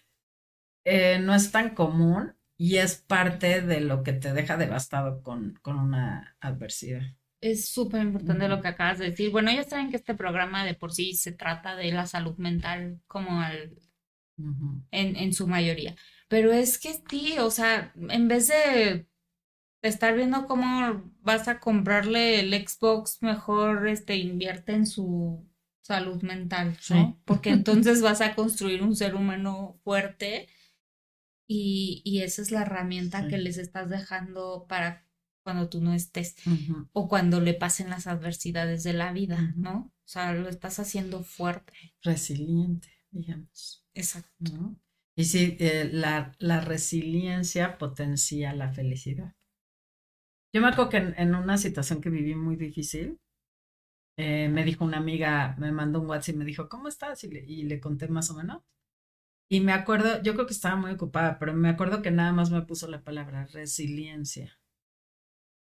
eh, 0.85 1.19
no 1.21 1.35
es 1.35 1.53
tan 1.53 1.75
común 1.75 2.37
y 2.57 2.79
es 2.79 2.97
parte 2.97 3.61
de 3.61 3.83
lo 3.83 4.03
que 4.03 4.15
te 4.15 4.33
deja 4.33 4.57
devastado 4.57 5.23
con, 5.23 5.59
con 5.63 5.79
una 5.79 6.39
adversidad 6.41 7.20
es 7.41 7.69
súper 7.71 8.03
importante 8.03 8.49
lo 8.49 8.61
que 8.61 8.69
acabas 8.69 8.99
de 8.99 9.11
decir. 9.11 9.31
Bueno, 9.31 9.51
ya 9.53 9.65
saben 9.65 9.91
que 9.91 9.97
este 9.97 10.15
programa 10.15 10.65
de 10.65 10.75
por 10.75 10.93
sí 10.93 11.15
se 11.15 11.33
trata 11.33 11.77
de 11.77 11.93
la 11.93 12.07
salud 12.07 12.37
mental 12.37 13.01
como 13.07 13.41
al, 13.41 13.77
en, 14.91 15.17
en 15.17 15.33
su 15.33 15.47
mayoría. 15.47 15.97
Pero 16.29 16.53
es 16.53 16.79
que 16.79 16.95
sí, 17.09 17.39
o 17.39 17.51
sea, 17.51 17.93
en 17.97 18.29
vez 18.29 18.49
de 18.49 19.07
estar 19.83 20.15
viendo 20.17 20.47
cómo 20.47 21.03
vas 21.23 21.49
a 21.49 21.61
comprarle 21.61 22.41
el 22.41 22.53
Xbox, 22.67 23.23
mejor 23.23 23.89
este 23.89 24.17
invierte 24.17 24.73
en 24.73 24.87
su 24.87 25.49
salud 25.83 26.23
mental, 26.23 26.77
¿no? 26.89 27.21
Porque 27.25 27.51
entonces 27.53 28.03
vas 28.03 28.21
a 28.21 28.35
construir 28.35 28.83
un 28.83 28.97
ser 28.97 29.15
humano 29.15 29.81
fuerte 29.85 30.49
y, 31.47 32.03
y 32.05 32.23
esa 32.23 32.43
es 32.43 32.51
la 32.53 32.63
herramienta 32.63 33.27
que 33.29 33.39
les 33.39 33.59
estás 33.59 33.91
dejando 33.91 34.67
para 34.69 35.07
cuando 35.51 35.69
tú 35.69 35.81
no 35.81 35.93
estés 35.93 36.37
o 36.93 37.09
cuando 37.09 37.41
le 37.41 37.55
pasen 37.55 37.91
las 37.91 38.07
adversidades 38.07 38.85
de 38.85 38.93
la 38.93 39.13
vida, 39.13 39.53
¿no? 39.57 39.93
O 40.05 40.09
sea, 40.09 40.33
lo 40.33 40.49
estás 40.49 40.79
haciendo 40.79 41.25
fuerte. 41.25 41.73
Resiliente, 42.03 42.89
digamos. 43.11 43.85
Exacto. 43.93 44.77
Y 45.17 45.25
sí, 45.25 45.57
eh, 45.59 45.91
la, 45.93 46.37
la, 46.39 46.61
resiliencia 46.61 47.79
potencia 47.79 48.55
la 48.55 48.73
felicidad. 48.73 49.35
Yo 50.53 50.61
me 50.61 50.69
acuerdo 50.69 50.89
que 50.91 50.97
en, 50.99 51.35
una 51.35 51.59
situación 51.59 52.01
que 52.01 52.11
viví 52.11 52.37
muy 52.37 52.55
difícil, 52.55 53.19
eh, 54.17 54.49
me 54.49 54.65
dijo 54.65 54.85
una 54.85 54.99
amiga, 54.99 55.57
me 55.59 55.73
mandó 55.73 56.01
un 56.01 56.07
WhatsApp 56.07 56.37
y 56.37 56.39
me 56.39 56.45
dijo, 56.45 56.69
¿cómo 56.69 56.87
estás? 56.87 57.25
Y 57.25 57.29
le, 57.29 57.45
y 57.45 57.65
le 57.65 57.81
conté 57.81 58.07
más 58.07 58.31
o 58.31 58.35
menos. 58.35 58.63
Y 59.49 59.61
me 59.61 59.73
acuerdo, 59.73 60.23
yo 60.23 60.35
creo 60.35 60.47
que 60.47 60.53
estaba 60.53 60.77
muy 60.77 60.93
ocupada, 60.93 61.41
pero 61.41 61.55
me 61.55 61.69
acuerdo 61.69 62.03
que 62.03 62.13
nada 62.13 62.33
más 62.33 62.53
me 62.53 62.63
puso 62.63 62.87
la 62.87 63.03
palabra 63.03 63.47
resiliencia. 63.47 64.60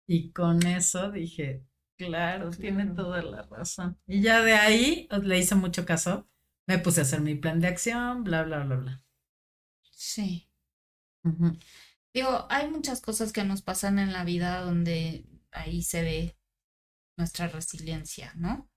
Y 0.06 0.30
con 0.32 0.66
eso 0.66 1.10
dije, 1.10 1.64
claro, 1.96 2.50
tiene 2.50 2.86
toda 2.86 3.22
la 3.22 3.42
razón. 3.42 3.98
Y 4.06 4.20
ya 4.20 4.42
de 4.42 4.52
ahí 4.54 5.08
le 5.22 5.38
hice 5.38 5.54
mucho 5.54 5.84
caso, 5.86 6.28
me 6.66 6.78
puse 6.78 7.00
a 7.00 7.02
hacer 7.04 7.20
mi 7.20 7.34
plan 7.34 7.60
de 7.60 7.68
acción, 7.68 8.24
bla, 8.24 8.42
bla, 8.42 8.64
bla, 8.64 8.76
bla. 8.76 9.02
Sí. 9.90 10.48
Digo, 12.12 12.46
hay 12.50 12.70
muchas 12.70 13.00
cosas 13.00 13.32
que 13.32 13.44
nos 13.44 13.62
pasan 13.62 13.98
en 13.98 14.12
la 14.12 14.24
vida 14.24 14.60
donde 14.60 15.24
ahí 15.50 15.82
se 15.82 16.02
ve 16.02 16.38
nuestra 17.16 17.48
resiliencia, 17.48 18.32
¿no? 18.36 18.68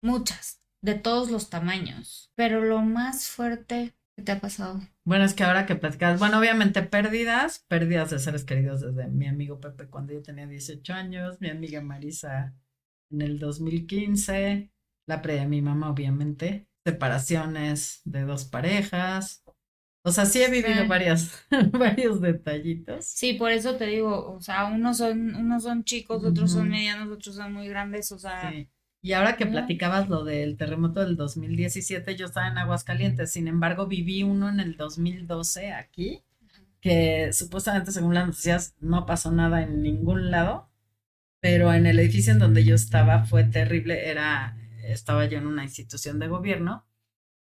Muchas, 0.00 0.60
de 0.80 0.94
todos 0.94 1.30
los 1.30 1.50
tamaños. 1.50 2.30
Pero 2.34 2.62
lo 2.62 2.82
más 2.82 3.28
fuerte 3.28 3.94
que 4.16 4.22
te 4.22 4.32
ha 4.32 4.40
pasado. 4.40 4.80
Bueno, 5.04 5.24
es 5.24 5.34
que 5.34 5.44
ahora 5.44 5.66
que 5.66 5.76
platicas, 5.76 6.18
bueno, 6.18 6.38
obviamente 6.38 6.82
pérdidas, 6.82 7.64
pérdidas 7.68 8.10
de 8.10 8.18
seres 8.18 8.44
queridos 8.44 8.80
desde 8.80 9.08
mi 9.08 9.26
amigo 9.26 9.60
Pepe 9.60 9.88
cuando 9.88 10.12
yo 10.12 10.22
tenía 10.22 10.46
18 10.46 10.92
años, 10.92 11.40
mi 11.40 11.48
amiga 11.48 11.80
Marisa 11.80 12.54
en 13.10 13.22
el 13.22 13.38
2015, 13.38 14.70
la 15.06 15.22
pérdida 15.22 15.42
de 15.42 15.48
mi 15.48 15.62
mamá, 15.62 15.90
obviamente, 15.90 16.68
separaciones 16.84 18.00
de 18.04 18.22
dos 18.22 18.44
parejas. 18.44 19.44
O 20.04 20.10
sea, 20.10 20.26
sí 20.26 20.42
he 20.42 20.50
vivido 20.50 20.88
varias, 20.88 21.46
varios 21.72 22.20
detallitos. 22.20 23.04
Sí, 23.04 23.34
por 23.34 23.52
eso 23.52 23.76
te 23.76 23.86
digo, 23.86 24.32
o 24.32 24.40
sea, 24.40 24.64
unos 24.64 24.98
son, 24.98 25.36
unos 25.36 25.62
son 25.62 25.84
chicos, 25.84 26.24
otros 26.24 26.52
son 26.52 26.68
medianos, 26.68 27.08
otros 27.08 27.36
son 27.36 27.52
muy 27.52 27.68
grandes, 27.68 28.10
o 28.10 28.18
sea. 28.18 28.50
Sí. 28.50 28.68
Y 29.04 29.14
ahora 29.14 29.36
que 29.36 29.46
platicabas 29.46 30.08
lo 30.08 30.22
del 30.22 30.56
terremoto 30.56 31.00
del 31.00 31.16
2017, 31.16 32.14
yo 32.14 32.26
estaba 32.26 32.46
en 32.46 32.56
Aguascalientes, 32.56 33.32
sin 33.32 33.48
embargo 33.48 33.88
viví 33.88 34.22
uno 34.22 34.48
en 34.48 34.60
el 34.60 34.76
2012 34.76 35.72
aquí, 35.72 36.22
que 36.80 37.32
supuestamente 37.32 37.90
según 37.90 38.14
las 38.14 38.26
noticias 38.26 38.76
no 38.78 39.04
pasó 39.04 39.32
nada 39.32 39.62
en 39.62 39.82
ningún 39.82 40.30
lado, 40.30 40.70
pero 41.40 41.74
en 41.74 41.86
el 41.86 41.98
edificio 41.98 42.32
en 42.32 42.38
donde 42.38 42.64
yo 42.64 42.76
estaba 42.76 43.24
fue 43.24 43.42
terrible, 43.42 44.08
era, 44.08 44.56
estaba 44.84 45.26
yo 45.26 45.38
en 45.38 45.48
una 45.48 45.64
institución 45.64 46.20
de 46.20 46.28
gobierno 46.28 46.86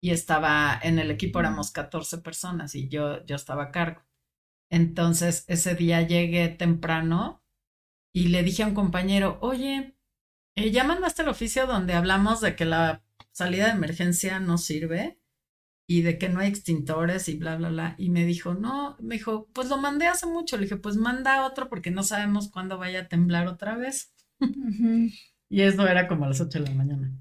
y 0.01 0.13
estaba, 0.13 0.81
en 0.83 0.99
el 0.99 1.11
equipo 1.11 1.41
éramos 1.41 1.73
14 1.73 2.19
personas 2.19 2.75
y 2.75 2.89
yo, 2.89 3.25
yo 3.27 3.37
estaba 3.37 3.65
a 3.65 3.71
cargo. 3.71 4.03
Entonces 4.71 5.45
ese 5.47 5.75
día 5.75 6.01
llegué 6.01 6.49
temprano 6.49 7.43
y 8.15 8.29
le 8.29 8.43
dije 8.43 8.63
a 8.63 8.67
un 8.67 8.75
compañero, 8.75 9.39
oye, 9.43 9.95
eh, 10.57 10.71
ya 10.71 10.85
mandaste 10.85 11.23
el 11.23 11.29
oficio 11.29 11.67
donde 11.67 11.95
hablamos 11.95 12.41
de 12.41 12.57
que 12.57 12.65
la 12.65 13.03
salida 13.33 13.67
de 13.67 13.73
emergencia 13.73 14.41
no 14.41 14.59
sirve 14.59 15.19
y 15.87 16.03
de 16.03 16.19
que 16.19 16.29
no 16.29 16.39
hay 16.41 16.49
extintores 16.49 17.29
y 17.29 17.37
bla, 17.37 17.57
bla, 17.57 17.69
bla. 17.69 17.95
Y 17.99 18.11
me 18.11 18.25
dijo, 18.25 18.55
no, 18.55 18.97
me 19.01 19.17
dijo, 19.17 19.49
pues 19.53 19.69
lo 19.69 19.77
mandé 19.77 20.07
hace 20.07 20.27
mucho. 20.27 20.57
Le 20.57 20.63
dije, 20.63 20.77
pues 20.77 20.97
manda 20.97 21.45
otro 21.45 21.69
porque 21.69 21.91
no 21.91 22.05
sabemos 22.05 22.49
cuándo 22.49 22.79
vaya 22.79 23.01
a 23.01 23.09
temblar 23.09 23.49
otra 23.49 23.77
vez. 23.77 24.15
y 25.49 25.63
eso 25.63 25.89
era 25.89 26.07
como 26.07 26.27
a 26.27 26.29
las 26.29 26.41
8 26.41 26.61
de 26.61 26.69
la 26.69 26.75
mañana. 26.77 27.13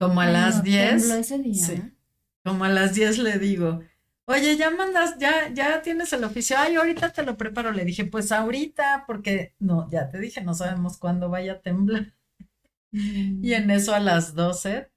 Como 0.00 0.20
a 0.20 0.26
las 0.26 0.64
10. 0.64 1.10
Ese 1.10 1.38
día. 1.38 1.64
Sí. 1.64 1.80
Como 2.42 2.64
a 2.64 2.68
las 2.68 2.92
10 2.94 3.18
le 3.18 3.38
digo, 3.38 3.82
oye, 4.24 4.56
ya 4.56 4.70
mandas, 4.70 5.16
ya, 5.18 5.52
ya 5.54 5.80
tienes 5.82 6.12
el 6.12 6.24
oficio. 6.24 6.56
Ay, 6.58 6.74
ahorita 6.74 7.10
te 7.12 7.22
lo 7.22 7.36
preparo. 7.36 7.70
Le 7.70 7.84
dije, 7.84 8.04
pues 8.04 8.32
ahorita, 8.32 9.04
porque 9.06 9.54
no, 9.60 9.88
ya 9.92 10.08
te 10.08 10.18
dije, 10.18 10.42
no 10.42 10.54
sabemos 10.54 10.98
cuándo 10.98 11.28
vaya 11.28 11.52
a 11.52 11.60
temblar. 11.60 12.14
Y 12.92 13.54
en 13.54 13.70
eso 13.70 13.94
a 13.94 14.00
las 14.00 14.34
12, 14.34 14.92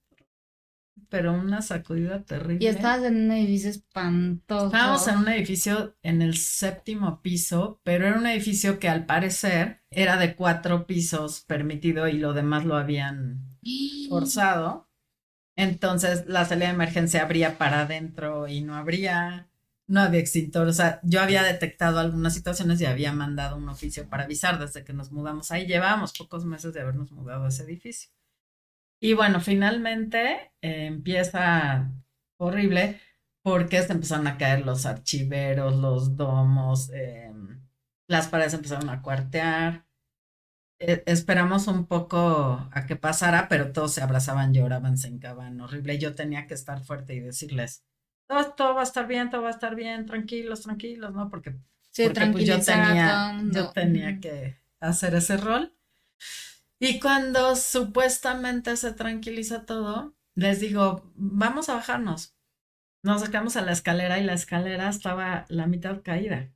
pero 1.10 1.34
una 1.34 1.62
sacudida 1.62 2.24
terrible. 2.24 2.64
Y 2.64 2.68
estabas 2.68 3.04
en 3.06 3.26
un 3.26 3.32
edificio 3.32 3.70
espantoso. 3.70 4.66
Estábamos 4.68 5.08
en 5.08 5.18
un 5.18 5.28
edificio 5.30 5.96
en 6.04 6.22
el 6.22 6.36
séptimo 6.36 7.22
piso, 7.22 7.80
pero 7.84 8.08
era 8.08 8.20
un 8.20 8.26
edificio 8.28 8.80
que 8.80 8.90
al 8.90 9.06
parecer 9.06 9.82
era 9.90 10.18
de 10.18 10.36
cuatro 10.36 10.86
pisos 10.86 11.42
permitido 11.42 12.08
y 12.08 12.14
lo 12.14 12.34
demás 12.34 12.66
lo 12.66 12.76
habían 12.76 13.48
forzado. 14.10 14.90
Entonces 15.56 16.26
la 16.28 16.44
salida 16.44 16.68
de 16.68 16.74
emergencia 16.74 17.22
abría 17.22 17.58
para 17.58 17.82
adentro 17.82 18.50
y 18.50 18.62
no 18.62 18.76
habría 18.76 19.48
no 19.88 20.02
había 20.02 20.20
extintor. 20.20 20.68
O 20.68 20.74
sea, 20.74 21.00
yo 21.04 21.22
había 21.22 21.44
detectado 21.44 22.00
algunas 22.00 22.34
situaciones 22.34 22.82
y 22.82 22.86
había 22.86 23.14
mandado 23.14 23.58
un 23.58 23.70
oficio 23.70 24.10
para 24.10 24.24
avisar 24.24 24.60
desde 24.60 24.84
que 24.84 24.94
nos 24.94 25.12
mudamos 25.12 25.52
ahí. 25.52 25.68
Llevábamos 25.68 26.14
pocos 26.14 26.46
meses 26.46 26.74
de 26.74 26.82
habernos 26.82 27.12
mudado 27.12 27.46
a 27.46 27.50
ese 27.50 27.64
edificio. 27.64 28.10
Y 29.00 29.14
bueno, 29.14 29.40
finalmente 29.42 30.52
eh, 30.62 30.88
empieza 30.88 31.92
horrible 32.38 33.00
porque 33.44 33.82
se 33.84 33.94
empezaron 33.94 34.28
a 34.28 34.38
caer 34.38 34.66
los 34.66 34.86
archiveros, 34.86 35.76
los 35.76 36.16
domos, 36.18 36.90
em, 36.94 37.62
las 38.08 38.28
paredes 38.28 38.56
empezaron 38.56 38.90
a 38.90 39.02
cuartear. 39.02 39.86
E, 40.80 41.04
esperamos 41.06 41.68
un 41.68 41.86
poco 41.88 42.70
a 42.72 42.86
que 42.88 42.96
pasara, 42.96 43.48
pero 43.50 43.72
todos 43.72 43.94
se 43.94 44.02
abrazaban, 44.02 44.54
lloraban, 44.54 44.98
se 44.98 45.10
encaban 45.10 45.60
horrible. 45.62 46.00
Yo 46.00 46.16
tenía 46.16 46.48
que 46.48 46.56
estar 46.56 46.84
fuerte 46.84 47.14
y 47.16 47.20
decirles, 47.20 47.84
todo, 48.28 48.74
va 48.74 48.82
a 48.82 48.84
estar 48.84 49.08
bien, 49.08 49.30
todo 49.30 49.44
va 49.44 49.50
a 49.50 49.52
estar 49.52 49.76
bien, 49.76 50.06
tranquilos, 50.06 50.62
tranquilos, 50.62 51.14
¿no? 51.14 51.30
Porque, 51.30 51.56
sí, 51.92 52.08
pues 52.10 52.46
yo 52.46 52.60
tenía, 52.60 53.42
yo 53.52 53.72
tenía 53.72 54.20
que 54.20 54.58
hacer 54.80 55.16
ese 55.16 55.38
rol. 55.38 55.74
Y 56.80 57.00
cuando 57.00 57.56
supuestamente 57.56 58.76
se 58.78 58.94
tranquiliza 58.94 59.66
todo, 59.66 60.16
les 60.36 60.60
digo, 60.60 61.12
vamos 61.16 61.70
a 61.70 61.76
bajarnos. 61.76 62.36
Nos 63.02 63.22
sacamos 63.22 63.56
a 63.56 63.62
la 63.62 63.72
escalera 63.72 64.20
y 64.20 64.24
la 64.24 64.34
escalera 64.34 64.90
estaba 64.90 65.46
la 65.50 65.68
mitad 65.68 66.02
caída. 66.04 66.52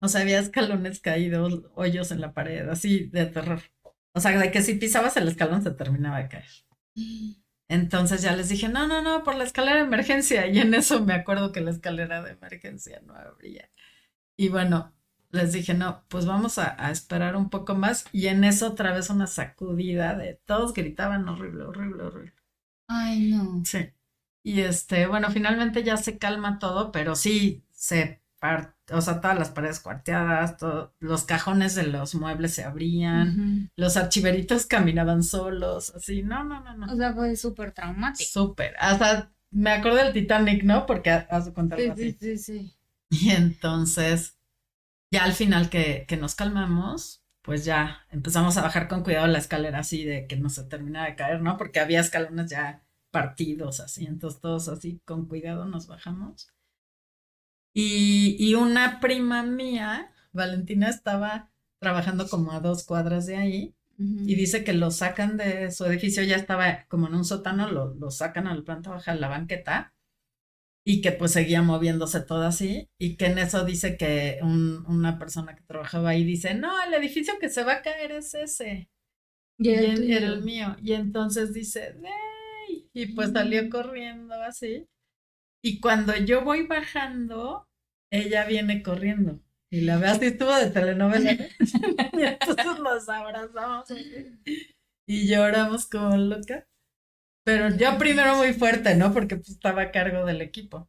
O 0.00 0.08
sea, 0.08 0.22
había 0.22 0.38
escalones 0.38 1.00
caídos, 1.00 1.64
hoyos 1.74 2.10
en 2.10 2.20
la 2.20 2.32
pared, 2.32 2.68
así 2.68 3.08
de 3.08 3.26
terror. 3.26 3.60
O 4.12 4.20
sea, 4.20 4.36
de 4.38 4.50
que 4.50 4.62
si 4.62 4.74
pisabas 4.74 5.16
el 5.16 5.28
escalón 5.28 5.62
se 5.62 5.72
terminaba 5.72 6.18
de 6.18 6.28
caer. 6.28 6.48
Entonces 7.70 8.20
ya 8.20 8.34
les 8.34 8.48
dije, 8.48 8.68
no, 8.68 8.88
no, 8.88 9.00
no, 9.00 9.22
por 9.22 9.36
la 9.36 9.44
escalera 9.44 9.76
de 9.76 9.84
emergencia. 9.84 10.48
Y 10.48 10.58
en 10.58 10.74
eso 10.74 11.04
me 11.04 11.14
acuerdo 11.14 11.52
que 11.52 11.60
la 11.60 11.70
escalera 11.70 12.20
de 12.20 12.32
emergencia 12.32 13.00
no 13.06 13.14
abría. 13.14 13.70
Y 14.36 14.48
bueno, 14.48 14.92
les 15.30 15.52
dije, 15.52 15.72
no, 15.74 16.04
pues 16.08 16.26
vamos 16.26 16.58
a, 16.58 16.90
esperar 16.90 17.36
un 17.36 17.48
poco 17.48 17.76
más. 17.76 18.06
Y 18.10 18.26
en 18.26 18.42
eso 18.42 18.66
otra 18.66 18.92
vez 18.92 19.08
una 19.08 19.28
sacudida 19.28 20.16
de 20.16 20.34
todos 20.46 20.74
gritaban 20.74 21.28
horrible, 21.28 21.62
horrible, 21.62 22.02
horrible. 22.02 22.34
Ay, 22.88 23.30
no. 23.30 23.62
Sí. 23.64 23.90
Y 24.42 24.62
este, 24.62 25.06
bueno, 25.06 25.30
finalmente 25.30 25.84
ya 25.84 25.96
se 25.96 26.18
calma 26.18 26.58
todo, 26.58 26.90
pero 26.90 27.14
sí 27.14 27.64
se 27.70 28.19
o 28.92 29.00
sea, 29.00 29.20
todas 29.20 29.38
las 29.38 29.50
paredes 29.50 29.80
cuarteadas, 29.80 30.56
los 30.98 31.24
cajones 31.24 31.74
de 31.74 31.84
los 31.84 32.14
muebles 32.14 32.54
se 32.54 32.64
abrían, 32.64 33.70
los 33.76 33.96
archiveritos 33.96 34.66
caminaban 34.66 35.22
solos, 35.22 35.94
así, 35.94 36.22
no, 36.22 36.44
no, 36.44 36.60
no, 36.60 36.76
no. 36.76 36.92
O 36.92 36.96
sea, 36.96 37.12
fue 37.12 37.36
súper 37.36 37.72
traumático. 37.72 38.28
Súper, 38.30 38.74
hasta 38.78 39.32
me 39.50 39.72
acuerdo 39.72 39.98
del 39.98 40.12
Titanic, 40.12 40.62
¿no? 40.64 40.86
Porque 40.86 41.10
hace 41.10 41.52
contar 41.52 41.80
sí. 41.80 41.92
Sí, 41.96 42.16
sí, 42.18 42.38
sí. 42.38 42.76
Y 43.10 43.30
entonces, 43.30 44.38
ya 45.10 45.24
al 45.24 45.32
final 45.32 45.68
que, 45.68 46.04
que 46.08 46.16
nos 46.16 46.34
calmamos, 46.34 47.22
pues 47.42 47.64
ya 47.64 48.06
empezamos 48.10 48.56
a 48.56 48.62
bajar 48.62 48.88
con 48.88 49.02
cuidado 49.02 49.26
la 49.26 49.38
escalera 49.38 49.80
así 49.80 50.04
de 50.04 50.26
que 50.26 50.36
no 50.36 50.48
se 50.48 50.64
terminara 50.64 51.10
de 51.10 51.16
caer, 51.16 51.42
¿no? 51.42 51.56
Porque 51.56 51.80
había 51.80 52.00
escalones 52.00 52.50
ya 52.50 52.82
partidos 53.10 53.80
así, 53.80 54.06
entonces 54.06 54.40
todos 54.40 54.68
así 54.68 55.00
con 55.04 55.26
cuidado 55.26 55.64
nos 55.64 55.88
bajamos. 55.88 56.48
Y, 57.72 58.54
una 58.54 59.00
prima 59.00 59.42
mía, 59.42 60.12
Valentina, 60.32 60.88
estaba 60.88 61.50
trabajando 61.78 62.28
como 62.28 62.52
a 62.52 62.60
dos 62.60 62.84
cuadras 62.84 63.26
de 63.26 63.36
ahí 63.36 63.74
y 63.98 64.34
dice 64.34 64.64
que 64.64 64.72
lo 64.72 64.90
sacan 64.90 65.36
de 65.36 65.70
su 65.70 65.84
edificio, 65.84 66.22
ya 66.22 66.36
estaba 66.36 66.86
como 66.88 67.06
en 67.06 67.14
un 67.14 67.24
sótano, 67.24 67.70
lo, 67.70 67.94
lo 67.94 68.10
sacan 68.10 68.46
a 68.46 68.54
la 68.54 68.62
planta 68.62 68.90
baja, 68.90 69.12
a 69.12 69.14
la 69.14 69.28
banqueta 69.28 69.92
y 70.84 71.02
que 71.02 71.12
pues 71.12 71.32
seguía 71.32 71.62
moviéndose 71.62 72.20
todo 72.20 72.42
así 72.44 72.88
y 72.98 73.16
que 73.16 73.26
en 73.26 73.38
eso 73.38 73.64
dice 73.64 73.96
que 73.96 74.38
una 74.42 75.18
persona 75.18 75.54
que 75.54 75.62
trabajaba 75.62 76.10
ahí 76.10 76.24
dice, 76.24 76.54
no, 76.54 76.82
el 76.82 76.94
edificio 76.94 77.34
que 77.38 77.50
se 77.50 77.62
va 77.62 77.74
a 77.74 77.82
caer 77.82 78.12
es 78.12 78.34
ese. 78.34 78.88
Y, 79.58 79.68
era 79.68 80.26
el 80.28 80.42
mío. 80.42 80.76
Y 80.82 80.94
entonces 80.94 81.52
dice, 81.52 81.94
¡Ey! 82.68 82.88
Y 82.94 83.06
pues 83.14 83.32
salió 83.32 83.68
corriendo 83.68 84.34
así. 84.34 84.86
Y 85.62 85.80
cuando 85.80 86.16
yo 86.16 86.42
voy 86.42 86.66
bajando, 86.66 87.68
ella 88.10 88.46
viene 88.46 88.82
corriendo. 88.82 89.40
Y 89.70 89.82
la 89.82 89.98
veo 89.98 90.10
así 90.10 90.26
estuvo 90.26 90.54
de 90.54 90.70
telenovela. 90.70 91.32
y 91.32 92.22
entonces 92.22 92.78
nos 92.80 93.08
abrazamos 93.08 93.88
y 95.06 95.26
lloramos 95.26 95.86
como 95.86 96.16
loca. 96.16 96.66
Pero 97.44 97.74
yo 97.76 97.98
primero 97.98 98.36
muy 98.36 98.52
fuerte, 98.52 98.94
¿no? 98.94 99.12
Porque 99.12 99.36
pues, 99.36 99.50
estaba 99.50 99.82
a 99.82 99.90
cargo 99.90 100.24
del 100.24 100.40
equipo. 100.40 100.88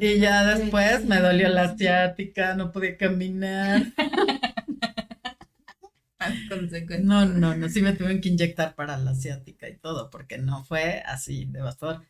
y 0.00 0.18
ya 0.18 0.44
después 0.44 1.04
me 1.06 1.20
dolió 1.20 1.48
la 1.48 1.64
asiática, 1.64 2.54
no 2.54 2.70
podía 2.70 2.96
caminar. 2.96 3.82
no, 7.02 7.24
no, 7.24 7.56
no, 7.56 7.68
sí 7.68 7.80
me 7.80 7.94
tuvieron 7.94 8.20
que 8.20 8.28
inyectar 8.28 8.74
para 8.74 8.98
la 8.98 9.12
asiática 9.12 9.68
y 9.68 9.78
todo, 9.78 10.10
porque 10.10 10.36
no 10.36 10.64
fue 10.64 11.02
así 11.06 11.46
devastador. 11.46 12.04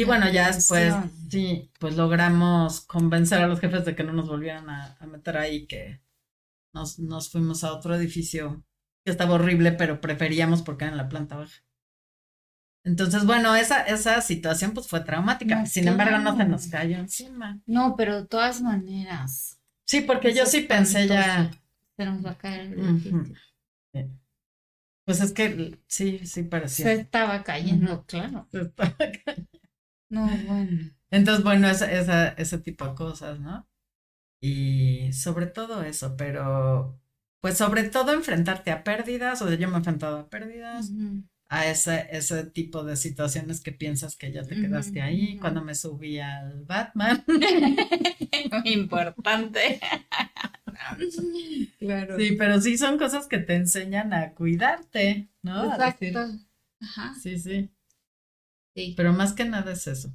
Y 0.00 0.04
bueno, 0.04 0.30
ya 0.30 0.50
después, 0.50 0.94
sí, 1.28 1.70
pues 1.78 1.94
logramos 1.94 2.80
convencer 2.80 3.42
a 3.42 3.46
los 3.46 3.60
jefes 3.60 3.84
de 3.84 3.94
que 3.94 4.02
no 4.02 4.14
nos 4.14 4.28
volvieran 4.28 4.70
a, 4.70 4.96
meter 5.06 5.36
ahí, 5.36 5.66
que 5.66 6.00
nos, 6.72 6.98
nos 6.98 7.30
fuimos 7.30 7.64
a 7.64 7.74
otro 7.74 7.94
edificio 7.94 8.64
que 9.04 9.10
estaba 9.10 9.34
horrible, 9.34 9.72
pero 9.72 10.00
preferíamos 10.00 10.62
porque 10.62 10.84
era 10.84 10.92
en 10.92 10.96
la 10.96 11.10
planta 11.10 11.36
baja. 11.36 11.62
Entonces, 12.82 13.26
bueno, 13.26 13.54
esa, 13.54 13.82
esa 13.82 14.22
situación 14.22 14.72
pues 14.72 14.88
fue 14.88 15.00
traumática. 15.00 15.66
Sin 15.66 15.86
embargo, 15.86 16.16
no 16.16 16.34
se 16.34 16.46
nos 16.46 16.66
cayó 16.68 16.96
encima. 16.96 17.60
No, 17.66 17.94
pero 17.94 18.22
de 18.22 18.26
todas 18.26 18.62
maneras. 18.62 19.60
Sí, 19.84 20.00
porque 20.00 20.32
yo 20.32 20.46
sí 20.46 20.62
pensé 20.62 21.08
ya. 21.08 21.50
Se 21.98 22.06
nos 22.06 22.24
va 22.24 22.30
a 22.30 22.38
caer 22.38 22.72
el 22.72 24.16
Pues 25.04 25.20
es 25.20 25.32
que 25.32 25.78
sí, 25.88 26.20
sí 26.24 26.44
parecía. 26.44 26.86
Se 26.86 26.92
estaba 26.94 27.42
cayendo, 27.42 28.02
claro. 28.06 28.48
Se 28.50 28.62
estaba 28.62 28.96
cayendo. 28.96 29.59
No, 30.10 30.26
bueno. 30.46 30.90
Entonces, 31.10 31.44
bueno, 31.44 31.68
esa, 31.68 31.90
esa, 31.90 32.28
ese 32.28 32.58
tipo 32.58 32.86
de 32.86 32.94
cosas, 32.94 33.40
¿no? 33.40 33.66
Y 34.42 35.12
sobre 35.12 35.46
todo 35.46 35.82
eso, 35.82 36.16
pero 36.16 36.98
pues 37.40 37.56
sobre 37.56 37.84
todo 37.88 38.12
enfrentarte 38.12 38.70
a 38.70 38.84
pérdidas, 38.84 39.42
o 39.42 39.50
yo 39.52 39.68
me 39.68 39.74
he 39.74 39.78
enfrentado 39.78 40.18
a 40.18 40.28
pérdidas, 40.30 40.90
a 41.48 41.66
ese, 41.66 42.06
ese 42.10 42.44
tipo 42.44 42.84
de 42.84 42.96
situaciones 42.96 43.60
que 43.60 43.72
piensas 43.72 44.16
que 44.16 44.30
ya 44.30 44.42
te 44.42 44.54
quedaste 44.56 45.02
ahí. 45.02 45.36
Cuando 45.38 45.62
me 45.64 45.74
subí 45.74 46.18
al 46.20 46.64
Batman. 46.64 47.24
Muy 47.26 48.62
importante. 48.72 49.80
claro. 51.78 52.18
Sí, 52.18 52.32
pero 52.38 52.60
sí 52.60 52.78
son 52.78 52.98
cosas 52.98 53.26
que 53.26 53.38
te 53.38 53.54
enseñan 53.54 54.12
a 54.12 54.32
cuidarte, 54.34 55.28
¿no? 55.42 55.64
Exacto. 55.70 56.20
Ajá. 56.80 57.14
Sí, 57.20 57.38
sí. 57.38 57.70
Sí. 58.74 58.94
Pero 58.96 59.12
más 59.12 59.32
que 59.32 59.44
nada 59.44 59.72
es 59.72 59.86
eso. 59.86 60.12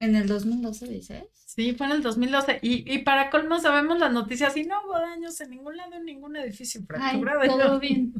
En 0.00 0.16
el 0.16 0.26
2012, 0.26 0.88
dices. 0.88 1.24
Sí, 1.46 1.74
fue 1.74 1.86
en 1.86 1.92
el 1.92 2.02
2012. 2.02 2.58
Y, 2.62 2.92
y 2.92 2.98
para 2.98 3.30
colmo 3.30 3.60
sabemos 3.60 3.98
las 3.98 4.12
noticias 4.12 4.56
y 4.56 4.64
no 4.64 4.82
hubo 4.84 4.98
daños 4.98 5.40
en 5.40 5.50
ningún 5.50 5.76
lado, 5.76 5.94
en 5.94 6.04
ningún 6.04 6.36
edificio 6.36 6.82
fracturado. 6.86 7.44
todo 7.46 7.78
bien. 7.80 8.12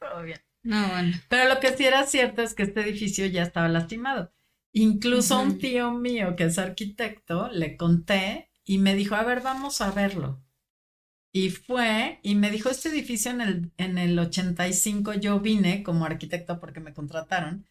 todo 0.00 0.22
bien. 0.22 0.40
No, 0.62 0.88
bueno. 0.88 1.16
Pero 1.28 1.48
lo 1.52 1.60
que 1.60 1.76
sí 1.76 1.84
era 1.84 2.04
cierto 2.06 2.42
es 2.42 2.54
que 2.54 2.64
este 2.64 2.80
edificio 2.80 3.26
ya 3.26 3.42
estaba 3.42 3.68
lastimado. 3.68 4.32
Incluso 4.72 5.40
un 5.40 5.58
tío 5.58 5.92
mío 5.92 6.34
que 6.36 6.44
es 6.44 6.58
arquitecto, 6.58 7.48
le 7.52 7.76
conté 7.76 8.50
y 8.64 8.78
me 8.78 8.94
dijo, 8.94 9.14
a 9.14 9.22
ver, 9.22 9.40
vamos 9.40 9.80
a 9.80 9.90
verlo. 9.92 10.42
Y 11.32 11.50
fue 11.50 12.20
y 12.22 12.34
me 12.34 12.50
dijo, 12.50 12.68
este 12.68 12.88
edificio 12.88 13.30
en 13.30 13.40
el, 13.40 13.72
en 13.76 13.98
el 13.98 14.18
85 14.18 15.14
yo 15.14 15.40
vine 15.40 15.82
como 15.82 16.04
arquitecto 16.04 16.58
porque 16.58 16.80
me 16.80 16.94
contrataron 16.94 17.66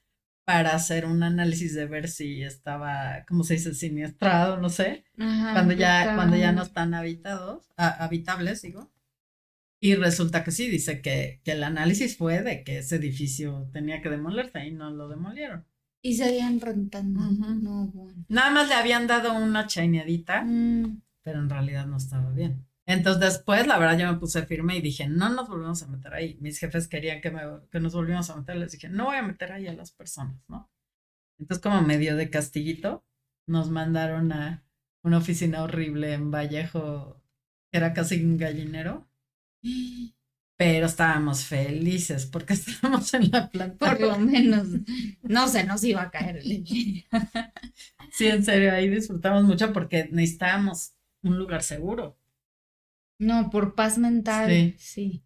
para 0.47 0.73
hacer 0.73 1.05
un 1.05 1.23
análisis 1.23 1.75
de 1.75 1.87
ver 1.87 2.07
si 2.07 2.41
estaba, 2.41 3.25
¿cómo 3.27 3.43
se 3.43 3.55
dice? 3.55 3.73
Siniestrado, 3.73 4.55
no 4.55 4.69
sé. 4.69 5.03
cuando 5.17 5.73
ya, 5.73 6.15
cuando 6.15 6.37
ya 6.37 6.53
no 6.53 6.63
están 6.63 6.93
habitados, 6.93 7.67
habitables, 7.75 8.61
digo. 8.61 8.89
Y 9.81 9.95
resulta 9.95 10.45
que 10.45 10.51
sí, 10.51 10.69
dice 10.69 11.01
que, 11.01 11.41
que 11.43 11.51
el 11.51 11.65
análisis 11.65 12.15
fue 12.15 12.43
de 12.43 12.63
que 12.63 12.77
ese 12.77 12.95
edificio 12.95 13.69
tenía 13.73 14.01
que 14.01 14.07
demolerse 14.07 14.65
y 14.65 14.71
no 14.71 14.89
lo 14.89 15.09
demolieron. 15.09 15.65
Y 16.01 16.15
seguían 16.15 16.61
rentando. 16.61 17.19
No, 17.29 17.87
bueno. 17.87 18.23
Nada 18.29 18.49
más 18.49 18.69
le 18.69 18.75
habían 18.75 19.05
dado 19.05 19.33
una 19.33 19.67
chaineadita, 19.67 20.43
mm. 20.45 21.01
pero 21.23 21.39
en 21.39 21.49
realidad 21.49 21.87
no 21.87 21.97
estaba 21.97 22.31
bien. 22.31 22.65
Entonces 22.87 23.21
después, 23.21 23.67
la 23.67 23.77
verdad, 23.77 23.99
yo 23.99 24.11
me 24.11 24.17
puse 24.17 24.45
firme 24.45 24.77
y 24.77 24.81
dije, 24.81 25.09
no 25.09 25.27
nos 25.29 25.49
volvemos 25.49 25.83
a 25.83 25.87
meter 25.87 26.13
ahí. 26.13 26.37
Mis 26.39 26.57
jefes 26.57 26.87
querían 26.87 27.19
que, 27.19 27.29
me, 27.29 27.41
que 27.69 27.81
nos 27.81 27.93
volviéramos 27.93 28.29
a 28.29 28.37
meter, 28.37 28.55
les 28.55 28.71
dije, 28.71 28.87
no 28.87 29.05
voy 29.05 29.17
a 29.17 29.23
meter 29.23 29.51
ahí 29.51 29.67
a 29.67 29.73
las 29.73 29.91
personas, 29.91 30.41
¿no? 30.47 30.71
Entonces, 31.37 31.61
como 31.61 31.81
medio 31.81 32.15
de 32.15 32.29
castiguito, 32.29 33.05
nos 33.45 33.69
mandaron 33.69 34.31
a 34.31 34.63
una 35.03 35.17
oficina 35.17 35.63
horrible 35.63 36.13
en 36.13 36.31
Vallejo, 36.31 37.21
que 37.71 37.77
era 37.77 37.93
casi 37.93 38.23
un 38.23 38.37
gallinero. 38.37 39.09
Pero 40.55 40.85
estábamos 40.85 41.43
felices 41.43 42.25
porque 42.25 42.53
estábamos 42.53 43.13
en 43.13 43.29
la 43.31 43.49
planta. 43.49 43.77
Por 43.77 43.99
lo 43.99 44.17
menos 44.17 44.67
no 45.23 45.47
se 45.49 45.65
nos 45.65 45.83
iba 45.83 46.03
a 46.03 46.09
caer 46.09 46.37
el 46.37 46.65
Sí, 48.13 48.27
en 48.27 48.45
serio, 48.45 48.71
ahí 48.71 48.89
disfrutamos 48.89 49.43
mucho 49.43 49.73
porque 49.73 50.07
necesitábamos 50.09 50.93
un 51.21 51.37
lugar 51.37 51.63
seguro. 51.63 52.17
No, 53.19 53.49
por 53.49 53.75
paz 53.75 53.97
mental. 53.97 54.49
Sí. 54.49 54.75
Sí, 54.77 55.23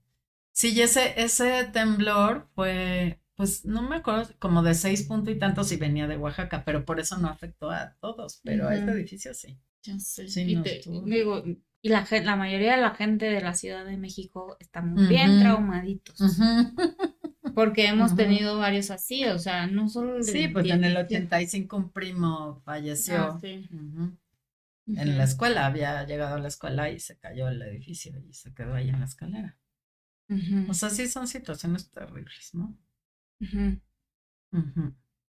sí 0.52 0.74
y 0.74 0.82
ese, 0.82 1.14
ese 1.22 1.66
temblor 1.66 2.48
fue, 2.56 3.20
pues 3.36 3.66
no 3.66 3.82
me 3.82 3.98
acuerdo, 3.98 4.34
como 4.40 4.64
de 4.64 4.74
seis 4.74 5.04
puntos 5.04 5.34
y 5.34 5.40
tantos 5.40 5.72
y 5.72 5.78
venía 5.78 6.08
de 6.08 6.18
Oaxaca, 6.18 6.64
pero 6.66 6.86
por 6.86 7.00
eso 7.00 7.18
no 7.18 7.28
afectó 7.28 7.70
a 7.72 7.96
todos, 8.00 8.42
pero 8.44 8.68
a 8.68 8.76
este 8.76 8.92
edificio 8.92 9.34
sí. 9.34 9.58
Ya 9.84 10.00
sé. 10.00 10.28
Sí, 10.28 10.42
y 10.42 11.10
digo, 11.10 11.44
y 11.82 11.90
la, 11.90 12.08
la 12.24 12.36
mayoría 12.36 12.76
de 12.76 12.82
la 12.82 12.94
gente 12.94 13.26
de 13.26 13.42
la 13.42 13.56
Ciudad 13.56 13.86
de 13.86 13.98
México 13.98 14.58
estamos 14.60 15.08
bien 15.08 15.40
traumaditos. 15.40 16.20
Porque 17.56 17.88
hemos 17.88 18.16
tenido 18.16 18.58
varios 18.60 18.92
así, 18.92 19.26
o 19.26 19.40
sea, 19.40 19.68
no 19.68 19.90
solo... 19.90 20.24
Sí, 20.24 20.48
pues 20.48 20.70
en 20.70 20.84
el 20.84 20.96
85 20.96 21.76
un 21.76 21.90
primo 21.90 22.62
falleció. 22.64 23.16
Ah, 23.18 23.40
sí 23.42 23.68
en 24.96 25.18
la 25.18 25.24
escuela, 25.24 25.66
había 25.66 26.04
llegado 26.06 26.36
a 26.36 26.40
la 26.40 26.48
escuela 26.48 26.90
y 26.90 27.00
se 27.00 27.18
cayó 27.18 27.48
el 27.48 27.62
edificio 27.62 28.18
y 28.28 28.34
se 28.34 28.54
quedó 28.54 28.74
ahí 28.74 28.90
en 28.90 29.00
la 29.00 29.06
escalera. 29.06 29.58
O 30.70 30.74
sea, 30.74 30.90
sí 30.90 31.08
son 31.08 31.28
situaciones 31.28 31.92
terribles, 31.92 32.52
¿no? 32.54 32.78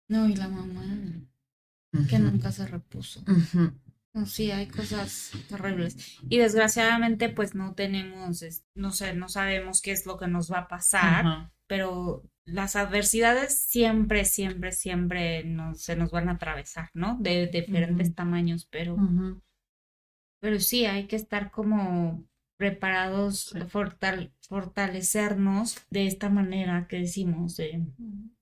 No, 0.07 0.29
y 0.29 0.35
la 0.35 0.47
mamá 0.47 0.85
que 2.09 2.19
nunca 2.19 2.51
se 2.51 2.67
repuso. 2.67 3.23
Sí, 4.27 4.51
hay 4.51 4.67
cosas 4.67 5.31
terribles. 5.49 6.19
Y 6.29 6.37
desgraciadamente, 6.37 7.29
pues 7.29 7.55
no 7.55 7.73
tenemos, 7.73 8.45
no 8.75 8.91
sé, 8.91 9.13
no 9.15 9.27
sabemos 9.27 9.81
qué 9.81 9.91
es 9.91 10.05
lo 10.05 10.17
que 10.17 10.27
nos 10.27 10.51
va 10.51 10.59
a 10.59 10.67
pasar, 10.67 11.51
pero 11.67 12.23
las 12.45 12.75
adversidades 12.75 13.59
siempre, 13.59 14.25
siempre, 14.25 14.71
siempre 14.71 15.43
nos, 15.45 15.81
se 15.81 15.95
nos 15.95 16.11
van 16.11 16.29
a 16.29 16.33
atravesar, 16.33 16.91
¿no? 16.93 17.17
De, 17.19 17.47
diferentes 17.47 18.13
tamaños, 18.13 18.67
pero 18.69 18.97
pero 20.43 20.59
sí, 20.59 20.85
hay 20.85 21.07
que 21.07 21.15
estar 21.15 21.49
como 21.51 22.27
preparados, 22.57 23.55
fortalecernos 23.69 25.77
de 25.89 26.05
esta 26.05 26.27
manera 26.27 26.85
que 26.89 26.97
decimos, 26.97 27.55
de, 27.55 27.87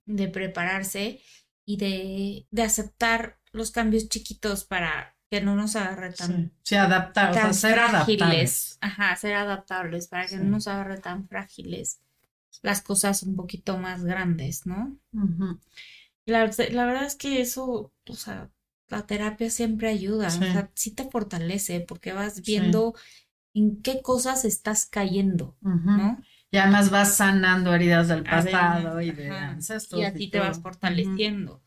de 0.08 0.28
prepararse 0.28 1.22
y 1.64 1.78
de, 1.78 2.48
de, 2.50 2.64
aceptar 2.64 3.38
los 3.52 3.70
cambios 3.70 4.10
chiquitos 4.10 4.66
para 4.66 5.16
que 5.30 5.42
no 5.42 5.56
nos 5.56 5.76
agarre 5.76 6.12
tan, 6.14 6.52
sí, 6.64 6.74
adaptar, 6.74 7.48
o 7.48 7.54
ser 7.54 7.76
frágiles. 7.76 8.80
Ajá, 8.82 9.16
ser 9.16 9.36
adaptables 9.36 10.08
para 10.08 10.26
que 10.26 10.38
no 10.38 10.46
nos 10.46 10.68
agarre 10.68 10.98
tan 10.98 11.28
frágiles 11.28 12.02
las 12.64 12.82
cosas 12.82 13.22
un 13.22 13.36
poquito 13.36 13.78
más 13.78 14.04
grandes, 14.04 14.66
¿no? 14.66 14.98
la, 16.26 16.50
la, 16.72 16.86
verdad 16.88 17.06
es 17.06 17.16
que 17.16 17.42
eso, 17.42 17.94
o 18.08 18.16
sea, 18.16 18.50
la 18.92 19.08
terapia 19.08 19.50
siempre 19.50 19.90
ayuda, 19.90 20.30
sí. 20.30 20.40
o 20.40 20.52
sea, 20.52 20.70
sí 20.76 20.92
te 20.92 21.06
fortalece 21.06 21.80
porque 21.80 22.14
vas 22.14 22.42
viendo 22.42 22.94
en 23.54 23.82
qué 23.82 24.02
cosas 24.02 24.46
estás 24.46 24.86
cayendo, 24.86 25.58
¿no? 25.62 26.22
Y 26.52 26.58
además 26.58 26.92
vas 26.92 27.16
sanando 27.16 27.74
heridas 27.74 28.10
del 28.10 28.24
pasado 28.24 29.00
y 29.00 29.12
de 29.12 29.30
ancestros. 29.30 30.02
Y 30.02 30.04
a 30.04 30.14
ti 30.14 30.30
te 30.30 30.40
vas 30.40 30.62
fortaleciendo. 30.62 31.64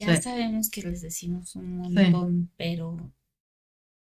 Ya 0.00 0.20
sabemos 0.20 0.68
que 0.68 0.82
les 0.82 1.00
decimos 1.00 1.54
un 1.54 1.78
montón, 1.78 2.50
pero 2.56 3.12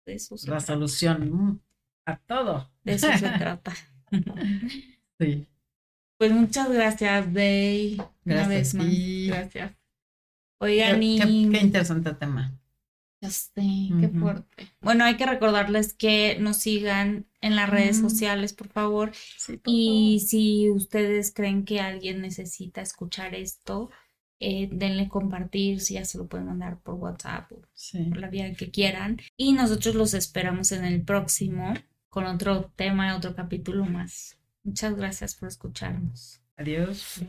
de 0.04 0.14
eso 0.14 0.36
se 0.36 0.50
La 0.50 0.60
solución 0.60 1.62
a 2.04 2.16
todo. 2.18 2.70
De 2.82 2.94
eso 2.94 3.06
se 3.16 3.28
trata. 3.38 3.72
sí. 5.20 5.46
Pues 6.18 6.32
muchas 6.32 6.68
gracias, 6.72 7.32
Day. 7.32 8.02
Una 8.24 8.48
vez 8.48 8.74
más. 8.74 8.86
Gracias. 9.28 9.77
Oigan, 10.58 11.00
qué, 11.00 11.16
qué, 11.52 11.60
interesante 11.60 12.12
tema. 12.14 12.58
Ya 13.20 13.30
sé, 13.30 13.50
qué 14.00 14.08
fuerte. 14.08 14.68
Bueno, 14.80 15.04
hay 15.04 15.16
que 15.16 15.26
recordarles 15.26 15.92
que 15.92 16.38
nos 16.38 16.58
sigan 16.58 17.26
en 17.40 17.56
las 17.56 17.68
redes 17.68 17.98
sociales, 17.98 18.52
por 18.52 18.68
favor. 18.68 19.12
y 19.66 20.20
si 20.20 20.70
ustedes 20.70 21.32
creen 21.34 21.64
que 21.64 21.80
alguien 21.80 22.20
necesita 22.20 22.80
escuchar 22.80 23.34
esto, 23.34 23.90
eh, 24.40 24.68
denle 24.70 25.08
compartir, 25.08 25.80
si 25.80 25.94
ya 25.94 26.04
se 26.04 26.16
lo 26.16 26.28
pueden 26.28 26.46
mandar 26.46 26.78
por 26.78 26.94
WhatsApp 26.94 27.50
o 27.50 27.60
por 28.10 28.18
la 28.18 28.28
vía 28.28 28.52
que 28.54 28.70
quieran. 28.70 29.18
Y 29.36 29.52
nosotros 29.52 29.96
los 29.96 30.14
esperamos 30.14 30.70
en 30.70 30.84
el 30.84 31.02
próximo 31.02 31.74
con 32.08 32.24
otro 32.24 32.70
tema, 32.76 33.16
otro 33.16 33.34
capítulo 33.34 33.84
más. 33.84 34.38
Muchas 34.62 34.94
gracias 34.94 35.34
por 35.34 35.48
escucharnos. 35.48 36.40
Adiós. 36.56 37.20